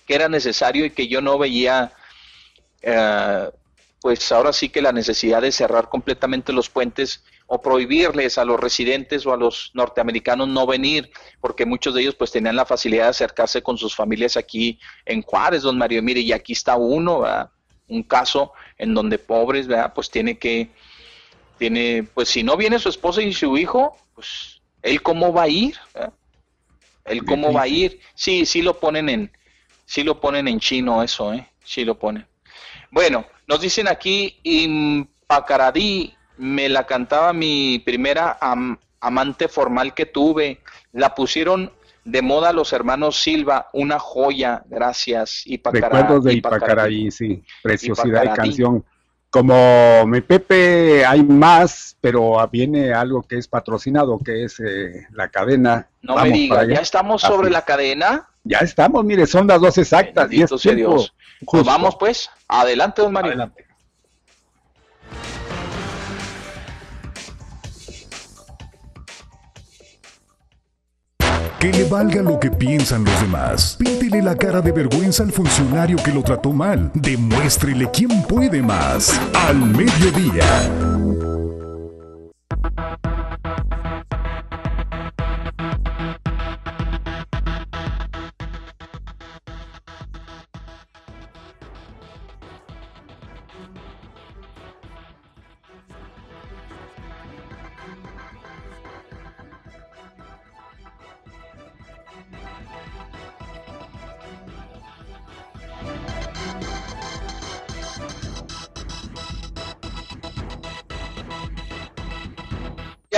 [0.06, 1.92] que era necesario y que yo no veía
[2.82, 3.50] eh,
[4.00, 8.60] pues ahora sí que la necesidad de cerrar completamente los puentes o prohibirles a los
[8.60, 11.10] residentes o a los norteamericanos no venir,
[11.40, 15.22] porque muchos de ellos pues tenían la facilidad de acercarse con sus familias aquí en
[15.22, 17.24] Juárez, don Mario, mire, y aquí está uno,
[17.88, 19.92] un caso en donde pobres, ¿verdad?
[19.94, 20.70] pues tiene que,
[21.58, 25.48] tiene, pues si no viene su esposa y su hijo, pues él cómo va a
[25.48, 25.76] ir,
[27.06, 29.32] él cómo va a ir, sí, sí lo ponen en,
[29.86, 31.48] sí lo ponen en chino eso, ¿eh?
[31.64, 32.26] sí lo ponen.
[32.90, 38.38] Bueno, nos dicen aquí, Impacaradí, me la cantaba mi primera
[39.00, 40.60] amante formal que tuve.
[40.92, 41.72] La pusieron
[42.04, 45.44] de moda los hermanos Silva, una joya, gracias.
[45.46, 48.84] Recuerdos de Ipacaradí, sí, preciosidad de canción.
[49.30, 55.28] Como mi Pepe hay más, pero viene algo que es patrocinado, que es eh, la
[55.28, 55.86] cadena.
[56.00, 58.30] No me diga, ¿ya estamos sobre la cadena?
[58.48, 60.28] Ya estamos, mire, son las dos exactas.
[60.30, 61.14] Diez Dios.
[61.44, 63.32] Pues vamos pues, adelante, don Mario.
[63.32, 63.66] Adelante.
[71.60, 73.76] Que le valga lo que piensan los demás.
[73.78, 76.90] Píntele la cara de vergüenza al funcionario que lo trató mal.
[76.94, 79.20] Demuéstrele quién puede más.
[79.34, 80.70] Al mediodía.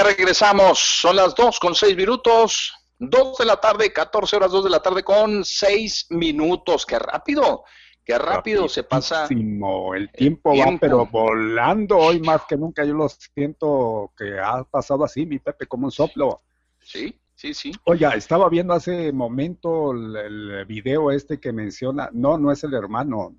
[0.02, 4.70] Regresamos, son las 2 con 6 minutos, 2 de la tarde, 14 horas, 2 de
[4.70, 7.64] la tarde con 6 minutos, qué rápido,
[8.04, 9.26] qué rápido se pasa.
[9.30, 15.04] El tiempo, va, pero volando hoy más que nunca, yo lo siento que ha pasado
[15.04, 16.42] así, mi Pepe, como un soplo.
[16.82, 17.72] Sí, sí, sí.
[17.84, 23.34] Oye, estaba viendo hace momento el, video este que menciona, no, no es el hermano.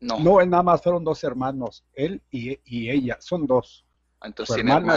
[0.00, 0.18] No.
[0.18, 3.84] No, nada más fueron dos hermanos, él y, ella, son dos.
[4.20, 4.96] Entonces, hermano,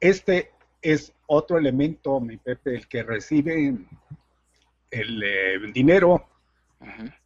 [0.00, 0.52] este
[0.82, 3.74] es otro elemento, mi Pepe, el que recibe
[4.90, 6.28] el, eh, dinero.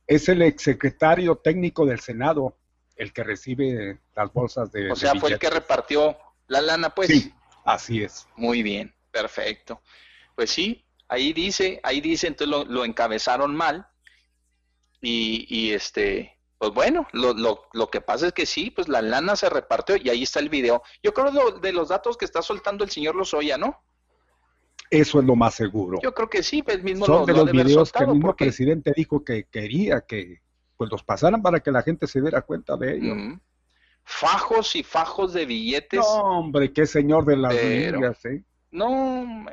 [0.06, 2.56] Es el exsecretario técnico del Senado,
[2.97, 4.90] el que recibe las bolsas de.
[4.90, 6.16] O sea, fue el que repartió
[6.47, 7.09] la lana, pues.
[7.09, 7.34] Sí,
[7.64, 8.26] así es.
[8.36, 9.82] Muy bien, perfecto.
[10.34, 13.86] Pues sí, ahí dice, ahí dice, entonces lo, lo encabezaron mal.
[15.02, 19.00] Y, y este, pues bueno, lo, lo, lo, que pasa es que sí, pues la
[19.00, 20.82] lana se repartió y ahí está el video.
[21.02, 23.82] Yo creo de los datos que está soltando el señor Lozoya, ¿no?
[24.90, 25.98] Eso es lo más seguro.
[26.02, 29.24] Yo creo que sí, pues mismo Son de los videos que el mismo presidente dijo
[29.24, 30.42] que quería que
[30.76, 33.40] pues los pasaran para que la gente se diera cuenta de ello.
[34.04, 36.00] Fajos y fajos de billetes.
[36.00, 38.44] No, hombre, qué señor de las líneas, ¿eh?
[38.70, 39.46] No,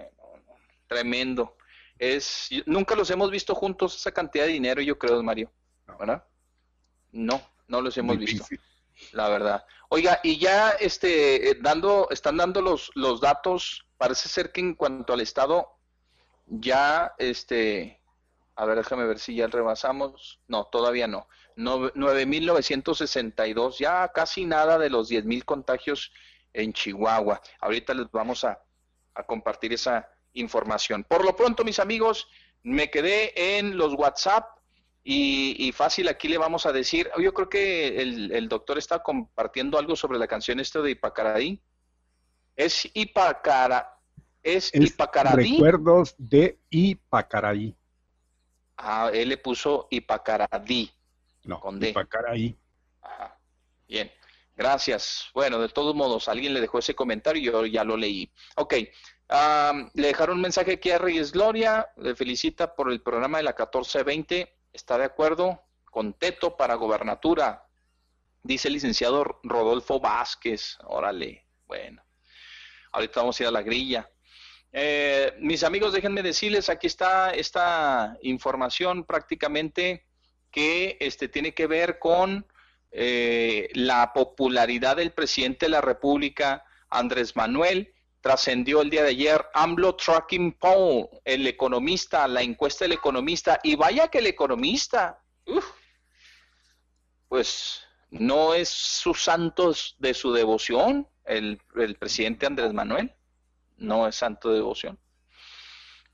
[0.88, 1.55] tremendo.
[1.97, 5.49] Es, nunca los hemos visto juntos esa cantidad de dinero, yo creo, Mario.
[5.97, 6.21] ¿Verdad?
[7.18, 8.45] No, no los hemos visto.
[9.11, 9.65] La verdad.
[9.89, 14.76] Oiga, y ya este eh, dando, están dando los, los datos, parece ser que en
[14.76, 15.68] cuanto al estado,
[16.45, 17.99] ya este,
[18.56, 20.39] a ver, déjame ver si ya rebasamos.
[20.48, 21.27] No, todavía no.
[21.56, 26.11] no 9.962, ya casi nada de los 10.000 contagios
[26.53, 27.41] en Chihuahua.
[27.61, 28.61] Ahorita les vamos a,
[29.15, 31.03] a compartir esa información.
[31.03, 32.27] Por lo pronto, mis amigos,
[32.61, 34.56] me quedé en los WhatsApp
[35.09, 39.95] y, fácil, aquí le vamos a decir, yo creo que el, doctor está compartiendo algo
[39.95, 41.61] sobre la canción esta de Ipacaraí.
[42.57, 43.97] Es Ipacara,
[44.43, 44.97] es, es
[45.34, 47.73] Recuerdos de Ipacaraí.
[48.75, 50.91] Ah, él le puso Ipacaradí.
[51.45, 51.91] No, con D.
[51.91, 52.57] Ipacaraí.
[53.01, 53.39] Ajá.
[53.88, 54.11] Bien.
[54.57, 55.29] Gracias.
[55.34, 58.29] Bueno, de todos modos, alguien le dejó ese comentario y yo ya lo leí.
[58.57, 58.73] Ok.
[59.93, 61.88] le dejaron un mensaje aquí a Reyes Gloria.
[61.95, 67.68] Le felicita por el programa de la 1420 está de acuerdo con Teto para gobernatura,
[68.44, 70.78] dice el licenciado Rodolfo Vázquez.
[70.84, 72.04] Órale, bueno,
[72.91, 74.10] ahorita vamos a ir a la grilla.
[74.72, 80.06] Eh, mis amigos, déjenme decirles, aquí está esta información prácticamente
[80.52, 82.45] que este, tiene que ver con
[82.91, 87.95] eh, la popularidad del presidente de la República, Andrés Manuel,
[88.28, 93.78] trascendió el día de ayer AMLO Tracking Poll, el economista, la encuesta del economista, y
[93.78, 95.24] vaya que el economista,
[97.30, 103.16] pues no es su santos de su devoción, el, el, presidente Andrés Manuel,
[103.78, 104.99] no es santo de devoción.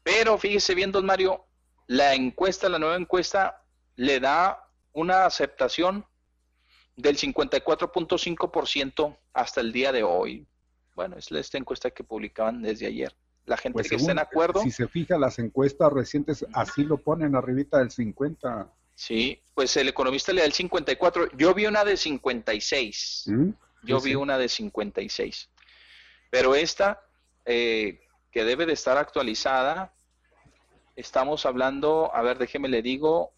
[0.03, 1.47] Pero fíjese bien, don Mario,
[1.87, 3.63] la encuesta, la nueva encuesta,
[3.95, 6.05] le da una aceptación
[6.95, 10.47] del 54.5% hasta el día de hoy.
[10.95, 13.15] Bueno, es esta encuesta que publicaban desde ayer.
[13.45, 14.61] La gente pues que está en acuerdo.
[14.61, 18.71] Si se fija, las encuestas recientes así lo ponen arribita del 50.
[18.95, 21.31] Sí, pues el economista le da el 54.
[21.35, 23.23] Yo vi una de 56.
[23.27, 23.49] ¿Mm?
[23.83, 25.49] Yo vi una de 56.
[26.29, 27.01] Pero esta,
[27.45, 27.99] eh,
[28.31, 29.93] que debe de estar actualizada,
[30.95, 33.33] estamos hablando, a ver, déjeme le digo,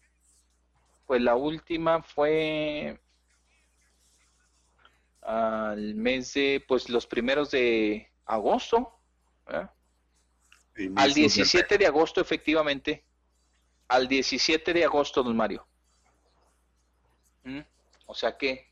[1.06, 3.00] pues la última fue
[5.26, 8.92] al mes de, pues los primeros de agosto.
[10.94, 13.04] Al 17 de agosto, efectivamente.
[13.88, 15.66] Al 17 de agosto, don Mario.
[17.42, 17.58] ¿Mm?
[18.06, 18.70] O sea que,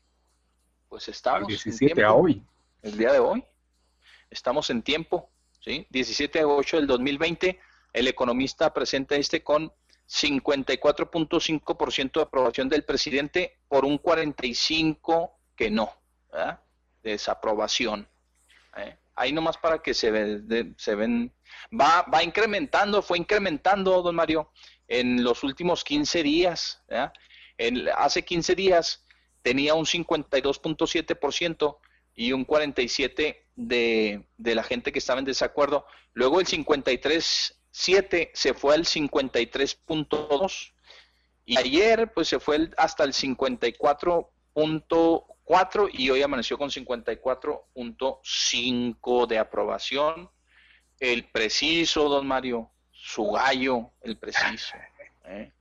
[0.87, 1.41] pues estamos.
[1.41, 2.41] Al 17 a hoy.
[2.81, 3.43] El día de hoy.
[4.29, 5.29] Estamos en tiempo.
[5.59, 5.85] ¿sí?
[5.89, 7.59] 17 de agosto del 2020.
[7.91, 9.73] El economista presenta este con
[10.07, 15.91] 54.5% de aprobación del presidente por un 45% que no
[16.35, 18.07] de desaprobación.
[18.77, 18.97] ¿eh?
[19.15, 21.33] Ahí nomás para que se, ve, se ven,
[21.71, 24.51] va, va incrementando, fue incrementando, don Mario,
[24.87, 26.83] en los últimos 15 días.
[27.57, 29.05] En, hace 15 días
[29.41, 31.77] tenía un 52.7%
[32.15, 35.85] y un 47% de, de la gente que estaba en desacuerdo.
[36.13, 40.73] Luego el 53.7 se fue al 53.2
[41.45, 49.39] y ayer pues se fue hasta el 54.4 4 y hoy amaneció con 54.5 de
[49.39, 50.29] aprobación.
[50.99, 54.75] El preciso, don Mario, su gallo, el preciso.
[55.25, 55.51] ¿eh?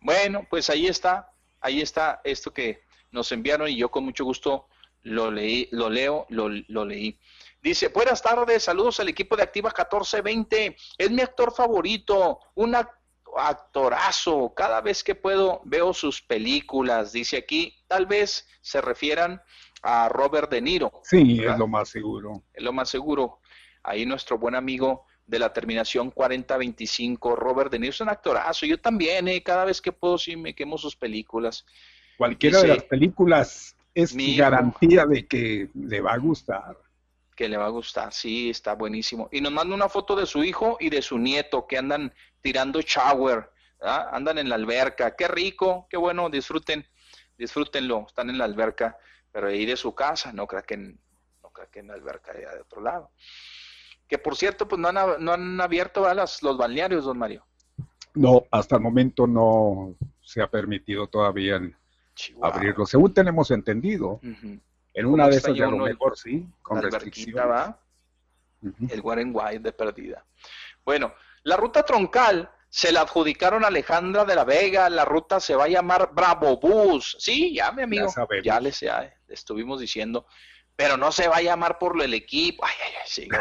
[0.00, 1.30] Bueno, pues ahí está,
[1.60, 4.68] ahí está esto que nos enviaron y yo con mucho gusto
[5.02, 7.18] lo leí, lo leo, lo, lo leí.
[7.60, 12.88] Dice, buenas tardes, saludos al equipo de Activa 1420, es mi actor favorito, una
[13.36, 14.52] actorazo.
[14.54, 17.12] Cada vez que puedo veo sus películas.
[17.12, 19.40] Dice aquí, tal vez se refieran
[19.82, 21.00] a Robert De Niro.
[21.02, 22.42] Sí, es lo más seguro.
[22.52, 23.40] Es lo más seguro.
[23.82, 28.66] Ahí nuestro buen amigo de la terminación 4025, Robert De Niro, es un actorazo.
[28.66, 31.64] Yo también, eh, cada vez que puedo, sí me quemo sus películas.
[32.18, 36.76] Cualquiera de las películas es mi garantía de que le va a gustar
[37.34, 39.28] que le va a gustar, sí, está buenísimo.
[39.32, 42.80] Y nos manda una foto de su hijo y de su nieto que andan tirando
[42.80, 43.50] shower,
[43.80, 46.86] andan en la alberca, qué rico, qué bueno, disfruten,
[47.36, 48.96] disfrútenlo, están en la alberca,
[49.30, 51.00] pero ahí de su casa, no creo que en,
[51.42, 53.10] no creo que en la alberca de otro lado.
[54.06, 57.46] Que por cierto, pues no han, no han abierto las, los balnearios, don Mario.
[58.14, 61.60] No, hasta el momento no se ha permitido todavía
[62.42, 64.20] abrirlo, según tenemos entendido.
[64.94, 67.34] En una de esas, ya lo mejor, sí, con restricciones.
[67.36, 67.78] va,
[68.88, 70.24] el Warren White de perdida.
[70.84, 71.14] Bueno,
[71.44, 75.64] la ruta troncal se la adjudicaron a Alejandra de la Vega, la ruta se va
[75.64, 77.16] a llamar Bravo Bus.
[77.18, 78.12] Sí, ya, mi amigo,
[78.42, 80.26] ya, les ya, le estuvimos diciendo,
[80.74, 82.64] pero no se va a llamar por el equipo.
[82.64, 83.36] Ay, ay, ay, sigo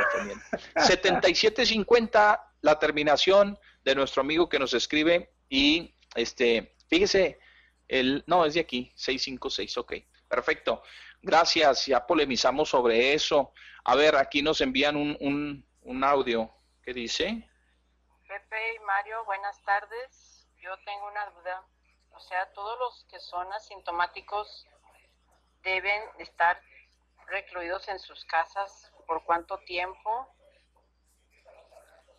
[0.75, 7.39] 7750, la terminación de nuestro amigo que nos escribe y este, fíjese,
[7.87, 9.93] el, no, es de aquí, 656, ok,
[10.27, 10.83] perfecto.
[11.21, 13.53] Gracias, ya polemizamos sobre eso.
[13.83, 16.51] A ver, aquí nos envían un, un, un audio.
[16.83, 17.47] ¿Qué dice?
[18.27, 20.47] Pepe y Mario, buenas tardes.
[20.57, 21.63] Yo tengo una duda.
[22.11, 24.67] O sea, todos los que son asintomáticos
[25.63, 26.59] deben estar
[27.27, 30.27] recluidos en sus casas por cuánto tiempo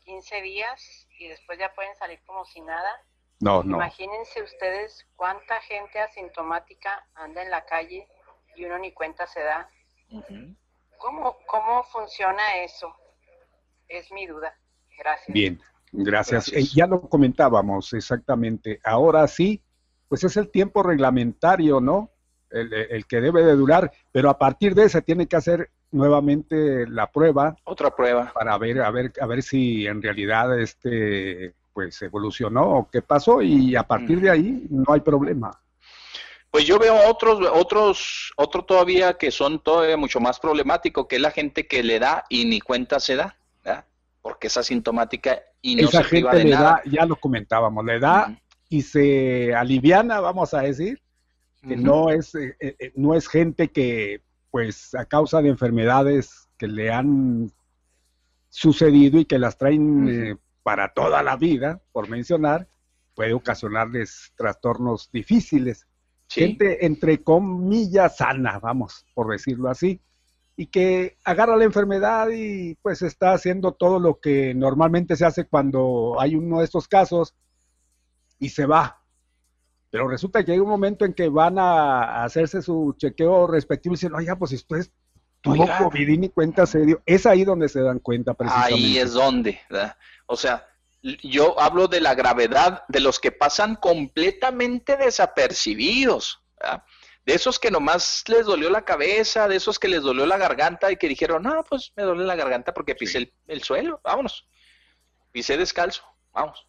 [0.05, 3.05] 15 días y después ya pueden salir como si nada.
[3.41, 3.77] No, no.
[3.77, 8.09] Imagínense ustedes cuánta gente asintomática anda en la calle
[8.57, 9.69] y uno ni cuenta se da.
[10.99, 12.95] ¿Cómo, ¿Cómo funciona eso?
[13.89, 14.55] Es mi duda.
[14.99, 15.33] Gracias.
[15.33, 15.61] Bien,
[15.91, 16.53] gracias.
[16.53, 18.81] Eh, ya lo comentábamos exactamente.
[18.85, 19.63] Ahora sí,
[20.09, 22.11] pues es el tiempo reglamentario, ¿no?
[22.51, 26.87] El, el, que debe de durar, pero a partir de ese tiene que hacer nuevamente
[26.87, 27.57] la prueba.
[27.65, 28.31] Otra prueba.
[28.35, 33.41] Para ver, a ver, a ver si en realidad este pues evolucionó o qué pasó
[33.41, 35.62] y a partir de ahí no hay problema.
[36.53, 41.23] Pues yo veo otros, otros, otro todavía que son todavía mucho más problemáticos, que es
[41.23, 43.35] la gente que le da y ni cuenta se da,
[43.65, 43.87] ¿verdad?
[44.21, 46.83] porque es asintomática y no Esa se priva gente de le nada.
[46.85, 48.39] da, ya lo comentábamos, le da
[48.69, 51.01] y se aliviana, vamos a decir,
[51.67, 54.21] que no es, eh, eh, no es gente que,
[54.51, 57.51] pues, a causa de enfermedades que le han
[58.51, 62.69] sucedido y que las traen eh, para toda la vida, por mencionar,
[63.15, 65.87] puede ocasionarles trastornos difíciles.
[66.35, 70.01] Gente, entre comillas, sana, vamos, por decirlo así,
[70.57, 75.45] y que agarra la enfermedad y pues está haciendo todo lo que normalmente se hace
[75.45, 77.35] cuando hay uno de estos casos
[78.39, 79.03] y se va.
[79.91, 83.97] Pero resulta que hay un momento en que van a hacerse su chequeo respectivo y
[83.97, 84.91] dicen, oiga, pues esto es
[85.43, 85.67] tuvo.
[85.79, 87.03] COVID y ni cuenta se dio.
[87.05, 88.75] Es ahí donde se dan cuenta precisamente.
[88.75, 89.97] Ahí es donde, ¿verdad?
[90.27, 90.67] O sea,
[91.23, 96.85] yo hablo de la gravedad de los que pasan completamente desapercibidos, ¿verdad?
[97.25, 100.91] De esos que nomás les dolió la cabeza, de esos que les dolió la garganta
[100.91, 104.49] y que dijeron, no, pues me duele la garganta porque pisé el, el suelo, vámonos.
[105.31, 106.03] Pisé descalzo,
[106.33, 106.67] vamos.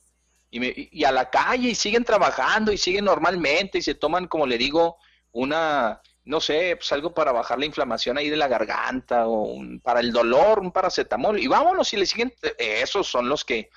[0.51, 4.27] Y, me- y a la calle y siguen trabajando y siguen normalmente y se toman,
[4.27, 4.97] como le digo,
[5.31, 9.79] una, no sé, pues algo para bajar la inflamación ahí de la garganta o un-
[9.79, 13.71] para el dolor, un paracetamol y vámonos y le siguen, eh, esos son los que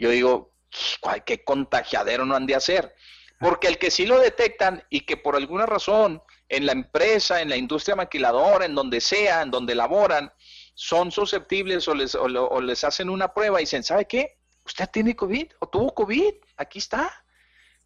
[0.00, 0.52] yo digo,
[1.00, 2.94] "Cuál- qué contagiadero no han de hacer.
[3.38, 7.48] Porque el que sí lo detectan y que por alguna razón en la empresa, en
[7.48, 10.30] la industria maquiladora, en donde sea, en donde laboran,
[10.74, 14.38] son susceptibles o les, o lo- o les hacen una prueba y dicen, ¿sabe qué?
[14.66, 17.10] Usted tiene COVID o tuvo COVID, aquí está.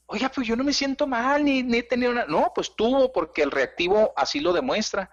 [0.07, 2.27] Oiga, pues yo no me siento mal, ni, ni he tenido una...
[2.27, 5.11] No, pues tuvo, porque el reactivo así lo demuestra.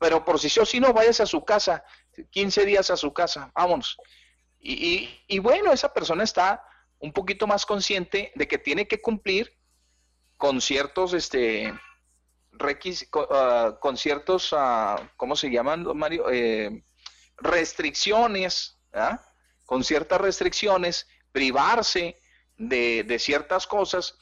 [0.00, 1.84] Pero por si sí o si no, váyase a su casa,
[2.30, 3.96] 15 días a su casa, vámonos.
[4.64, 6.64] Y, y- bueno, esa persona está
[7.00, 9.52] un poquito más consciente de que tiene que cumplir
[10.36, 11.74] con ciertos, este,
[12.52, 16.30] requis, ah, con ciertos, ah, ¿cómo se llaman, Mario?
[16.30, 16.84] Eh,
[17.38, 19.20] restricciones, ¿ah?
[19.66, 22.18] con ciertas restricciones, privarse
[22.56, 24.16] de, de ciertas cosas.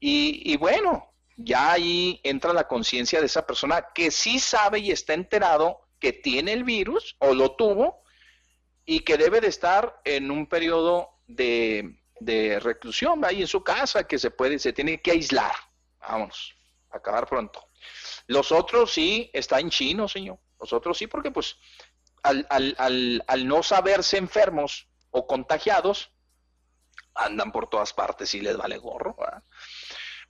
[0.00, 4.90] Y, y bueno, ya ahí entra la conciencia de esa persona que sí sabe y
[4.90, 8.01] está enterado que tiene el virus o lo tuvo
[8.84, 14.06] y que debe de estar en un periodo de, de reclusión ahí en su casa,
[14.06, 15.54] que se puede, se tiene que aislar.
[16.00, 16.54] Vámonos,
[16.90, 17.68] acabar pronto.
[18.26, 20.38] Los otros sí están chinos, señor.
[20.60, 21.56] Los otros sí, porque pues
[22.22, 26.10] al, al, al, al no saberse enfermos o contagiados,
[27.14, 29.16] andan por todas partes y les vale gorro.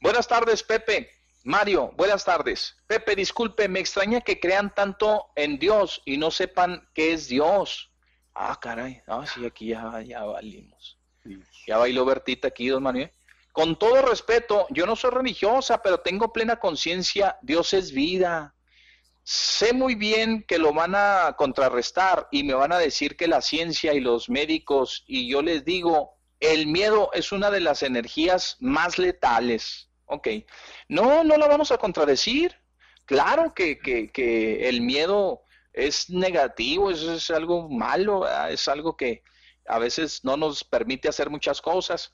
[0.01, 1.11] Buenas tardes, Pepe.
[1.45, 2.77] Mario, buenas tardes.
[2.87, 7.92] Pepe, disculpe, me extraña que crean tanto en Dios y no sepan qué es Dios.
[8.35, 9.03] Ah, caray.
[9.07, 10.99] Ah, sí, aquí ya, ya valimos.
[11.67, 13.11] Ya bailó Bertita aquí, don Manuel.
[13.53, 18.55] Con todo respeto, yo no soy religiosa, pero tengo plena conciencia, Dios es vida.
[19.25, 23.43] Sé muy bien que lo van a contrarrestar y me van a decir que la
[23.43, 28.57] ciencia y los médicos, y yo les digo, el miedo es una de las energías
[28.59, 29.91] más letales.
[30.07, 30.29] Ok,
[30.89, 32.57] no, no la vamos a contradecir.
[33.05, 35.43] Claro que, que, que el miedo
[35.73, 39.23] es negativo, eso es algo malo, es algo que
[39.67, 42.13] a veces no nos permite hacer muchas cosas,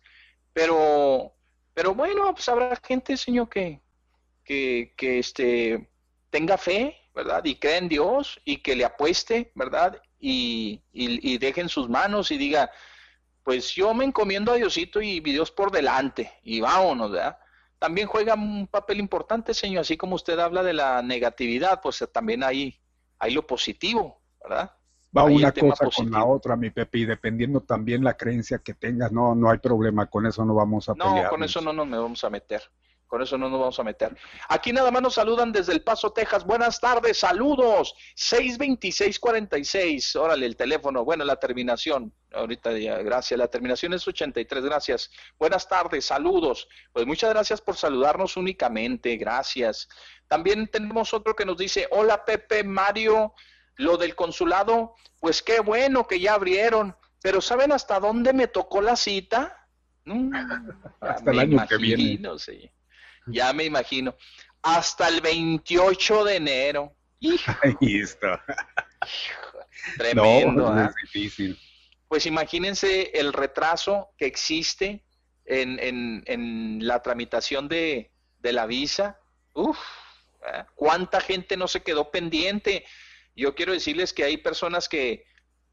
[0.53, 1.35] pero,
[1.75, 3.81] pero bueno, pues habrá gente, señor, que,
[4.45, 5.91] que, que este,
[6.31, 7.45] tenga fe, ¿verdad?
[7.45, 10.01] Y cree en Dios y que le apueste, ¿verdad?
[10.21, 12.71] Y, y, y deje en sus manos y diga,
[13.43, 17.39] pues yo me encomiendo a Diosito y Dios por delante y vámonos, ¿verdad?
[17.79, 22.43] También juega un papel importante, señor, así como usted habla de la negatividad, pues también
[22.43, 22.81] hay,
[23.19, 24.73] hay lo positivo, ¿verdad?
[25.17, 29.11] Va una cosa con la otra, mi Pepe, y dependiendo también la creencia que tengas,
[29.11, 31.31] no, no hay problema, con eso no vamos a No, pelear.
[31.31, 32.63] con eso no nos vamos a meter.
[33.09, 34.15] Con eso no nos vamos a meter.
[34.51, 36.45] Aquí nada más nos saludan desde El Paso, Texas.
[36.45, 37.95] Buenas tardes, saludos.
[38.17, 40.15] 626-46.
[40.17, 41.07] Órale, el teléfono.
[41.07, 42.13] Bueno, la terminación.
[42.35, 43.39] Ahorita ya, gracias.
[43.39, 44.63] La terminación es 83.
[44.63, 45.11] Gracias.
[45.39, 46.69] Buenas tardes, saludos.
[46.93, 49.17] Pues muchas gracias por saludarnos únicamente.
[49.17, 49.89] Gracias.
[50.29, 53.33] También tenemos otro que nos dice: Hola, Pepe, Mario.
[53.77, 56.95] Lo del consulado, pues qué bueno que ya abrieron.
[57.23, 59.67] Pero ¿saben hasta dónde me tocó la cita?
[61.01, 62.21] hasta el año que viene.
[63.31, 64.15] Ya me imagino.
[64.63, 66.95] Hasta el 28 de enero.
[67.21, 68.45] Ahí está.
[69.97, 70.73] Tremendo.
[70.73, 70.87] No, ¿eh?
[70.89, 71.59] es difícil.
[72.09, 75.05] Pues imagínense el retraso que existe
[75.45, 79.19] en, en, en la tramitación de, de la visa.
[79.55, 79.79] Uf,
[80.47, 80.65] ¿eh?
[80.75, 82.85] ¿cuánta gente no se quedó pendiente?
[83.37, 85.25] Yo quiero decirles que hay personas que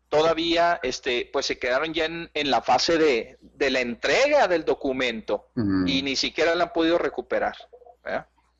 [0.09, 4.63] todavía este, pues se quedaron ya en, en la fase de, de, la entrega del
[4.65, 5.49] documento
[5.85, 7.55] y ni siquiera la han podido recuperar.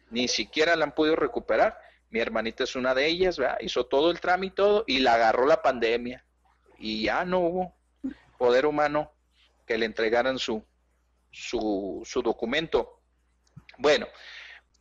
[0.09, 1.77] Ni siquiera la han podido recuperar.
[2.09, 3.57] Mi hermanita es una de ellas, ¿verdad?
[3.61, 6.25] hizo todo el trámite y la agarró la pandemia.
[6.77, 7.75] Y ya no hubo
[8.37, 9.11] poder humano
[9.65, 10.63] que le entregaran su,
[11.31, 13.01] su, su documento.
[13.77, 14.07] Bueno,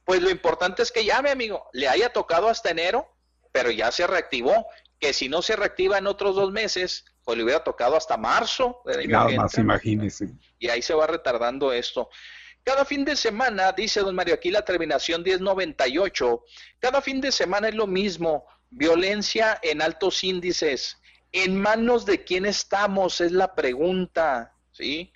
[0.04, 3.08] pues lo importante es que ya, mi amigo, le haya tocado hasta enero,
[3.52, 4.66] pero ya se reactivó.
[4.98, 8.82] Que si no se reactiva en otros dos meses, pues le hubiera tocado hasta marzo.
[9.06, 10.30] Nada más, imagínese.
[10.58, 12.08] Y ahí se va retardando esto.
[12.64, 16.44] Cada fin de semana, dice don Mario, aquí la terminación 1098,
[16.78, 20.96] cada fin de semana es lo mismo, violencia en altos índices.
[21.30, 23.20] ¿En manos de quién estamos?
[23.20, 25.12] Es la pregunta, ¿sí?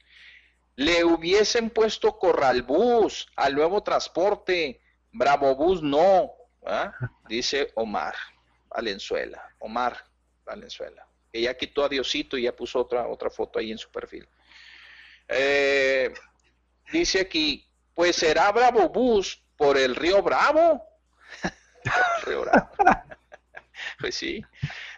[0.76, 6.30] Le hubiesen puesto Corralbús al nuevo transporte, Bravo Bus no,
[6.66, 6.92] ¿ah?
[7.28, 8.14] dice Omar
[8.68, 9.96] Valenzuela, Omar
[10.44, 11.06] Valenzuela.
[11.32, 14.26] Ella quitó a Diosito y ya puso otra, otra foto ahí en su perfil.
[15.28, 16.12] Eh,
[16.90, 20.82] dice aquí, pues será Bravo Bus por el río Bravo.
[21.42, 22.68] el río Bravo.
[24.00, 24.42] pues sí,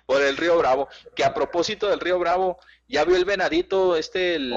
[0.07, 0.89] por el río Bravo.
[1.17, 4.55] Que a propósito del río Bravo, ya vio el venadito, este, el,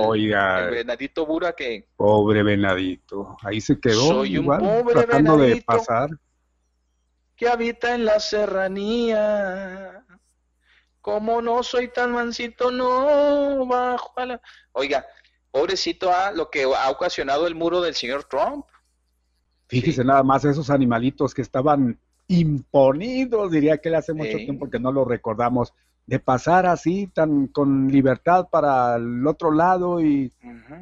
[0.71, 1.88] venadito Bura que...
[1.95, 6.09] Pobre venadito, ahí se quedó Soy un pobre tratando de pasar.
[7.35, 10.05] Que habita en la serranía.
[11.01, 14.41] Como no soy tan mansito, no bajo a la...
[14.72, 15.05] Oiga,
[15.51, 18.65] pobrecito a lo que ha ocasionado el muro del señor Trump.
[19.68, 24.80] Fíjese nada más esos animalitos que estaban imponidos, diría que le hace mucho tiempo que
[24.80, 25.73] no lo recordamos,
[26.05, 30.31] de pasar así tan con libertad para el otro lado y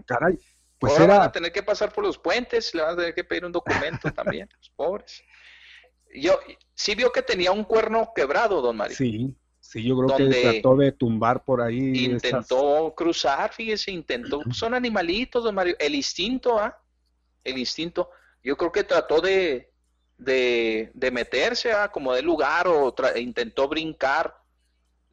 [0.06, 0.40] caray,
[0.80, 1.18] pues Ahora era...
[1.20, 3.52] van a tener que pasar por los puentes, le van a tener que pedir un
[3.52, 5.24] documento también, los pobres.
[6.16, 6.40] Yo
[6.74, 8.96] sí vio que tenía un cuerno quebrado, don Mario.
[8.96, 12.06] Sí, Sí, yo creo que trató de tumbar por ahí.
[12.06, 14.42] Intentó cruzar, fíjese, intentó.
[14.52, 15.76] Son animalitos, don Mario.
[15.80, 16.78] El instinto, ¿ah?
[17.44, 18.10] El instinto.
[18.44, 19.72] Yo creo que trató de,
[20.18, 21.90] de, de meterse, ¿ah?
[21.90, 24.36] Como de lugar o intentó brincar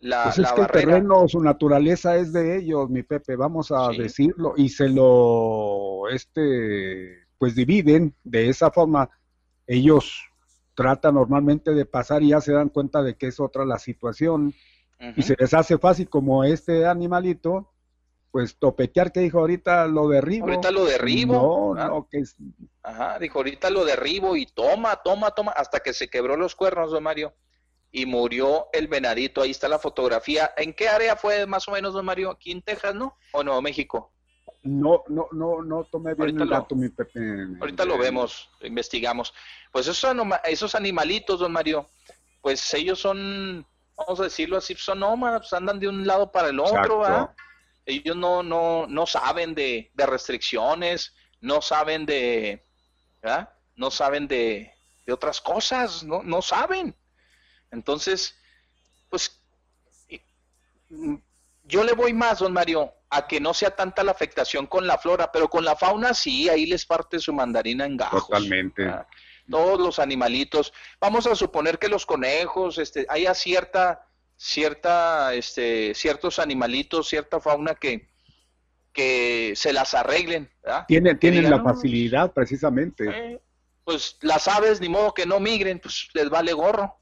[0.01, 3.89] la, pues es que el terreno, su naturaleza es de ellos, mi Pepe, vamos a
[3.91, 4.55] decirlo.
[4.57, 9.11] Y se lo, este, pues dividen de esa forma.
[9.66, 10.27] Ellos
[10.78, 14.55] trata normalmente de pasar y ya se dan cuenta de que es otra la situación
[15.16, 17.72] y se les hace fácil como este animalito,
[18.30, 20.46] pues topetear que dijo ahorita lo derribo.
[20.46, 21.74] Ahorita lo derribo.
[21.74, 22.36] No, no, que es...
[22.84, 26.92] Ajá, dijo ahorita lo derribo y toma, toma, toma, hasta que se quebró los cuernos,
[26.92, 27.34] don Mario,
[27.90, 29.42] y murió el venadito.
[29.42, 30.52] Ahí está la fotografía.
[30.56, 32.30] ¿En qué área fue más o menos, don Mario?
[32.30, 33.16] ¿Aquí en Texas, no?
[33.32, 34.12] ¿O Nuevo México?
[34.62, 37.20] No, no, no, no tomé bien el dato, mi Pepe.
[37.60, 39.32] Ahorita lo vemos, investigamos.
[39.70, 40.12] Pues esos,
[40.44, 41.86] esos animalitos, don Mario,
[42.40, 43.64] pues ellos son,
[43.97, 47.32] vamos a decirlo así, son nómadas, andan de un lado para el otro,
[47.86, 52.62] Ellos no, no, no saben de, restricciones, no saben de,
[53.76, 54.74] No saben de,
[55.06, 56.97] de otras cosas, no, no saben.
[57.70, 58.35] Entonces,
[59.09, 59.40] pues,
[61.64, 64.98] yo le voy más, don Mario, a que no sea tanta la afectación con la
[64.98, 68.26] flora, pero con la fauna sí, ahí les parte su mandarina en gajos.
[68.26, 68.86] Totalmente.
[68.86, 69.06] Ah,
[69.51, 70.72] todos los animalitos.
[71.01, 74.06] Vamos a suponer que los conejos, este, haya cierta,
[74.36, 78.09] cierta, este, ciertos animalitos, cierta fauna que,
[78.93, 80.51] que se las arreglen.
[80.86, 83.09] Tienen, tienen la facilidad, precisamente.
[83.09, 83.40] Eh,
[83.85, 86.94] pues las aves, ni modo que no migren, pues les vale gorro.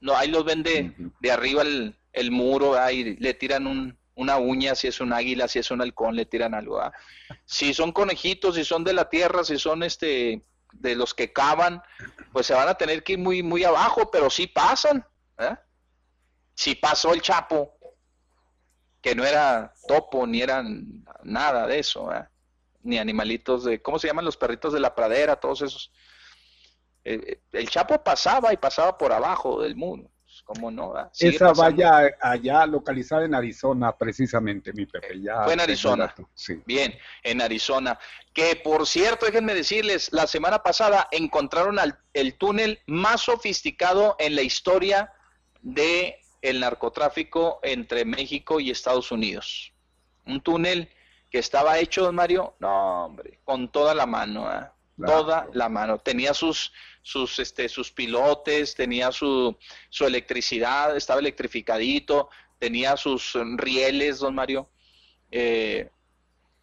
[0.00, 0.92] No, ahí los ven de,
[1.30, 5.60] arriba el, el muro, ahí le tiran un, una uña, si es un águila, si
[5.60, 6.82] es un halcón, le tiran algo.
[7.44, 11.80] Si son conejitos, si son de la tierra, si son este de los que cavan,
[12.32, 15.06] pues se van a tener que ir muy, muy abajo, pero sí pasan.
[15.38, 15.56] ¿eh?
[16.52, 17.78] Si pasó el Chapo,
[19.00, 20.64] que no era topo, ni era
[21.22, 22.26] nada de eso, ¿eh?
[22.82, 25.36] ni animalitos de, ¿cómo se llaman los perritos de la pradera?
[25.36, 25.92] Todos esos.
[27.04, 30.10] Eh, el Chapo pasaba y pasaba por abajo del mundo.
[30.48, 30.94] ¿Cómo no?
[31.18, 35.20] Esa valla allá localizada en Arizona, precisamente, mi Pepe.
[35.20, 36.14] Ya Fue en Arizona.
[36.34, 36.62] Sí.
[36.64, 37.98] Bien, en Arizona.
[38.32, 41.76] Que por cierto, déjenme decirles, la semana pasada encontraron
[42.14, 45.12] el túnel más sofisticado en la historia
[45.60, 49.74] de el narcotráfico entre México y Estados Unidos.
[50.24, 50.88] Un túnel
[51.30, 54.66] que estaba hecho, don Mario, no, hombre, con toda la mano, ¿eh?
[55.04, 55.98] toda la mano.
[55.98, 56.72] Tenía sus,
[57.08, 59.56] sus, este, sus pilotes, tenía su,
[59.88, 62.28] su electricidad, estaba electrificadito,
[62.58, 64.68] tenía sus rieles, don Mario,
[65.30, 65.88] eh,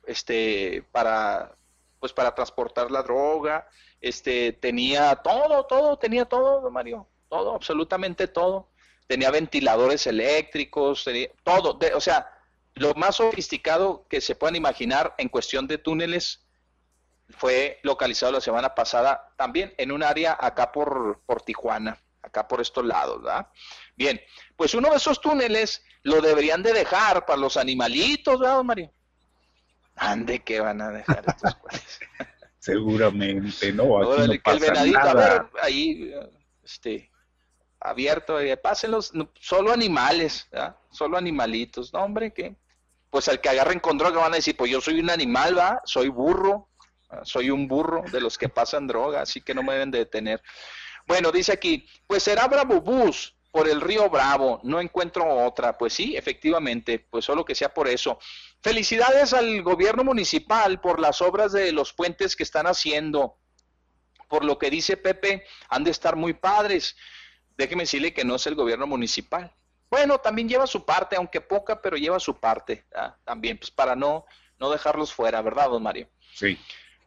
[0.06, 1.56] este, para,
[2.00, 3.68] pues para transportar la droga,
[4.00, 8.70] este, tenía todo, todo, tenía todo, don Mario, todo, absolutamente todo.
[9.08, 12.32] Tenía ventiladores eléctricos, tenía todo, o sea,
[12.76, 16.45] lo más sofisticado que se puedan imaginar en cuestión de túneles
[17.30, 22.62] fue localizado la semana pasada también en un área acá por, por Tijuana, acá por
[22.62, 23.48] estos lados, ¿verdad?
[23.96, 24.22] Bien,
[24.56, 28.92] pues uno de esos túneles lo deberían de dejar para los animalitos, ¿verdad, Mario?
[29.96, 32.00] Ande que van a dejar estos cuales.
[32.60, 36.14] Seguramente, no, aquí no pasa el venadito, a ver, ahí,
[36.64, 37.12] este,
[37.80, 40.76] abierto, eh, pásenlos, solo animales, ¿verdad?
[40.90, 42.56] Solo animalitos, no, hombre, que
[43.16, 45.82] pues al que agarren con droga van a decir, pues yo soy un animal, va,
[45.86, 46.68] soy burro,
[47.24, 50.42] soy un burro de los que pasan droga, así que no me deben de detener.
[51.08, 55.78] Bueno, dice aquí, pues será Bravo Bus por el río Bravo, no encuentro otra.
[55.78, 58.20] Pues sí, efectivamente, pues solo que sea por eso.
[58.62, 63.38] Felicidades al gobierno municipal por las obras de los puentes que están haciendo.
[64.28, 66.96] Por lo que dice Pepe, han de estar muy padres.
[67.58, 69.56] Déjeme decirle que no es el gobierno municipal,
[69.90, 72.86] bueno, también lleva su parte, aunque poca, pero lleva su parte
[73.24, 74.26] también, pues para no,
[74.60, 76.10] no dejarlos fuera, ¿verdad, don Mario?
[76.34, 76.60] Sí.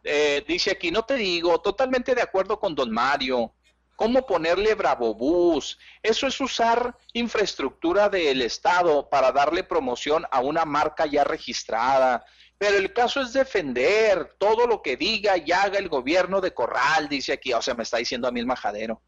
[0.03, 3.53] Eh, dice aquí, no te digo, totalmente de acuerdo con don Mario.
[3.95, 5.77] ¿Cómo ponerle Bravo Bus?
[6.01, 12.25] Eso es usar infraestructura del Estado para darle promoción a una marca ya registrada.
[12.57, 17.09] Pero el caso es defender todo lo que diga y haga el gobierno de Corral,
[17.09, 17.51] dice aquí.
[17.51, 19.01] O sea, me está diciendo a mí el majadero.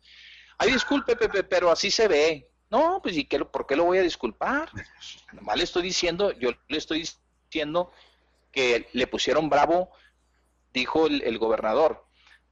[0.58, 2.50] Ay, disculpe, Pepe, pero así se ve.
[2.70, 4.70] No, pues ¿y qué, por qué lo voy a disculpar?
[5.34, 7.08] Nomás le estoy diciendo, yo le estoy
[7.50, 7.92] diciendo
[8.52, 9.90] que le pusieron bravo,
[10.74, 12.06] dijo el, gobernador,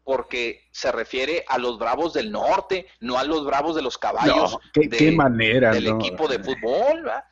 [0.03, 4.57] porque se refiere a los bravos del norte, no a los bravos de los caballos
[4.73, 7.03] ¿qué, manera, del equipo de fútbol.
[7.03, 7.23] ¿verdad?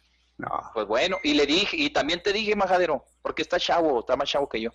[0.73, 4.30] Pues bueno, y le dije, y también te dije, Majadero, porque está chavo, está más
[4.30, 4.72] chavo que yo,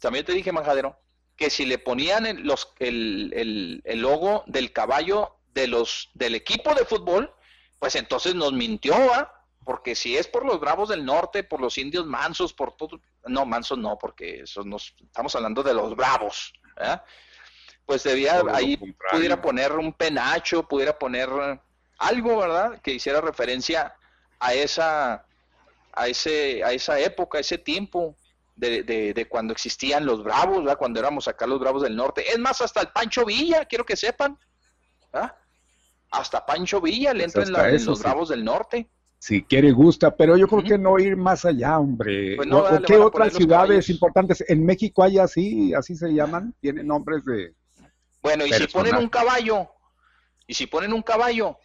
[0.00, 0.96] también te dije, Majadero,
[1.36, 6.74] que si le ponían los, el, el, el logo del caballo de los del equipo
[6.74, 7.32] de fútbol,
[7.78, 9.43] pues entonces nos mintió, ¿ah?
[9.64, 13.46] Porque si es por los bravos del norte, por los indios mansos, por todo, no,
[13.46, 16.98] mansos no, porque eso nos, estamos hablando de los bravos, ¿eh?
[17.86, 18.78] Pues debía, ahí
[19.10, 21.28] pudiera poner un penacho, pudiera poner
[21.98, 22.80] algo, ¿verdad?
[22.80, 23.94] Que hiciera referencia
[24.40, 25.26] a esa,
[25.92, 28.16] a ese, a esa época, a ese tiempo,
[28.56, 30.78] de, de, cuando existían los bravos, ¿verdad?
[30.78, 32.30] cuando éramos acá los bravos del norte.
[32.30, 34.38] Es más, hasta el Pancho Villa, quiero que sepan.
[36.10, 38.88] hasta Pancho Villa le pues entra en, los Bravos del Norte.
[39.24, 42.36] Si quiere, gusta, pero yo creo que no ir más allá, hombre.
[42.36, 42.46] Pues
[42.86, 44.44] ¿Qué otras ciudades importantes?
[44.46, 47.54] En México hay así, así se llaman, tienen nombres de.
[48.20, 49.70] Bueno, y si ponen un caballo,
[50.46, 51.56] y si ponen un caballo,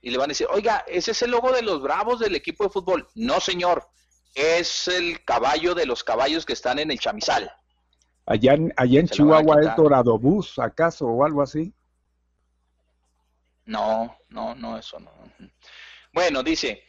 [0.00, 2.64] y le van a decir, oiga, ese es el logo de los Bravos del equipo
[2.64, 3.06] de fútbol.
[3.16, 3.86] No, señor,
[4.34, 7.52] es el caballo de los caballos que están en el chamizal.
[8.24, 11.06] Allá en, allá en Chihuahua es Dorado Bus, ¿acaso?
[11.06, 11.74] O algo así.
[13.66, 15.10] No, no, no, eso no.
[16.18, 16.82] Bueno, dice,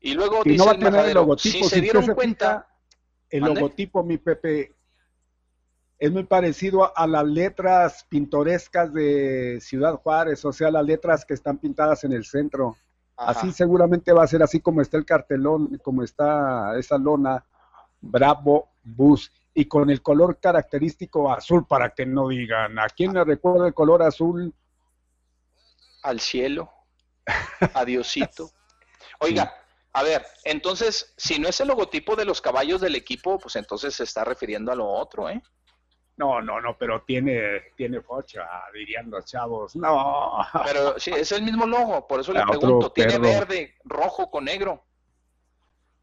[0.00, 2.68] y luego dice no el, logotipo, si se dieron cuenta...
[3.28, 4.76] el logotipo, mi Pepe,
[5.98, 11.34] es muy parecido a, las letras pintorescas de Ciudad Juárez, o sea, las letras que
[11.34, 12.76] están pintadas en el centro.
[13.16, 17.44] Así seguramente va a ser así como está el cartelón, como está esa lona,
[18.00, 23.24] Bravo Bus, y con el color característico azul, para que no digan, ¿a quién le
[23.24, 24.54] recuerda el color azul?
[26.02, 26.72] al cielo,
[27.74, 28.50] adiosito.
[29.20, 29.54] Oiga,
[29.92, 33.94] a ver, entonces, si no es el logotipo de los caballos del equipo, pues entonces
[33.94, 35.42] se está refiriendo a lo otro, ¿eh?
[36.16, 39.74] No, no, no, pero tiene, tiene focha, dirían los chavos.
[39.76, 40.38] No.
[40.66, 44.84] Pero sí, es el mismo logo, por eso le pregunto, tiene verde, rojo con negro.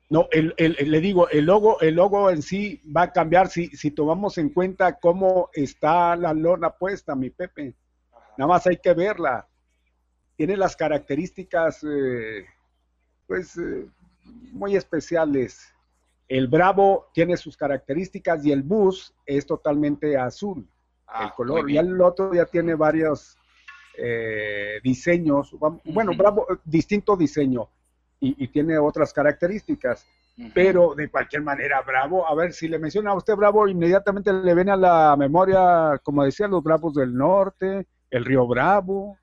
[0.10, 3.91] No, el, le digo, el logo, el logo en sí va a cambiar si, si
[3.91, 7.76] tomamos en cuenta cómo está la lona puesta, mi Pepe.
[8.38, 9.48] Nada más hay que verla
[10.38, 12.45] tiene las características eh,
[13.28, 13.86] pues eh,
[14.54, 15.74] muy especiales.
[16.28, 20.68] El Bravo tiene sus características y el bus es totalmente azul,
[21.08, 21.70] ah, el color.
[21.70, 23.38] Y el otro ya tiene varios
[23.98, 25.56] eh, diseños,
[25.86, 27.70] bueno, Bravo, distinto diseño
[28.20, 30.06] y, tiene otras características.
[30.54, 34.54] Pero de cualquier manera, Bravo, a ver, si le menciona a usted Bravo, inmediatamente le
[34.54, 39.18] viene a la memoria, como decía, los Bravos del Norte, el Río Bravo,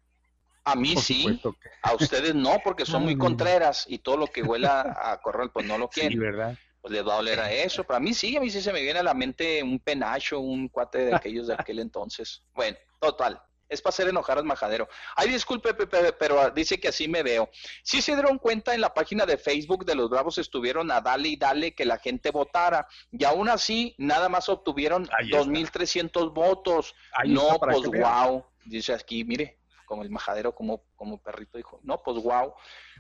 [0.65, 1.41] A mí sí,
[1.83, 5.67] a ustedes no, porque son muy contreras y todo lo que huela a corral, pues
[5.67, 6.13] no lo quieren.
[6.13, 6.57] Sí, ¿verdad?
[6.81, 7.85] Pues les va a oler a eso.
[7.85, 10.41] Pero a mí sí, a mí sí se me viene a la mente un penacho,
[10.41, 12.43] un cuate de aquellos de aquel entonces.
[12.55, 13.41] Bueno, total.
[13.69, 14.89] Es para hacer enojar al majadero.
[15.17, 17.49] Ay, disculpe, Pepe, pero dice que así me veo.
[17.83, 21.31] Sí se dieron cuenta en la página de Facebook de los Bravos estuvieron a dale
[21.31, 22.87] y dale que la gente votara.
[23.11, 26.95] Y aún así, nada más obtuvieron 2.300 votos.
[27.25, 28.45] no, pues wow.
[28.67, 29.59] Dice aquí, mire,
[29.95, 31.81] como el majadero, como, como perrito dijo.
[31.85, 32.53] No, pues wow.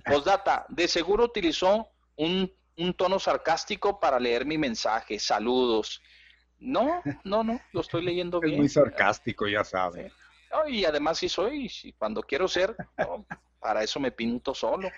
[0.04, 5.18] Postdata, de seguro utilizó un, un tono sarcástico para leer mi mensaje.
[5.18, 6.00] Saludos.
[6.58, 8.52] No, no, no, lo estoy leyendo bien.
[8.54, 10.12] Es muy sarcástico, ya sabe
[10.68, 12.76] y además sí soy, cuando quiero ser,
[13.58, 14.90] para eso me pinto solo.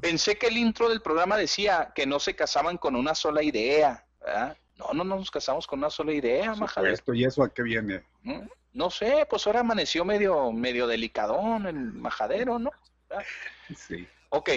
[0.00, 4.06] Pensé que el intro del programa decía que no se casaban con una sola idea.
[4.76, 6.54] No, no, nos casamos con una sola idea,
[6.90, 8.04] Esto ¿Y eso a qué viene?
[8.22, 8.40] ¿Mm?
[8.72, 12.70] No sé, pues ahora amaneció medio, medio delicadón el majadero, ¿no?
[13.76, 14.06] Sí.
[14.30, 14.50] Ok.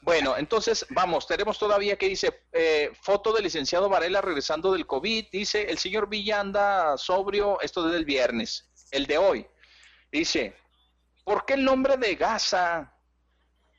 [0.00, 5.26] Bueno, entonces, vamos, tenemos todavía que dice, eh, foto del licenciado Varela regresando del COVID,
[5.32, 9.46] dice, el señor Villa anda sobrio, esto desde el viernes el de hoy.
[10.10, 10.56] Dice,
[11.24, 12.92] ¿por qué el nombre de Gaza?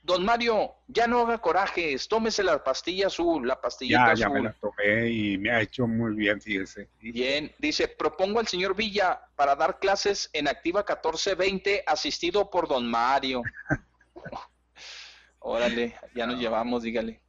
[0.07, 4.19] Don Mario, ya no haga corajes, tómese la pastilla azul, la pastilla azul.
[4.19, 6.88] Ya me la tomé y me ha hecho muy bien, fíjese.
[7.01, 12.89] Bien, dice, propongo al señor Villa para dar clases en Activa 1420, asistido por Don
[12.89, 13.41] Mario.
[15.39, 17.19] Órale, ya nos llevamos, dígale.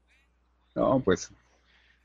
[0.76, 1.32] No, pues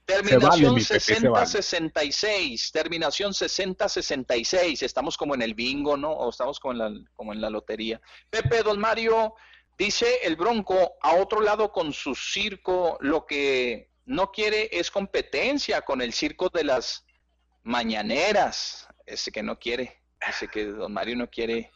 [0.06, 6.12] Terminación 6066, terminación 6066, estamos como en el bingo, ¿no?
[6.12, 8.02] O estamos como en la, como en la lotería.
[8.30, 9.36] Pepe Don Mario
[9.78, 15.82] dice el Bronco a otro lado con su circo, lo que no quiere es competencia
[15.82, 17.06] con el circo de las
[17.64, 21.72] mañaneras, ese que no quiere, ese que Don Mario no quiere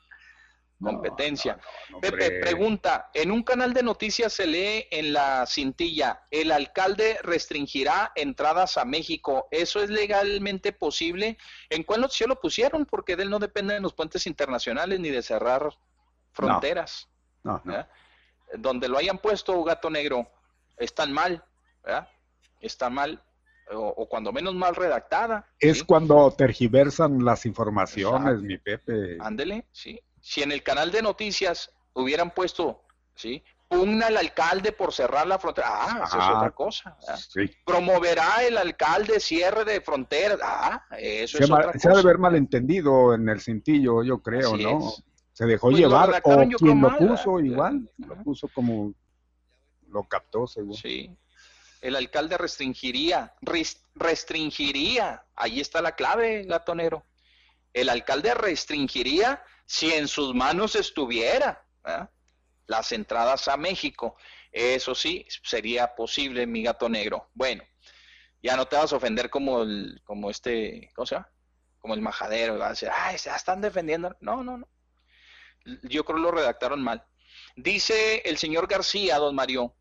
[0.81, 1.59] competencia.
[2.01, 8.11] Pepe pregunta, en un canal de noticias se lee en la cintilla, el alcalde restringirá
[8.15, 9.47] entradas a México.
[9.51, 11.37] ¿Eso es legalmente posible?
[11.69, 12.85] ¿En cuál noticiero lo pusieron?
[12.85, 15.69] Porque de él no depende de los puentes internacionales ni de cerrar
[16.31, 17.09] fronteras.
[17.43, 17.61] No,
[18.55, 20.30] Donde lo hayan puesto gato negro,
[20.77, 21.43] están mal,
[21.84, 22.07] ¿verdad?
[22.59, 23.22] Está mal.
[23.69, 25.45] O, cuando menos mal redactada.
[25.59, 29.18] Es cuando tergiversan las informaciones, mi Pepe.
[29.19, 32.81] Ándele, sí si en el canal de noticias hubieran puesto,
[33.15, 33.41] ¿sí?
[33.69, 35.68] Pugna al alcalde por cerrar la frontera.
[35.69, 36.97] Ah, eso es ah, otra cosa.
[37.65, 40.39] Promoverá el alcalde cierre de fronteras.
[40.43, 41.80] Ah, eso es otra cosa.
[41.80, 44.93] Se ha de haber malentendido en el cintillo, yo creo, ¿no?
[45.38, 48.95] Se dejó pues llevar, o quien lo puso igual, lo puso como
[49.88, 50.73] lo captó, según.
[50.73, 51.15] Sí.
[51.80, 53.35] El alcalde restringiría,
[53.93, 57.03] restringiría, ahí está la clave, gatonero.
[57.72, 61.64] El alcalde restringiría si en sus manos estuviera
[62.65, 64.15] las entradas a México.
[64.51, 67.30] Eso sí, sería posible, mi gato negro.
[67.35, 67.64] Bueno,
[68.41, 71.30] ya no te vas a ofender como el, como este, ¿cómo se llama?
[71.77, 74.18] Como el majadero, va a decir, ay, se están defendiendo.
[74.19, 74.68] No, no, no.
[75.84, 77.03] Yo creo que lo redactaron mal.
[77.56, 79.73] Dice el señor García, don Mario,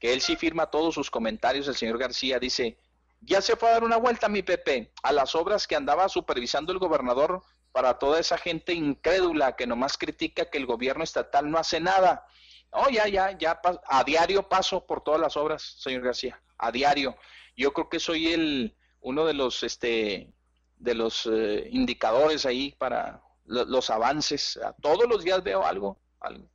[0.00, 1.68] que él sí firma todos sus comentarios.
[1.68, 2.78] El señor García dice,
[3.20, 6.72] ya se fue a dar una vuelta, mi Pepe, a las obras que andaba supervisando
[6.72, 7.42] el gobernador
[7.72, 12.26] para toda esa gente incrédula que nomás critica que el gobierno estatal no hace nada.
[12.70, 17.16] Oh, ya, ya, ya, a diario paso por todas las obras, señor García, a diario.
[17.56, 20.32] Yo creo que soy el uno de los, este,
[20.76, 24.58] de los eh, indicadores ahí para los avances.
[24.80, 26.48] todos los días veo algo, algo.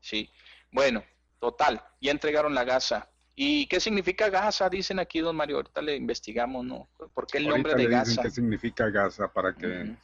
[0.00, 0.30] Sí,
[0.72, 1.04] bueno,
[1.38, 3.08] total, ya entregaron la gasa.
[3.40, 4.68] ¿Y qué significa Gaza?
[4.68, 5.58] Dicen aquí, don Mario.
[5.58, 6.88] Ahorita le investigamos, ¿no?
[7.14, 8.20] ¿Por qué el nombre de Gaza?
[8.20, 9.94] ¿Qué significa Gaza para que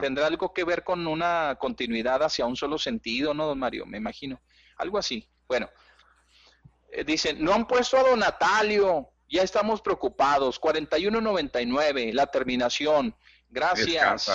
[0.00, 3.84] ¿Tendrá algo que ver con una continuidad hacia un solo sentido, no, don Mario?
[3.84, 4.40] Me imagino.
[4.78, 5.28] Algo así.
[5.46, 5.68] Bueno,
[6.90, 9.10] eh, dicen, no han puesto a don Natalio.
[9.28, 10.60] Ya estamos preocupados.
[10.60, 13.14] 41.99, la terminación.
[13.50, 14.30] Gracias.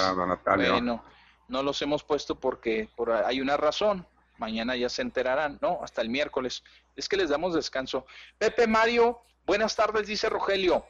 [0.55, 1.03] Bueno,
[1.47, 4.05] no los hemos puesto porque por, hay una razón.
[4.37, 5.79] Mañana ya se enterarán, ¿no?
[5.81, 6.63] Hasta el miércoles.
[6.95, 8.05] Es que les damos descanso.
[8.37, 10.85] Pepe Mario, buenas tardes, dice Rogelio.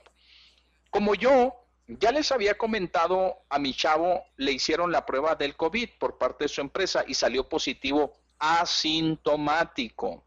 [0.90, 1.54] Como yo
[1.88, 6.46] ya les había comentado a mi chavo, le hicieron la prueba del COVID por parte
[6.46, 10.24] de su empresa y salió positivo asintomático.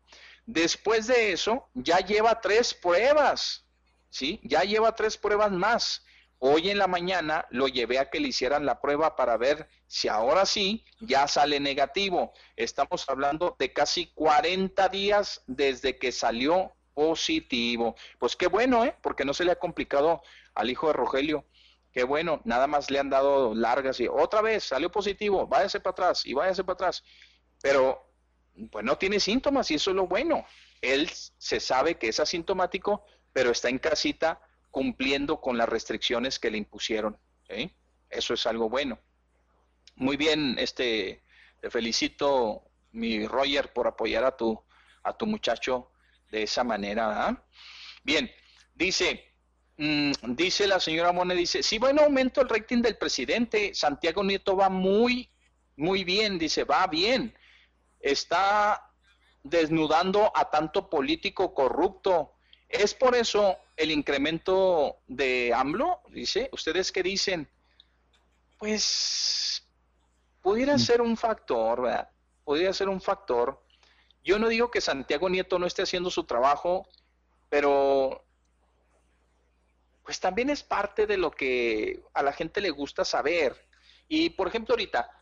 [0.46, 3.64] Después de eso, ya lleva tres pruebas,
[4.08, 4.40] ¿sí?
[4.44, 6.04] Ya lleva tres pruebas más.
[6.40, 10.06] Hoy en la mañana lo llevé a que le hicieran la prueba para ver si
[10.06, 12.32] ahora sí ya sale negativo.
[12.54, 17.96] Estamos hablando de casi 40 días desde que salió positivo.
[18.20, 18.94] Pues qué bueno, ¿eh?
[19.02, 20.22] Porque no se le ha complicado
[20.54, 21.44] al hijo de Rogelio.
[21.92, 25.92] qué bueno, nada más le han dado largas y otra vez salió positivo, váyase para
[25.92, 27.02] atrás y váyase para atrás.
[27.60, 28.12] Pero
[28.70, 30.44] pues no tiene síntomas y eso es lo bueno.
[30.80, 34.40] Él se sabe que es asintomático, pero está en casita
[34.70, 37.18] cumpliendo con las restricciones que le impusieron.
[38.10, 38.98] Eso es algo bueno.
[39.96, 41.22] Muy bien, este,
[41.60, 42.62] te felicito,
[42.92, 44.62] mi Roger, por apoyar a tu,
[45.02, 45.90] a tu muchacho
[46.30, 47.26] de esa manera.
[47.26, 47.44] ¿ah?
[48.02, 48.30] Bien,
[48.74, 49.32] dice,
[49.76, 54.22] mm, dice la señora Mone, dice, si va en aumento el rating del presidente, Santiago
[54.22, 55.30] Nieto va muy,
[55.76, 57.36] muy bien, dice, va bien.
[58.00, 58.92] Está
[59.42, 62.34] desnudando a tanto político corrupto.
[62.68, 67.48] Es por eso el incremento de AMLO, dice, ¿ustedes qué dicen?
[68.58, 69.64] Pues
[70.42, 70.80] pudiera mm.
[70.80, 72.10] ser un factor, ¿verdad?
[72.42, 73.62] Podría ser un factor.
[74.24, 76.88] Yo no digo que Santiago Nieto no esté haciendo su trabajo,
[77.48, 78.24] pero
[80.02, 83.64] pues también es parte de lo que a la gente le gusta saber.
[84.08, 85.17] Y por ejemplo ahorita,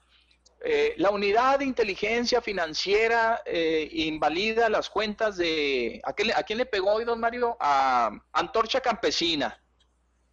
[0.64, 6.00] eh, la unidad de inteligencia financiera eh, invalida las cuentas de...
[6.04, 7.56] ¿a, ¿A quién le pegó hoy, don Mario?
[7.60, 9.60] A Antorcha Campesina.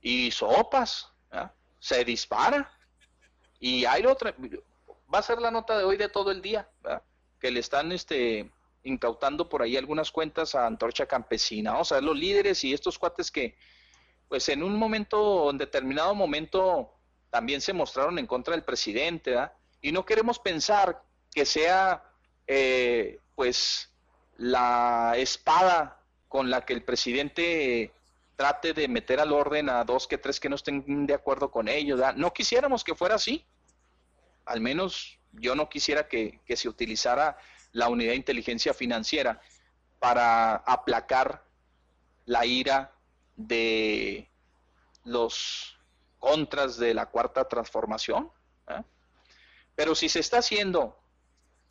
[0.01, 1.09] Y sopas.
[1.79, 2.71] Se dispara.
[3.59, 4.33] Y hay otra...
[5.13, 6.69] Va a ser la nota de hoy de todo el día.
[7.39, 8.49] Que le están este,
[8.83, 11.77] incautando por ahí algunas cuentas a Antorcha Campesina.
[11.77, 13.57] O sea, los líderes y estos cuates que,
[14.29, 16.93] pues en un momento, en determinado momento,
[17.29, 19.37] también se mostraron en contra del presidente.
[19.83, 22.03] Y no queremos pensar que sea
[22.47, 23.91] eh, pues
[24.37, 25.99] la espada
[26.29, 27.93] con la que el presidente
[28.37, 31.67] trate de meter al orden a dos que tres que no estén de acuerdo con
[31.67, 31.99] ellos.
[32.15, 33.45] No quisiéramos que fuera así.
[34.45, 37.37] Al menos yo no quisiera que, que se utilizara
[37.73, 39.41] la unidad de inteligencia financiera
[39.99, 41.43] para aplacar
[42.25, 42.93] la ira
[43.35, 44.29] de
[45.03, 45.77] los
[46.19, 48.31] contras de la cuarta transformación.
[48.69, 48.81] ¿eh?
[49.75, 50.99] Pero si se está haciendo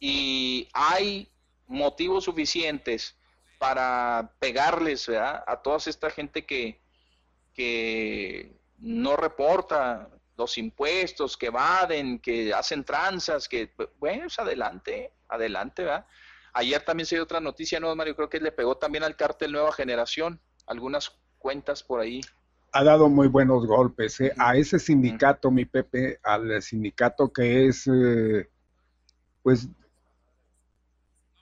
[0.00, 1.30] y hay
[1.66, 3.16] motivos suficientes
[3.58, 6.80] para pegarles a toda esta gente que,
[7.54, 15.84] que no reporta los impuestos, que evaden, que hacen tranzas, que, bueno, es adelante, adelante,
[15.84, 16.06] ¿verdad?
[16.54, 18.16] Ayer también se dio otra noticia, ¿no, Mario?
[18.16, 22.20] Creo que le pegó también al cártel Nueva Generación, algunas cuentas por ahí
[22.72, 24.20] ha dado muy buenos golpes.
[24.20, 24.32] ¿eh?
[24.38, 28.48] A ese sindicato, mi Pepe, al sindicato que es, eh,
[29.42, 29.68] pues,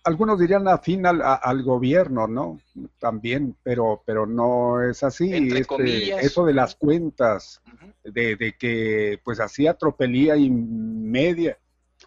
[0.02, 2.59] algunos dirían afín al, al, gobierno, ¿no?
[2.98, 5.31] También, pero, pero no es así.
[5.32, 7.61] Este, eso de las cuentas,
[8.02, 11.59] de, de, que pues hacía tropelía y media,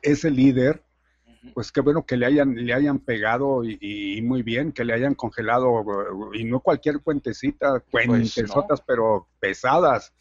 [0.01, 0.83] ese líder,
[1.53, 5.15] pues qué bueno que le hayan, le hayan pegado y, muy bien, que le hayan
[5.15, 5.83] congelado,
[6.33, 10.13] y no cualquier cuentecita, pues, cuentesotas, pero pesadas.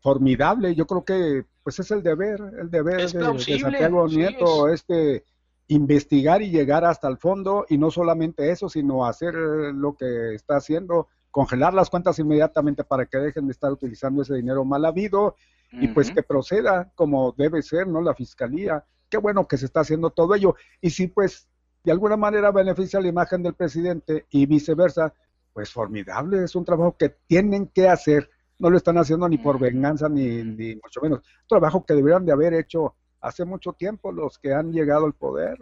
[0.00, 5.24] Formidable, yo creo que pues es el deber, el deber de, Santiago Nieto, este
[5.68, 10.56] investigar y llegar hasta el fondo, y no solamente eso, sino hacer lo que está
[10.56, 15.36] haciendo, congelar las cuentas inmediatamente para que dejen de estar utilizando ese dinero mal habido
[15.72, 18.00] y pues que proceda como debe ser, ¿no?
[18.00, 20.56] La fiscalía qué bueno que se está haciendo todo ello.
[20.80, 21.48] Y si pues
[21.84, 25.14] de alguna manera beneficia la imagen del presidente y viceversa,
[25.52, 29.58] pues formidable, es un trabajo que tienen que hacer, no lo están haciendo ni por
[29.58, 34.38] venganza ni, ni mucho menos, trabajo que deberían de haber hecho hace mucho tiempo los
[34.38, 35.58] que han llegado al poder.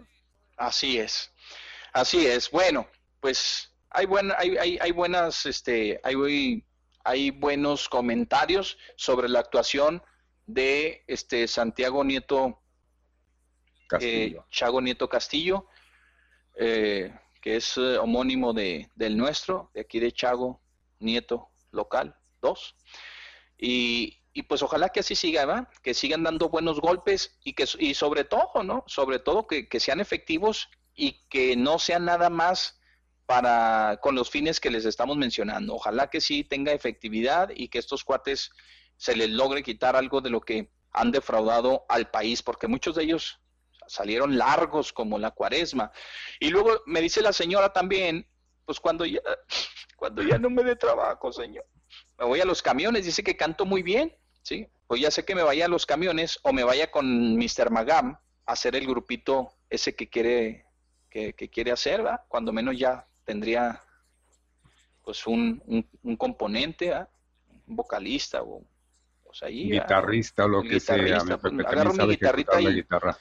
[0.57, 1.31] Así es,
[1.91, 2.49] así es.
[2.49, 2.87] Bueno,
[3.19, 4.07] pues hay,
[4.37, 6.63] hay, hay, hay buenas, este, hay,
[7.03, 10.01] hay buenos comentarios sobre la actuación
[10.45, 12.62] de este Santiago Nieto
[13.99, 15.67] eh, Chago Nieto Castillo,
[16.55, 20.61] eh, que es eh, homónimo de, del nuestro, de aquí de Chago
[20.99, 22.75] Nieto local 2.
[23.57, 27.93] Y, y, pues ojalá que así siga, que sigan dando buenos golpes y que y
[27.93, 28.83] sobre todo, ¿no?
[28.87, 32.79] Sobre todo que, que sean efectivos y que no sean nada más
[33.25, 35.75] para con los fines que les estamos mencionando.
[35.75, 38.51] Ojalá que sí tenga efectividad y que estos cuates
[38.97, 43.03] se les logre quitar algo de lo que han defraudado al país, porque muchos de
[43.03, 43.39] ellos
[43.87, 45.91] salieron largos como la cuaresma.
[46.39, 48.27] Y luego me dice la señora también,
[48.65, 49.19] pues cuando ya,
[49.97, 51.65] cuando ya no me dé trabajo, señor,
[52.17, 54.67] me voy a los camiones, dice que canto muy bien, ¿sí?
[54.87, 57.69] Pues ya sé que me vaya a los camiones o me vaya con Mr.
[57.71, 60.65] Magam a hacer el grupito ese que quiere,
[61.09, 62.21] que, quiere hacer, ¿verdad?
[62.27, 63.81] Cuando menos ya tendría
[65.03, 65.61] pues un,
[66.03, 66.93] un, componente,
[67.67, 68.63] un vocalista o,
[69.41, 70.97] ahí, guitarrista o lo que sea.
[71.41, 73.17] Pues, agarro mi guitarrita y, guitarra.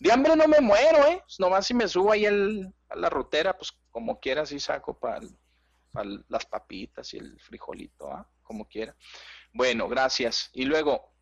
[0.00, 1.20] De hambre no me muero, ¿eh?
[1.26, 2.32] Pues nomás si me subo ahí a
[2.96, 5.20] la rutera, pues como quiera sí saco para
[6.28, 8.26] las papitas y el frijolito, ¿ah?
[8.42, 8.96] como quiera.
[9.52, 10.48] Bueno, gracias.
[10.54, 11.12] Y luego,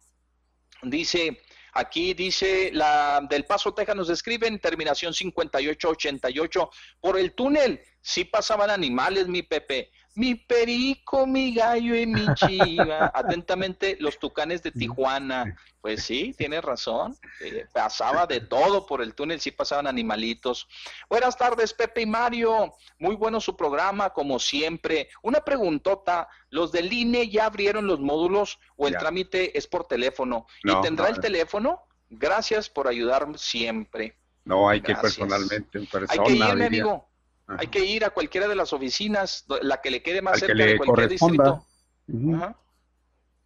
[0.82, 1.42] dice,
[1.72, 8.70] aquí dice, la del Paso, Texas nos escriben, terminación 5888, por el túnel, sí pasaban
[8.70, 13.12] animales, mi Pepe mi perico, mi gallo y mi chiva.
[13.14, 15.56] Atentamente, los tucanes de Tijuana.
[15.80, 17.16] Pues sí, tienes razón.
[17.40, 20.66] Eh, pasaba de todo por el túnel, sí pasaban animalitos.
[21.08, 22.74] Buenas tardes, Pepe y Mario.
[22.98, 25.08] Muy bueno su programa, como siempre.
[25.22, 30.48] Una preguntota, ¿los del INE ya abrieron los módulos o el trámite es por teléfono?
[30.64, 31.84] ¿Y tendrá el teléfono?
[32.10, 34.16] Gracias por ayudarme siempre.
[34.44, 36.22] No, hay que personalmente, en persona.
[36.24, 37.07] Hay que irme, amigo.
[37.48, 40.76] Hay que ir a cualquiera de las oficinas, la que le quede más cerca de
[40.76, 41.64] cualquier distrito.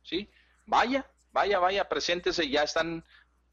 [0.02, 0.28] Sí,
[0.66, 3.04] vaya, vaya, vaya, preséntese, ya están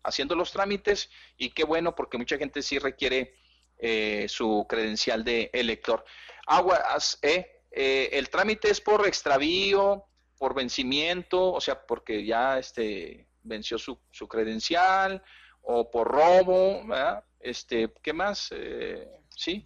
[0.03, 3.35] haciendo los trámites y qué bueno porque mucha gente sí requiere
[3.77, 6.03] eh, su credencial de elector.
[6.47, 10.05] Aguas, eh, eh, el trámite es por extravío,
[10.38, 15.21] por vencimiento, o sea, porque ya este venció su, su credencial
[15.61, 17.23] o por robo, ¿verdad?
[17.39, 18.49] Este, ¿qué más?
[18.51, 19.63] Eh, sí,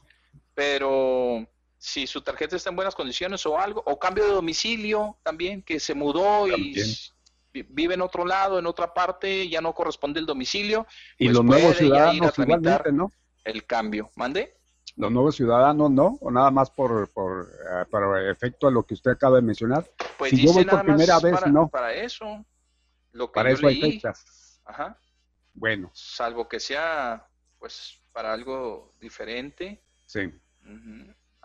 [0.54, 1.48] pero
[1.78, 5.80] si su tarjeta está en buenas condiciones o algo, o cambio de domicilio también, que
[5.80, 6.76] se mudó y
[7.52, 10.88] vive en otro lado, en otra parte, ya no corresponde el domicilio.
[11.18, 13.12] Y pues los nuevos ciudadanos igualmente, ¿no?
[13.44, 14.58] El cambio, mande.
[14.96, 16.18] Los nuevos ciudadanos, ¿no?
[16.22, 19.90] O nada más por, por, eh, efecto a lo que usted acaba de mencionar.
[20.18, 21.68] Pues si yo voy por primera vez, para, no.
[21.68, 22.46] Para eso.
[23.12, 24.62] Lo que para eso hay fechas.
[24.66, 24.98] Ajá.
[25.54, 25.92] Bueno.
[25.94, 27.28] Salvo que sea,
[27.60, 29.84] pues, para algo diferente.
[30.06, 30.32] Sí.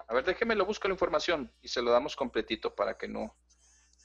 [0.08, 3.36] A ver, déjeme lo busco la información y se lo damos completito para que no,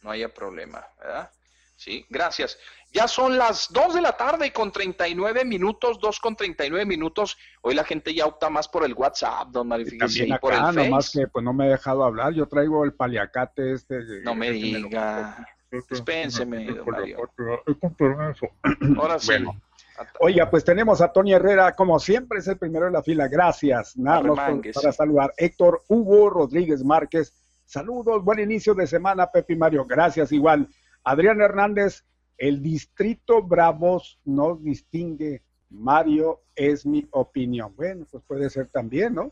[0.02, 1.32] no haya problema, ¿verdad?
[1.76, 2.58] Sí, gracias.
[2.92, 7.38] Ya son las 2 de la tarde con 39 minutos, 2 con 39 minutos.
[7.62, 9.88] Hoy la gente ya opta más por el WhatsApp, don Mario.
[9.90, 12.34] Y por el nomás que pues no me he dejado hablar.
[12.34, 14.22] Yo traigo el paliacate este.
[14.24, 15.46] No me diga.
[15.90, 17.30] Dispénseme, don Mario.
[18.98, 19.28] Ahora sí.
[19.28, 19.60] Bueno.
[20.20, 23.28] Oiga, pues tenemos a Tony Herrera, como siempre es el primero de la fila.
[23.28, 23.96] Gracias.
[23.98, 24.34] Nada
[24.74, 25.34] para saludar.
[25.38, 27.34] Héctor Hugo Rodríguez Márquez.
[27.66, 29.86] Saludos, buen inicio de semana, Pepe y Mario.
[29.86, 30.68] Gracias, igual.
[31.04, 32.06] Adrián Hernández,
[32.38, 35.44] el distrito Bravos no distingue.
[35.70, 37.74] Mario es mi opinión.
[37.76, 39.32] Bueno, pues puede ser también, ¿no?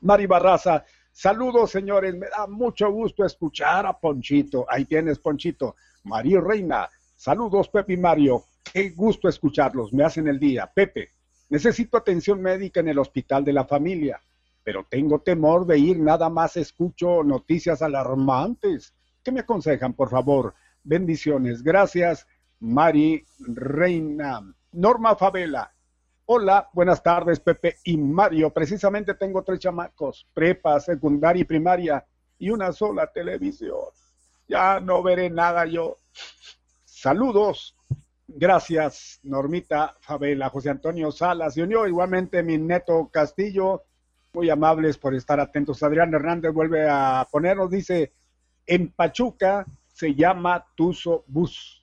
[0.00, 2.14] Mari Barraza, saludos, señores.
[2.14, 4.66] Me da mucho gusto escuchar a Ponchito.
[4.68, 5.76] Ahí tienes, Ponchito.
[6.04, 6.88] Mario Reina,
[7.22, 8.42] saludos, Pepe y Mario.
[8.72, 10.66] Qué gusto escucharlos, me hacen el día.
[10.66, 11.10] Pepe,
[11.50, 14.20] necesito atención médica en el hospital de la familia,
[14.64, 18.92] pero tengo temor de ir, nada más escucho noticias alarmantes.
[19.22, 20.54] ¿Qué me aconsejan, por favor?
[20.82, 21.62] Bendiciones.
[21.62, 22.26] Gracias,
[22.58, 24.40] Mari Reina.
[24.72, 25.72] Norma Favela.
[26.26, 28.50] Hola, buenas tardes, Pepe y Mario.
[28.50, 32.04] Precisamente tengo tres chamacos, prepa, secundaria y primaria,
[32.36, 33.78] y una sola televisión.
[34.48, 35.98] Ya no veré nada yo.
[37.02, 37.74] Saludos,
[38.28, 41.56] Gracias, Normita Favela, José Antonio Salas.
[41.56, 43.82] Y unió igualmente mi neto Castillo.
[44.32, 45.82] Muy amables por estar atentos.
[45.82, 48.12] Adrián Hernández vuelve a ponernos, dice,
[48.66, 51.82] en Pachuca se llama Tuzo Bus.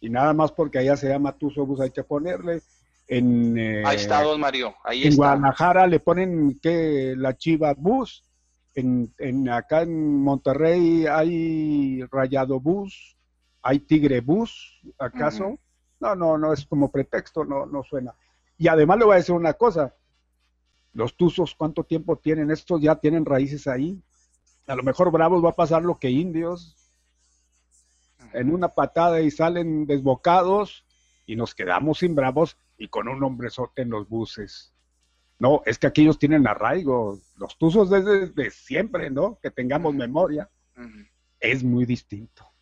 [0.00, 2.60] Y nada más porque allá se llama Tuzo Bus hay que ponerle.
[3.06, 4.74] En, eh, ahí está, don Mario.
[4.82, 8.24] Ahí en Guadalajara le ponen que la Chiva Bus.
[8.74, 13.13] En, en, acá en Monterrey hay Rayado Bus
[13.66, 15.58] ¿Hay Tigre Bus, acaso?
[15.98, 18.14] No, no, no es como pretexto, no, no suena.
[18.58, 19.94] Y además le voy a decir una cosa,
[20.92, 22.50] los Tuzos, ¿cuánto tiempo tienen?
[22.50, 24.02] Estos ya tienen raíces ahí.
[24.66, 26.76] A lo mejor Bravos va a pasar lo que Indios,
[28.34, 30.84] en una patada y salen desbocados
[31.24, 34.74] y nos quedamos sin Bravos y con un hombrezote en los buses.
[35.38, 39.38] No, es que aquí ellos tienen arraigo, los Tuzos desde, siempre, ¿no?
[39.42, 40.50] Que tengamos memoria.
[41.40, 42.53] Es muy distinto.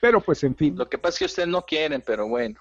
[0.00, 0.76] Pero pues en fin.
[0.76, 2.60] Lo que pasa es que ustedes no quieren, pero bueno.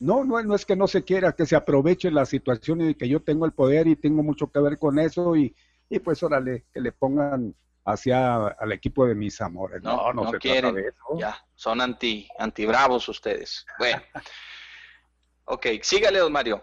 [0.00, 3.08] No, no, no es que no se quiera, que se aproveche la situación y que
[3.08, 5.54] yo tengo el poder y tengo mucho que ver con eso y,
[5.88, 9.82] y pues órale, que le pongan hacia al equipo de mis amores.
[9.82, 10.72] No, no, se quieren.
[10.72, 11.18] Trata de eso.
[11.18, 13.66] Ya, son anti, anti bravos ustedes.
[13.78, 14.02] Bueno.
[15.44, 16.62] ok, sígale, don Mario.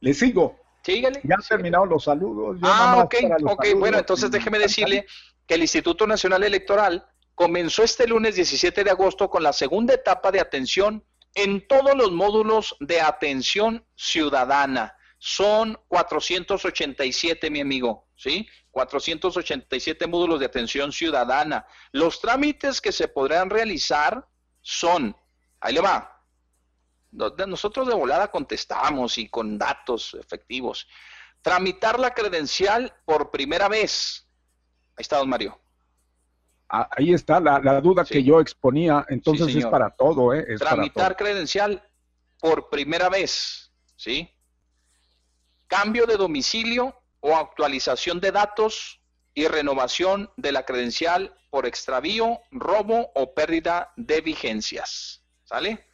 [0.00, 0.58] Le sigo.
[0.82, 1.20] Sígale.
[1.24, 2.58] Ya han terminado los saludos.
[2.62, 3.66] ah, ok, ok.
[3.76, 5.06] Bueno, entonces déjeme decirle
[5.46, 7.06] que el Instituto Nacional Electoral
[7.38, 11.06] comenzó este lunes 17 de agosto con la segunda etapa de atención
[11.36, 14.96] en todos los módulos de atención ciudadana.
[15.18, 18.48] Son 487, mi amigo, ¿sí?
[18.72, 21.64] 487 módulos de atención ciudadana.
[21.92, 24.26] Los trámites que se podrán realizar
[24.60, 25.16] son,
[25.60, 26.20] ahí le va,
[27.12, 30.88] nosotros de volada contestamos y con datos efectivos.
[31.40, 34.26] Tramitar la credencial por primera vez.
[34.96, 35.60] Ahí está, don Mario
[36.68, 40.56] ahí está la, duda que yo exponía, entonces es para todo, ¿eh?
[40.58, 41.82] Tramitar credencial
[42.40, 44.28] por primera vez, ¿sí?
[45.66, 49.00] Cambio de domicilio o actualización de datos
[49.34, 55.22] y renovación de la credencial por extravío, robo o pérdida de vigencias.
[55.44, 55.87] ¿Sale?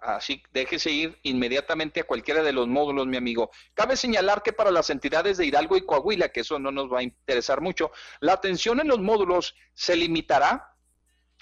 [0.00, 3.50] Así déjese ir inmediatamente a cualquiera de los módulos, mi amigo.
[3.74, 7.00] Cabe señalar que para las entidades de Hidalgo y Coahuila, que eso no nos va
[7.00, 10.70] a interesar mucho, la atención en los módulos se limitará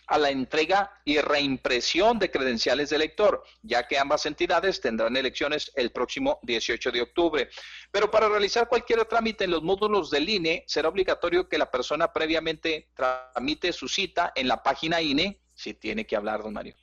[0.08, 5.70] a la entrega y reimpresión de credenciales de lector, ya que ambas entidades tendrán elecciones
[5.76, 7.50] el próximo 18 de octubre.
[7.92, 12.12] Pero para realizar cualquier trámite en los módulos del INE, será obligatorio que la persona
[12.12, 16.74] previamente tramite su cita en la página INE, si tiene que hablar, don Mario,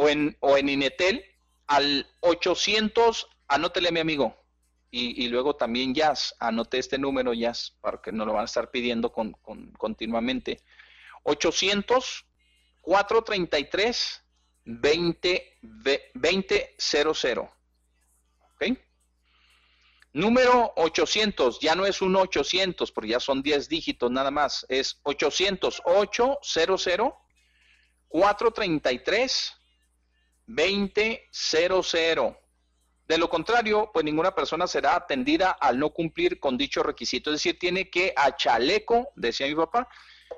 [0.00, 1.24] o en, o en INETEL,
[1.66, 4.36] al 800, anótele mi amigo,
[4.92, 8.70] y, luego también Jazz, anote este número Jazz, para que no lo van a estar
[8.70, 9.32] pidiendo con,
[9.76, 10.62] continuamente.
[11.24, 12.24] 800
[12.80, 14.24] 433
[14.64, 15.58] 20
[16.14, 17.38] 2000.
[18.54, 18.78] ¿Ok?
[20.12, 25.00] Número 800, ya no es un 800, porque ya son 10 dígitos nada más, es
[25.02, 27.14] 800 800
[28.08, 29.57] 433
[30.48, 32.36] 2000.
[33.06, 37.30] De lo contrario, pues ninguna persona será atendida al no cumplir con dicho requisito.
[37.30, 39.88] Es decir, tiene que a chaleco, decía mi papá,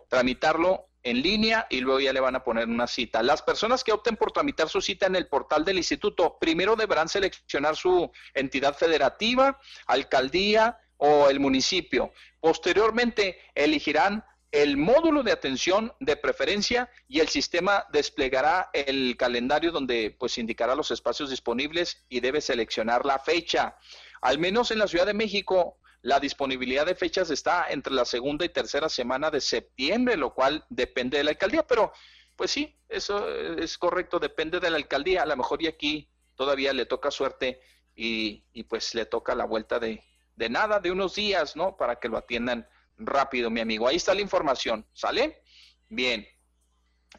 [0.08, 3.22] tramitarlo en línea y luego ya le van a poner una cita.
[3.22, 7.08] Las personas que opten por tramitar su cita en el portal del instituto, primero deberán
[7.08, 12.12] seleccionar su entidad federativa, alcaldía o el municipio.
[12.40, 20.16] Posteriormente elegirán el módulo de atención de preferencia y el sistema desplegará el calendario donde
[20.18, 23.76] pues indicará los espacios disponibles y debe seleccionar la fecha.
[24.20, 28.44] Al menos en la Ciudad de México, la disponibilidad de fechas está entre la segunda
[28.44, 31.92] y tercera semana de septiembre, lo cual depende de la alcaldía, pero
[32.36, 35.22] pues sí, eso es correcto, depende de la alcaldía.
[35.22, 37.60] A lo mejor y aquí todavía le toca suerte
[37.94, 40.02] y, pues le toca la vuelta de,
[40.36, 41.76] de nada, de unos días, ¿no?
[41.76, 42.66] Para que lo atiendan
[43.00, 43.88] rápido, mi amigo.
[43.88, 45.42] Ahí está la información, ¿sale?
[45.88, 46.26] Bien,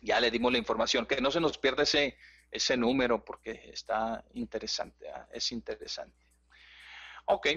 [0.02, 2.18] ya le dimos la información, que no se nos pierda ese,
[2.50, 5.28] ese número porque está interesante, ¿ah?
[5.32, 6.26] es interesante.
[7.26, 7.48] Ok,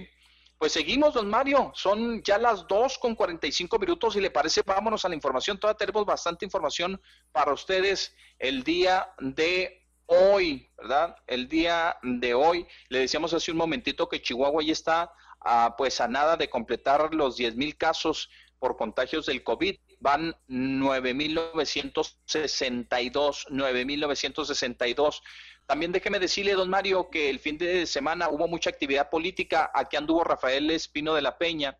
[0.58, 1.72] pues seguimos, don Mario.
[1.74, 5.58] Son ya las 2 con 45 minutos y le parece, vámonos a la información.
[5.58, 7.00] Todavía tenemos bastante información
[7.32, 11.16] para ustedes el día de hoy, ¿verdad?
[11.26, 12.66] El día de hoy.
[12.88, 15.12] Le decíamos hace un momentito que Chihuahua ya está
[15.44, 19.76] ah, pues a nada de completar los 10 mil casos por contagios del COVID.
[20.00, 25.20] Van 9.962, 9.962.
[25.66, 29.70] También déjeme decirle, don Mario, que el fin de semana hubo mucha actividad política.
[29.74, 31.78] Aquí anduvo Rafael Espino de la Peña,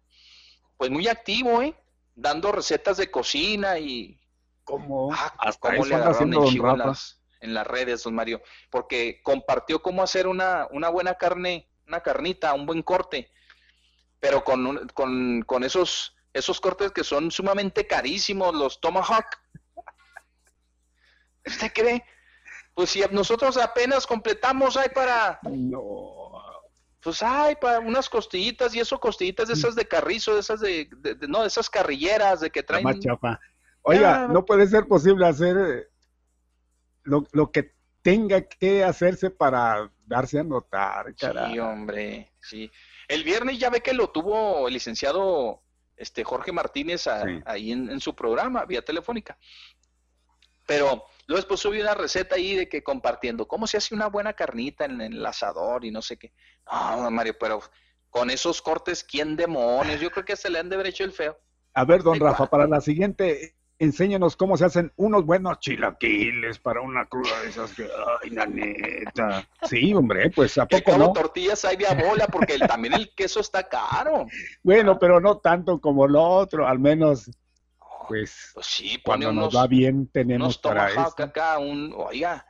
[0.76, 1.74] pues muy activo, ¿eh?
[2.14, 4.20] Dando recetas de cocina y...
[4.64, 5.12] ¿Cómo?
[5.12, 8.40] Ah, Hasta ¿cómo le agarraron el chivo en las, en las, redes, don Mario?
[8.70, 13.30] Porque compartió cómo hacer una, una buena carne, una carnita, un buen corte,
[14.24, 19.26] pero con, con, con esos, esos cortes que son sumamente carísimos, los Tomahawk.
[21.44, 22.02] ¿Usted cree?
[22.72, 25.38] Pues si nosotros apenas completamos, hay para...
[25.42, 26.40] No.
[27.02, 30.88] Pues hay para unas costillitas y eso costillitas de esas de carrizo, de esas de,
[31.28, 32.82] no, de esas carrilleras de que traen...
[32.82, 33.38] Más chapa.
[33.82, 35.88] Oiga, no puede ser posible hacer eh,
[37.02, 41.14] lo, lo que tenga que hacerse para darse a notar.
[41.14, 42.72] Sí, hombre, sí.
[43.08, 45.62] El viernes ya ve que lo tuvo el licenciado
[45.96, 49.38] este Jorge Martínez ahí en, en, su programa, vía telefónica.
[50.66, 54.34] Pero Luego después subí una receta ahí de que compartiendo cómo se hace una buena
[54.34, 56.32] carnita en el asador y no sé qué.
[56.70, 57.62] No, Mario, pero
[58.10, 60.00] con esos cortes, ¿quién demonios?
[60.00, 61.38] Yo creo que se le han de haber hecho el feo.
[61.72, 66.80] A ver, don Rafa, para la siguiente, enséñanos cómo se hacen unos buenos chilaquiles para
[66.80, 67.88] una cruda de esas que,
[68.22, 69.48] ay, la neta.
[69.62, 71.12] Sí, hombre, pues a poco no.
[71.12, 74.26] tortillas hay de bola porque también el queso está caro.
[74.62, 77.30] Bueno, pero no tanto como lo otro, al menos
[78.08, 81.14] pues, pues, sí, cuando nos va bien tenemos para eso.
[81.18, 82.46] acá, un, oiga,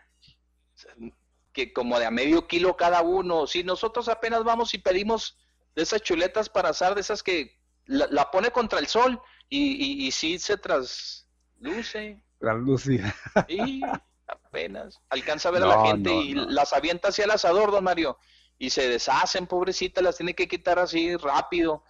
[1.52, 3.46] que como de a medio kilo cada uno.
[3.46, 5.38] Si nosotros apenas vamos y pedimos
[5.74, 10.10] de esas chuletas para asar, de esas que la, pone contra el sol y, y,
[10.10, 12.22] sí se trasluce.
[12.38, 13.02] Trasluce.
[13.48, 13.82] Y
[14.26, 18.18] apenas alcanza a ver a la gente y las avienta hacia el asador, don Mario,
[18.58, 21.84] y se deshacen, pobrecitas, las tiene que quitar así rápido.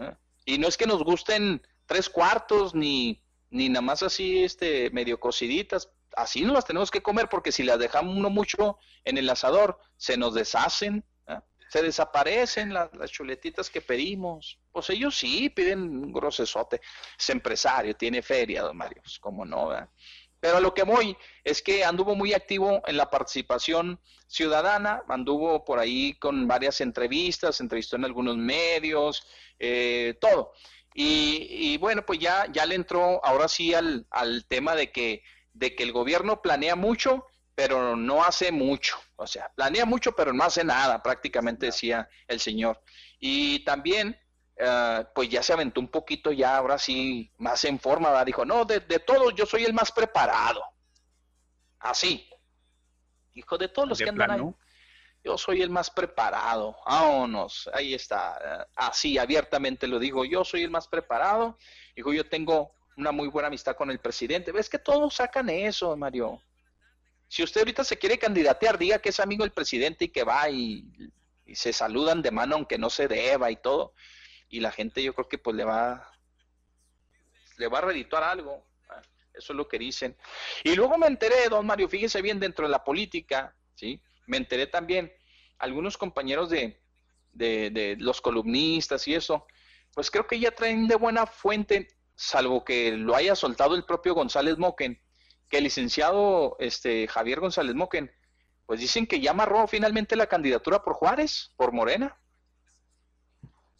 [0.00, 0.14] ¿eh?
[0.44, 5.18] Y no es que nos gusten tres cuartos, ni, ni nada más así, este, medio
[5.18, 5.90] cociditas.
[6.16, 9.78] Así no las tenemos que comer porque si las dejamos uno mucho en el asador,
[9.96, 11.04] se nos deshacen.
[11.74, 14.60] Se desaparecen las chuletitas que pedimos.
[14.70, 16.80] Pues ellos sí piden un grosesote.
[17.18, 19.88] Es empresario, tiene feria, don Mario, pues cómo no, ¿verdad?
[20.38, 25.64] Pero a lo que voy es que anduvo muy activo en la participación ciudadana, anduvo
[25.64, 29.26] por ahí con varias entrevistas, entrevistó en algunos medios,
[29.58, 30.52] eh, todo.
[30.94, 35.74] Y, bueno, pues ya, ya le entró ahora sí al, al tema de que, de
[35.74, 38.96] que el gobierno planea mucho, pero no hace mucho.
[39.16, 42.80] O sea, planea mucho, pero no hace nada, prácticamente decía el señor.
[43.20, 44.18] Y también
[44.56, 48.64] eh, pues ya se aventó un poquito ya, ahora sí, más en forma, dijo, no,
[48.64, 50.62] de, todos yo soy el más preparado.
[51.80, 52.28] Así.
[53.34, 54.40] Dijo, de todos los que andan ahí,
[55.24, 56.76] yo soy el más preparado.
[56.86, 58.38] Vámonos, ahí está.
[58.44, 61.58] Eh, así, abiertamente lo digo, yo soy el más preparado.
[61.96, 64.52] Dijo, yo tengo una muy buena amistad con el presidente.
[64.52, 66.40] ¿Ves que todos sacan eso, Mario?
[67.34, 70.48] Si usted ahorita se quiere candidatear, diga que es amigo del presidente y que va
[70.50, 70.84] y,
[71.52, 73.92] se saludan de mano aunque no se deba y todo
[74.48, 76.12] y la gente yo creo que pues le va
[77.56, 78.64] le va a redituar algo.
[79.34, 80.16] Eso es lo que dicen.
[80.62, 84.00] Y luego me enteré, don Mario, fíjese bien, dentro de la política, ¿sí?
[84.26, 85.12] Me enteré también,
[85.58, 86.80] algunos compañeros de,
[87.32, 89.44] de, de los columnistas y eso,
[89.92, 94.14] pues creo que ya traen de buena fuente, salvo que lo haya soltado el propio
[94.14, 95.00] González Moquen,
[95.48, 98.10] que el licenciado este, Javier González Moquen,
[98.66, 102.16] pues dicen que ya amarró finalmente la candidatura por Juárez, por Morena.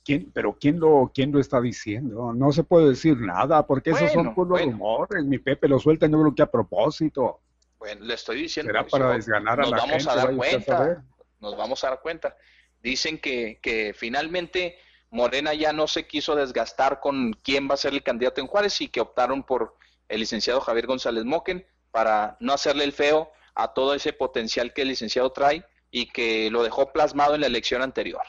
[0.04, 2.34] ¿Quién, pero quién lo, quién lo está diciendo?
[2.34, 5.24] No se puede decir nada, porque esos son puros rumores.
[5.24, 7.40] Mi Pepe lo suelta, no creo que a propósito.
[7.78, 8.70] Bueno, le estoy diciendo.
[8.70, 10.10] Será para desganar a la vamos gente.
[10.10, 11.04] A dar cuenta,
[11.40, 12.36] nos vamos a dar cuenta.
[12.82, 14.76] Dicen que, que finalmente
[15.10, 18.78] Morena ya no se quiso desgastar con quién va a ser el candidato en Juárez
[18.82, 19.76] y que optaron por
[20.08, 24.82] el licenciado Javier González Moquen para no hacerle el feo a todo ese potencial que
[24.82, 28.22] el licenciado trae y que lo dejó plasmado en la elección anterior.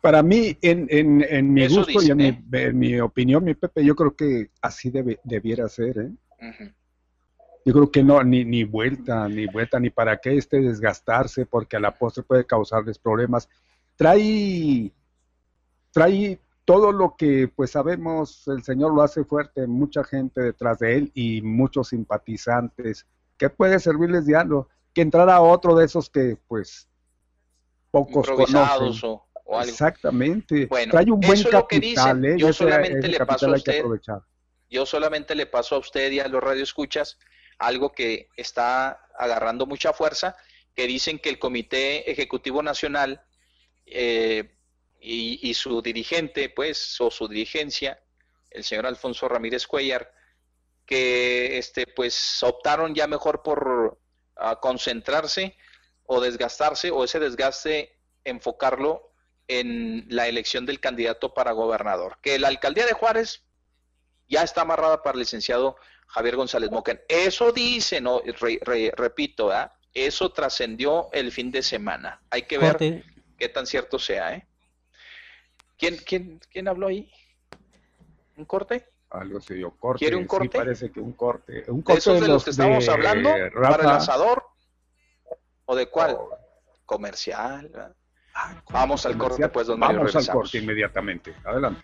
[0.00, 4.14] Para mí, en, en, en mi gusto y en mi, opinión, mi Pepe, yo creo
[4.14, 5.98] que así debe, debiera ser.
[5.98, 6.72] ¿eh?
[7.64, 11.76] Yo creo que no, ni, ni vuelta, ni vuelta, ni para qué este desgastarse, porque
[11.76, 13.48] a la postre puede causarles problemas.
[13.96, 14.90] Trae,
[15.90, 20.96] trae todo lo que, pues sabemos, el Señor lo hace fuerte, mucha gente detrás de
[20.96, 26.36] él y muchos simpatizantes, que puede servirles de algo, que entrara otro de esos que,
[26.46, 26.88] pues,
[27.90, 29.20] pocos conocen.
[29.62, 30.66] Exactamente.
[30.66, 32.36] Bueno, Trae un buen capital, ¿eh?
[32.38, 33.84] Yo solamente le paso a usted.
[34.70, 37.18] Yo solamente le paso a usted y a los radioescuchas
[37.58, 40.36] algo que está agarrando mucha fuerza,
[40.74, 43.22] que dicen que el Comité Ejecutivo Nacional
[43.86, 44.56] eh,
[45.04, 48.00] y, su dirigente, pues, o su dirigencia,
[48.50, 50.12] el señor Alfonso Ramírez Cuellar,
[50.86, 53.98] que este, pues optaron ya mejor por
[54.36, 55.56] ah, concentrarse
[56.04, 59.12] o desgastarse, o ese desgaste enfocarlo
[59.48, 62.18] en la elección del candidato para gobernador.
[62.22, 63.42] Que la alcaldía de Juárez
[64.28, 67.00] ya está amarrada para el licenciado Javier González Moquen.
[67.08, 68.22] Eso dice, no,
[68.96, 69.50] repito,
[69.94, 72.22] eso trascendió el fin de semana.
[72.30, 73.04] Hay que ver
[73.36, 74.34] qué tan cierto sea.
[74.34, 74.46] ¿eh?
[75.82, 77.10] ¿Quién, quién, quién habló ahí?
[78.36, 78.86] ¿Un corte?
[79.10, 79.98] Algo se dio corte.
[79.98, 80.56] ¿Quiere un corte?
[80.56, 81.64] parece que un corte.
[81.66, 83.30] Un corte ¿De de, los, que estamos hablando?
[83.60, 84.44] ¿Para el asador?
[85.64, 86.16] ¿O de cuál?
[86.86, 87.96] Comercial.
[88.70, 91.34] Vamos al corte, pues, don Mario, Vamos al corte inmediatamente.
[91.44, 91.82] Adelante.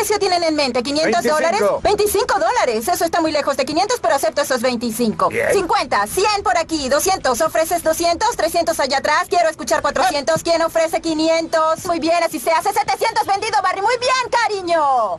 [0.00, 0.82] Precio tienen en mente?
[0.82, 1.60] ¿500 dólares?
[1.82, 2.88] 25 dólares.
[2.88, 5.28] Eso está muy lejos de 500, pero acepto esos 25.
[5.52, 7.38] 50, 100 por aquí, 200.
[7.42, 8.34] ¿Ofreces 200?
[8.34, 9.26] 300 allá atrás.
[9.28, 10.42] Quiero escuchar 400.
[10.42, 11.84] ¿Quién ofrece 500?
[11.84, 12.72] Muy bien, así se hace.
[12.72, 13.82] 700 vendido, Barry.
[13.82, 15.18] Muy bien, cariño.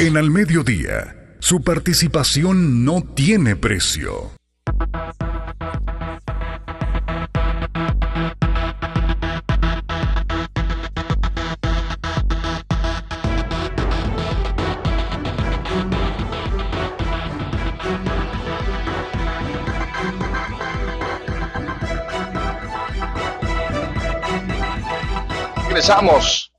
[0.00, 4.32] En al mediodía, su participación no tiene precio.
[25.76, 26.54] Regresamos.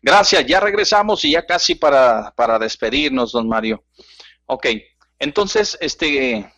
[0.00, 3.84] Gracias, ya regresamos y ya casi para, para despedirnos, don Mario.
[4.46, 4.66] Ok,
[5.18, 6.50] entonces, este,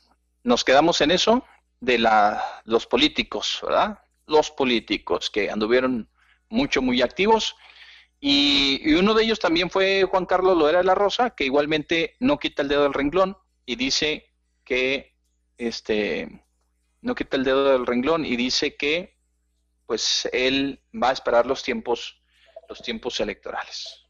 [0.44, 1.44] nos quedamos en eso
[1.81, 3.99] de la, los políticos, ¿verdad?
[4.28, 6.09] Los políticos que anduvieron
[6.51, 7.57] mucho, muy activos.
[8.20, 12.39] Y, uno de ellos también fue Juan Carlos Loera de la Rosa, que igualmente no
[12.39, 13.36] quita el dedo del renglón
[13.67, 14.31] y dice
[14.65, 15.17] que,
[15.59, 16.44] este,
[17.01, 19.14] no quita el dedo del renglón y dice que,
[19.94, 22.20] pues, él va a esperar los tiempos
[22.68, 24.00] los tiempos electorales.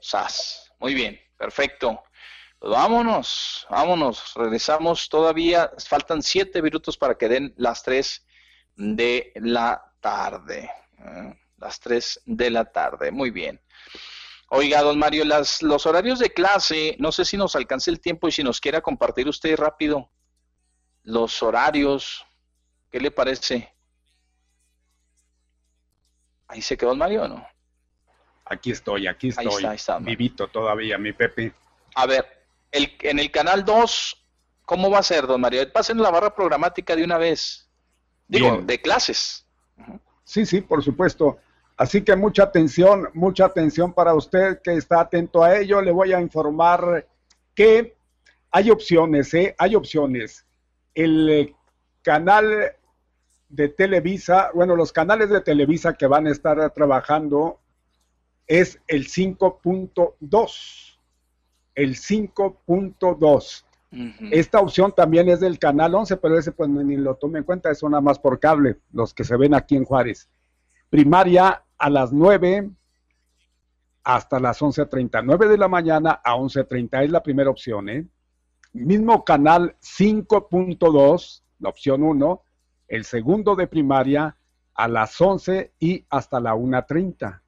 [0.00, 0.72] SAS.
[0.78, 2.02] Muy bien, perfecto.
[2.58, 8.24] Pues vámonos, vámonos, regresamos todavía, faltan siete minutos para que den las tres
[8.76, 10.70] de la tarde.
[10.98, 11.38] ¿eh?
[11.58, 13.60] Las tres de la tarde, muy bien.
[14.48, 18.32] Oiga, don Mario, los horarios de clase, no sé si nos alcance el tiempo y
[18.32, 20.10] si nos quiera compartir usted rápido
[21.02, 22.24] los horarios,
[22.90, 23.74] ¿qué le parece?
[26.50, 27.46] Ahí se quedó el Mario, ¿o ¿no?
[28.44, 29.46] Aquí estoy, aquí estoy.
[29.46, 31.52] Ahí está, ahí está, Vivito todavía, mi Pepe.
[31.94, 32.26] A ver,
[32.72, 34.20] el, en el canal 2,
[34.64, 35.70] ¿cómo va a ser, don Mario?
[35.72, 37.68] Pasen la barra programática de una vez.
[38.26, 38.66] Digo, Bien.
[38.66, 39.46] de clases.
[40.24, 41.38] Sí, sí, por supuesto.
[41.76, 45.80] Así que mucha atención, mucha atención para usted que está atento a ello.
[45.80, 47.06] Le voy a informar
[47.54, 47.94] que
[48.50, 49.54] hay opciones, ¿eh?
[49.56, 50.44] Hay opciones.
[50.94, 51.54] El eh,
[52.02, 52.74] canal
[53.50, 57.58] de Televisa, bueno, los canales de Televisa que van a estar trabajando
[58.46, 60.98] es el 5.2.
[61.74, 63.64] El 5.2.
[64.30, 67.72] Esta opción también es del canal 11, pero ese pues ni lo tome en cuenta,
[67.72, 70.28] eso nada más por cable, los que se ven aquí en Juárez.
[70.88, 72.70] Primaria a las 9
[74.04, 78.06] hasta las 11.30, 9 de la mañana a 11.30 es la primera opción, ¿eh?
[78.72, 82.42] Mismo canal 5.2, la opción 1,
[82.90, 84.36] el segundo de primaria
[84.74, 87.40] a las 11 y hasta la 1.30.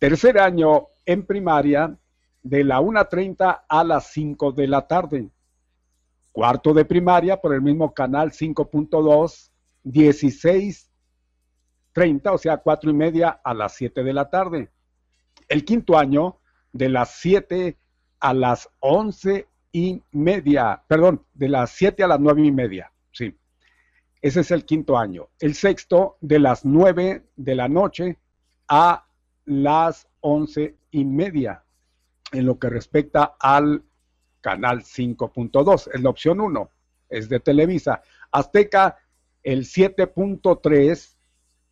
[0.00, 1.96] Tercer año en primaria
[2.42, 5.30] de la 1.30 a las 5 de la tarde.
[6.32, 9.50] Cuarto de primaria por el mismo canal 5.2,
[9.84, 14.72] 16.30, o sea, 4 y media a las 7 de la tarde.
[15.48, 16.38] El quinto año
[16.72, 17.76] de las 7
[18.18, 22.91] a las 11 y media, perdón, de las 7 a las 9 y media.
[24.22, 25.28] Ese es el quinto año.
[25.40, 28.18] El sexto de las 9 de la noche
[28.68, 29.04] a
[29.44, 31.64] las 11 y media
[32.30, 33.82] en lo que respecta al
[34.40, 35.90] canal 5.2.
[35.92, 36.70] Es la opción 1,
[37.08, 38.00] es de Televisa.
[38.30, 38.96] Azteca,
[39.42, 41.16] el 7.3,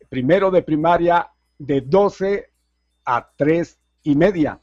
[0.09, 2.51] primero de primaria, de 12
[3.05, 4.59] a 3 y media.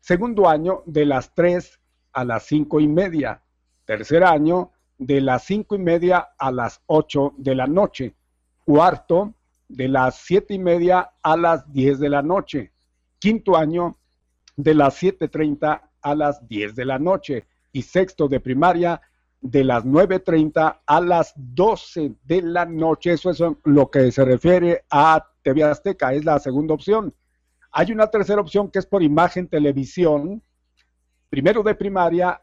[0.00, 1.80] Segundo año, de las 3
[2.12, 3.40] a las 5 y media.
[3.86, 8.14] Tercer año, de las 5 y media a las 8 de la noche.
[8.64, 9.34] Cuarto,
[9.68, 12.72] de las 7 y media a las 10 de la noche.
[13.18, 13.96] Quinto año,
[14.56, 17.46] de las 7.30 a las 10 de la noche.
[17.72, 19.00] Y sexto de primaria,
[19.40, 23.12] de las 9.30 a las 12 de la noche.
[23.12, 27.14] Eso es lo que se refiere a TV Azteca, es la segunda opción.
[27.70, 30.42] Hay una tercera opción que es por imagen televisión.
[31.28, 32.40] Primero de primaria,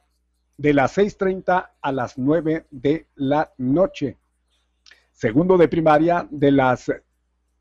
[0.58, 4.18] de las 6.30 a las 9 de la noche.
[5.12, 6.92] Segundo de primaria, de las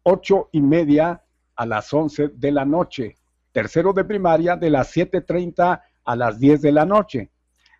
[0.02, 1.22] 8 y media
[1.56, 3.16] a las 11 de la noche.
[3.52, 7.30] Tercero de primaria, de las 7.30 a las 10 de la noche.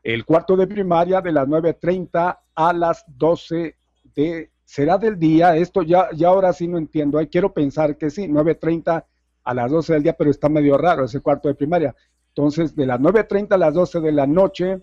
[0.03, 3.77] El cuarto de primaria, de las 9.30 a las 12
[4.15, 4.51] de...
[4.65, 5.57] ¿Será del día?
[5.57, 7.19] Esto ya, ya ahora sí no entiendo.
[7.19, 9.05] Ahí quiero pensar que sí, 9.30
[9.45, 11.95] a las 12 del día, pero está medio raro ese cuarto de primaria.
[12.29, 14.83] Entonces, de las 9.30 a las 12 de la noche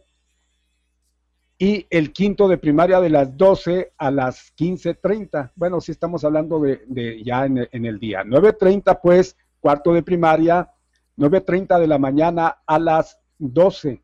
[1.61, 5.51] y el quinto de primaria de las 12 a las 15.30.
[5.53, 8.23] Bueno, sí estamos hablando de, ya en el, en el día.
[8.23, 10.72] 9.30 pues, cuarto de primaria,
[11.19, 14.01] 9.30 de la mañana a las 12.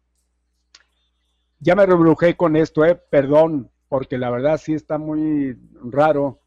[1.58, 6.40] Ya me rebrujé con esto, eh, perdón, porque la verdad sí está muy raro.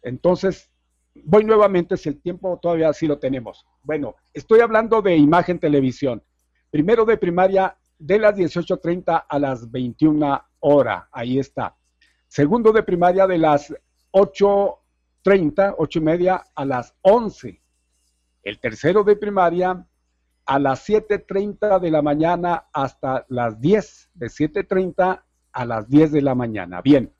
[0.00, 0.70] Entonces,
[1.24, 3.66] voy nuevamente si el tiempo todavía sí lo tenemos.
[3.82, 6.22] Bueno, estoy hablando de imagen televisión.
[6.70, 11.76] Primero de primaria de las 18.30 a las 21 horas, ahí está.
[12.26, 13.72] Segundo de primaria de las
[14.12, 17.60] 8.30, 8 y media a las 11.
[18.42, 19.86] El tercero de primaria
[20.46, 26.22] a las 7.30 de la mañana hasta las 10, de 7.30 a las 10 de
[26.22, 26.80] la mañana.
[26.82, 27.12] Bien,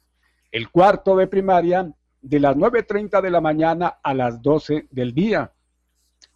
[0.50, 1.92] el cuarto de primaria
[2.23, 5.52] de las 9.30 de la mañana a las 12 del día.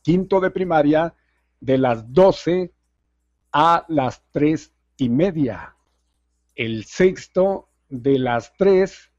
[0.03, 1.15] Quinto de primaria
[1.61, 2.73] de las 12
[3.53, 5.75] a las 3 y media.
[6.59, 9.13] El sexto de las 3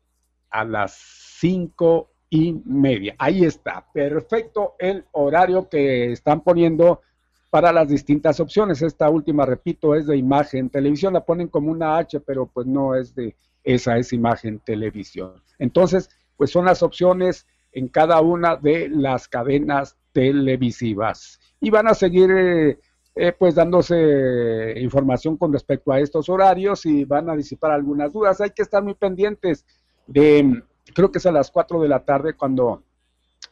[0.49, 0.93] a las
[1.39, 3.15] 5 y media.
[3.17, 7.01] Ahí está, perfecto el horario que están poniendo
[7.49, 8.81] para las distintas opciones.
[8.81, 12.93] Esta última, repito, es de imagen televisión, la ponen como una H, pero pues no
[12.93, 15.41] es de esa, es imagen televisión.
[15.59, 21.39] Entonces, pues son las opciones en cada una de las cadenas televisivas.
[21.61, 22.79] Y van a seguir eh,
[23.21, 28.39] eh, pues dándose información con respecto a estos horarios y van a disipar algunas dudas.
[28.39, 29.65] Hay que estar muy pendientes
[30.07, 30.63] de,
[30.95, 32.81] creo que es a las 4 de la tarde cuando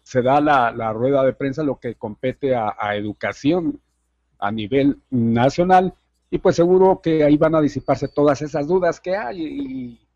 [0.04, 3.82] se da la, rueda de prensa, lo que compete a, educación
[4.40, 5.94] a nivel nacional
[6.30, 10.08] y pues seguro que ahí van a disiparse todas esas dudas que hay y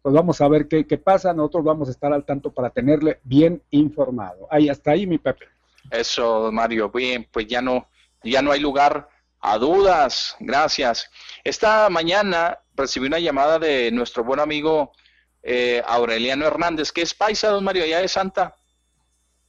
[0.00, 3.60] pues vamos a ver qué, pasa, nosotros vamos a estar al tanto para tenerle bien
[3.72, 4.46] informado.
[4.50, 5.44] Ahí hasta ahí mi Pepe.
[5.90, 7.88] Eso, Mario, bien, pues ya no,
[8.22, 9.08] ya no hay lugar
[9.40, 11.10] a dudas, gracias.
[11.44, 14.92] Esta mañana recibí una llamada de nuestro buen amigo
[15.42, 18.56] eh, Aureliano Hernández, que es paisa, don Mario, allá de Santa,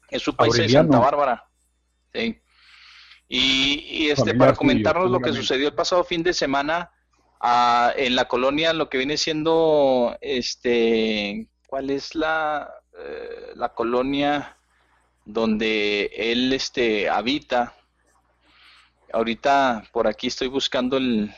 [0.10, 1.50] es su paisa de Santa Bárbara.
[2.14, 2.40] Sí.
[3.30, 6.92] Y, este, para comentarnos lo que sucedió el pasado fin de semana
[7.96, 14.58] en la colonia, lo que viene siendo, este, ¿cuál es la, eh, la colonia
[15.26, 17.74] donde él este, habita?
[19.14, 21.34] Ahorita por aquí estoy buscando el,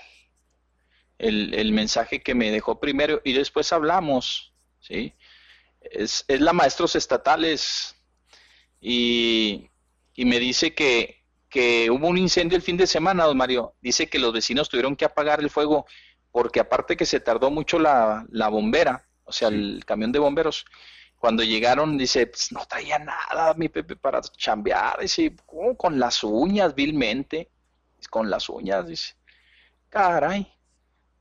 [1.18, 5.14] el, el, mensaje que me dejó primero y después hablamos, ¿sí?
[5.82, 7.96] Es, es la Maestros Estatales
[8.82, 9.70] y,
[10.16, 13.76] y me dice que, que hubo un incendio el fin de semana, don Mario.
[13.82, 15.86] Dice que los vecinos tuvieron que apagar el fuego
[16.32, 20.66] porque aparte que se tardó mucho la, bombera, o sea, el camión de bomberos,
[21.18, 25.36] cuando llegaron, dice, pues, no traía nada mi Pepe para chambear, dice,
[25.78, 27.50] con las uñas, vilmente,
[28.08, 29.16] con las uñas, dice,
[29.90, 30.52] caray.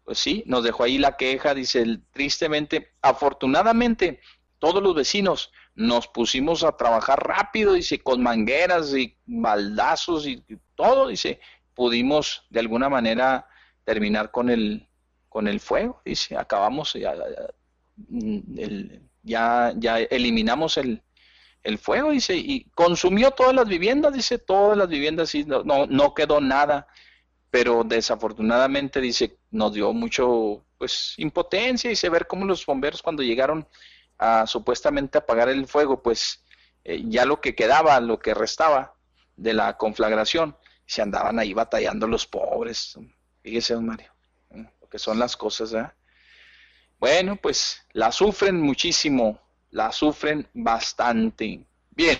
[0.05, 4.21] Pues sí, nos dejó ahí la queja, dice, tristemente, afortunadamente,
[4.59, 10.43] todos los vecinos nos pusimos a trabajar rápido, dice, con mangueras y baldazos y
[10.75, 11.41] todo, dice,
[11.75, 13.47] pudimos de alguna manera
[13.85, 14.89] terminar con el,
[15.29, 17.15] con el fuego, dice, acabamos, ya,
[19.23, 21.03] ya, ya eliminamos el,
[21.69, 25.87] el, fuego, dice, y consumió todas las viviendas, dice, todas las viviendas, y no, no,
[25.87, 26.87] no quedó nada,
[27.51, 33.67] pero desafortunadamente, dice, nos dio mucho, pues, impotencia, y ver cómo los bomberos cuando llegaron
[34.19, 36.43] a supuestamente apagar el fuego, pues
[36.85, 38.95] eh, ya lo que quedaba, lo que restaba
[39.37, 40.57] de la conflagración,
[40.87, 42.99] se andaban ahí batallando los pobres.
[43.43, 44.13] Fíjese, don Mario,
[44.51, 45.73] lo que son las cosas.
[45.75, 45.87] ¿eh?
[46.99, 49.41] Bueno, pues la sufren muchísimo,
[49.71, 51.61] la sufren bastante.
[51.91, 52.19] Bien,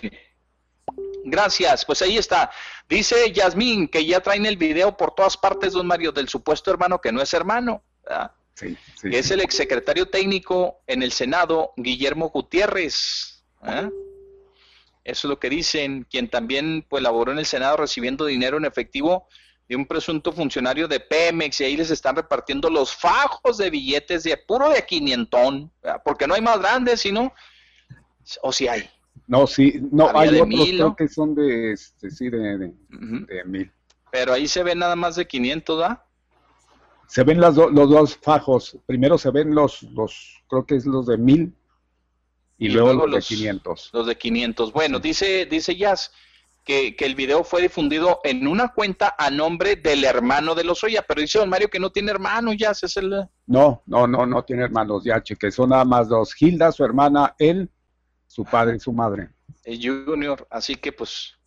[1.25, 1.85] gracias.
[1.85, 2.51] Pues ahí está.
[2.87, 6.99] Dice Yasmín que ya traen el video por todas partes, don Mario, del supuesto hermano
[6.99, 7.83] que no es hermano.
[8.03, 8.31] ¿verdad?
[8.59, 13.43] que es el exsecretario técnico en el Senado, Guillermo Gutiérrez.
[13.63, 13.89] ¿eh?
[15.03, 18.65] Eso es lo que dicen, quien también pues, laboró en el Senado recibiendo dinero en
[18.65, 19.27] efectivo
[19.69, 24.23] de un presunto funcionario de Pemex y ahí les están repartiendo los fajos de billetes
[24.23, 25.71] de puro de quinientón,
[26.03, 27.31] porque no hay más grandes, sino,
[28.41, 28.89] o si hay.
[29.27, 32.73] No, sí, no, hay otros mil, que son de, este, sí, de,
[33.45, 33.71] mil.
[34.11, 36.03] Pero ahí se ve nada más de 500, ¿ah?
[37.05, 38.75] se ven las los dos fajos.
[38.87, 41.53] Primero se ven los, los, creo que es los de mil
[42.57, 43.91] y, luego, los, de 500.
[43.93, 44.73] Los de 500.
[44.73, 46.11] Bueno, dice, dice Jazz
[46.69, 50.83] que, que, el video fue difundido en una cuenta a nombre del hermano de los
[50.83, 53.27] Oya, pero dice don Mario que no tiene hermano, Jazz, es el...
[53.47, 56.39] No, no, no, no tiene hermanos, ya, que son nada más dos.
[56.39, 57.71] Hilda, su hermana, él,
[58.27, 59.29] su padre y su madre.
[59.63, 61.39] El Junior, así que pues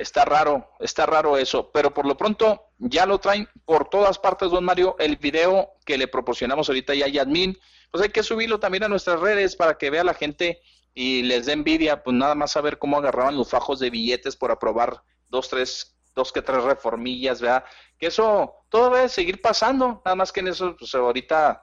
[0.00, 4.50] Está raro, está raro eso, pero por lo pronto ya lo traen por todas partes,
[4.50, 7.58] don Mario, el video que le proporcionamos ahorita ya a Yadmin,
[7.90, 10.62] pues hay que subirlo también a nuestras redes para que vea la gente
[10.94, 14.50] y les dé envidia, pues nada más saber cómo agarraban los fajos de billetes por
[14.50, 17.64] aprobar dos, tres, dos que tres reformillas, ¿verdad?
[17.98, 21.62] Que eso todo debe seguir pasando, nada más que en eso, pues ahorita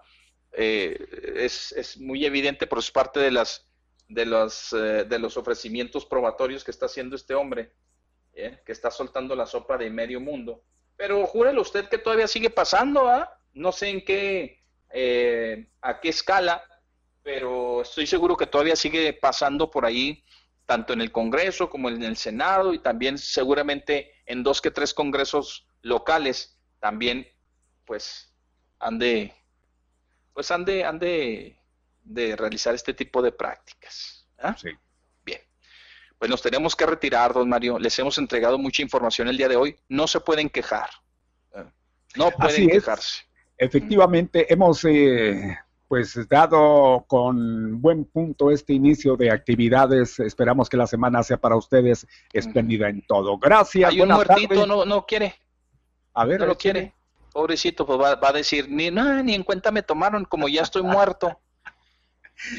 [0.54, 0.98] eh,
[1.36, 3.66] es, es, muy evidente por su parte de las
[4.08, 7.74] de los, eh, de los ofrecimientos probatorios que está haciendo este hombre
[8.38, 8.60] ¿eh?
[8.66, 10.64] que está soltando la sopa de medio mundo.
[10.96, 13.38] Pero júrelo usted que todavía sigue pasando, ¿ah?
[13.54, 16.64] No sé en qué, eh, a qué escala,
[17.28, 20.24] pero estoy seguro que todavía sigue pasando por ahí,
[20.66, 24.94] tanto en el Congreso como en el Senado y también seguramente en dos que tres
[24.94, 27.28] congresos locales también,
[27.84, 28.34] pues,
[28.80, 29.34] han de,
[30.34, 31.60] pues han de, han de,
[32.06, 34.26] de realizar este tipo de prácticas.
[34.38, 34.56] ¿ah?
[34.58, 34.70] Sí
[36.18, 37.78] pues nos tenemos que retirar, don Mario.
[37.78, 39.76] Les hemos entregado mucha información el día de hoy.
[39.88, 40.90] No se pueden quejar.
[41.54, 41.64] Eh,
[42.16, 43.24] no pueden quejarse.
[43.56, 45.58] Efectivamente, hemos eh,
[45.88, 50.20] pues dado con buen punto este inicio de actividades.
[50.20, 53.38] Esperamos que la semana sea para ustedes espléndida en todo.
[53.38, 53.90] Gracias.
[53.90, 55.36] Hay un muertito, no, no quiere.
[56.14, 56.94] A ver, no lo quiere.
[57.32, 61.40] Pobrecito, pues va, a decir, ni, ni en cuenta me tomaron, como ya estoy muerto.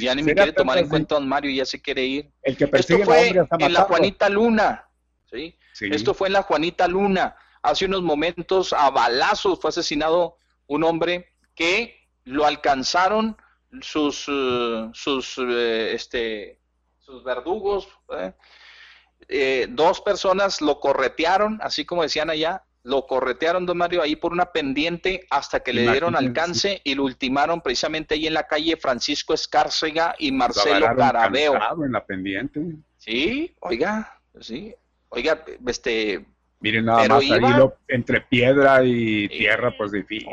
[0.00, 2.32] Ya ni me quiere tomar en cuenta don Mario, ya se quiere ir.
[2.42, 4.88] El que Esto fue en la Juanita Luna.
[5.30, 5.56] ¿sí?
[5.80, 7.36] Esto fue en la Juanita Luna.
[7.62, 11.97] Hace unos momentos a balazos fue asesinado un hombre que
[12.28, 13.36] lo alcanzaron
[13.80, 16.60] sus, eh, sus, eh, este,
[16.98, 17.88] sus verdugos.
[18.10, 19.66] ¿eh?
[19.70, 24.46] dos personas lo corretearon, así como decían allá, lo corretearon, don Mario, ahí por una
[24.46, 29.34] pendiente hasta que le dieron alcance y lo ultimaron precisamente ahí en la calle Francisco
[29.34, 31.54] Escárcega y Marcelo Carabeo.
[31.84, 32.60] En la pendiente.
[32.96, 34.74] Sí, oiga, sí.
[35.10, 36.26] Oiga, este,
[36.60, 37.42] Miren nada más ahí
[37.86, 40.28] entre piedra y tierra, pues difícil.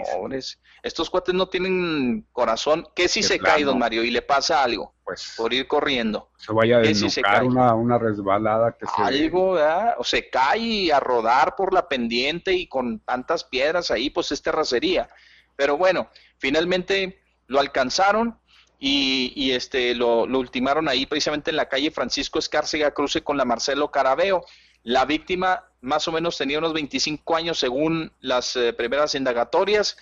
[0.81, 2.87] Estos cuates no tienen corazón.
[2.95, 4.95] ¿Qué si se cae, don Mario, y le pasa algo?
[5.03, 6.31] Pues por ir corriendo.
[6.37, 9.01] Se vaya a desnucar una, una resbalada que se...
[9.03, 9.95] Algo, ¿verdad?
[9.99, 14.41] O se cae a rodar por la pendiente y con tantas piedras ahí, pues es
[14.41, 15.07] terracería.
[15.55, 18.39] Pero bueno, finalmente lo alcanzaron
[18.79, 23.37] y, y este lo, lo ultimaron ahí precisamente en la calle Francisco Escárcega, cruce con
[23.37, 24.43] la Marcelo Carabeo.
[24.81, 29.97] La víctima más o menos tenía unos 25 años según las eh, primeras indagatorias.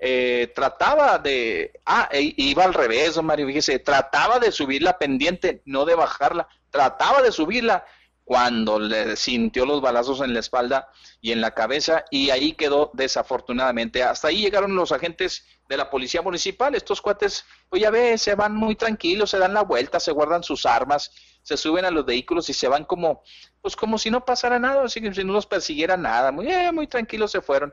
[0.00, 5.62] Eh, trataba de, ah, e, iba al revés, Mario, fíjese, trataba de subir la pendiente,
[5.64, 7.84] no de bajarla, trataba de subirla
[8.28, 10.90] cuando le sintió los balazos en la espalda
[11.22, 14.02] y en la cabeza y ahí quedó desafortunadamente.
[14.02, 18.34] Hasta ahí llegaron los agentes de la policía municipal, estos cuates, pues ya ve, se
[18.34, 22.04] van muy tranquilos, se dan la vuelta, se guardan sus armas, se suben a los
[22.04, 23.22] vehículos y se van como,
[23.62, 26.70] pues como si no pasara nada, así que si no los persiguiera nada, muy, eh,
[26.70, 27.72] muy tranquilos se fueron.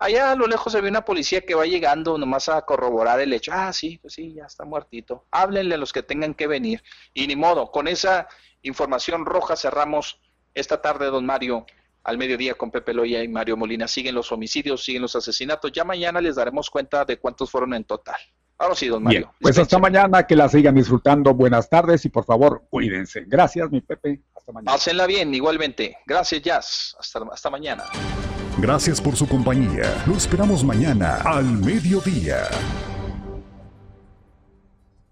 [0.00, 3.32] Allá a lo lejos se ve una policía que va llegando nomás a corroborar el
[3.32, 3.52] hecho.
[3.54, 5.26] Ah, sí, pues sí, ya está muertito.
[5.30, 6.82] Háblenle a los que tengan que venir.
[7.14, 8.26] Y ni modo, con esa
[8.62, 10.20] información roja cerramos
[10.54, 11.66] esta tarde, don Mario,
[12.04, 13.88] al mediodía con Pepe Loya y Mario Molina.
[13.88, 15.72] Siguen los homicidios, siguen los asesinatos.
[15.72, 18.16] Ya mañana les daremos cuenta de cuántos fueron en total.
[18.58, 19.32] Ahora sí, don Mario.
[19.40, 21.34] pues hasta mañana, que la sigan disfrutando.
[21.34, 23.24] Buenas tardes y por favor, cuídense.
[23.26, 24.20] Gracias, mi Pepe.
[24.36, 24.72] Hasta mañana.
[24.72, 25.96] Pásenla bien, igualmente.
[26.06, 26.96] Gracias, Jazz.
[26.98, 27.84] Hasta, hasta mañana.
[28.58, 30.04] Gracias por su compañía.
[30.06, 32.44] Lo esperamos mañana al mediodía.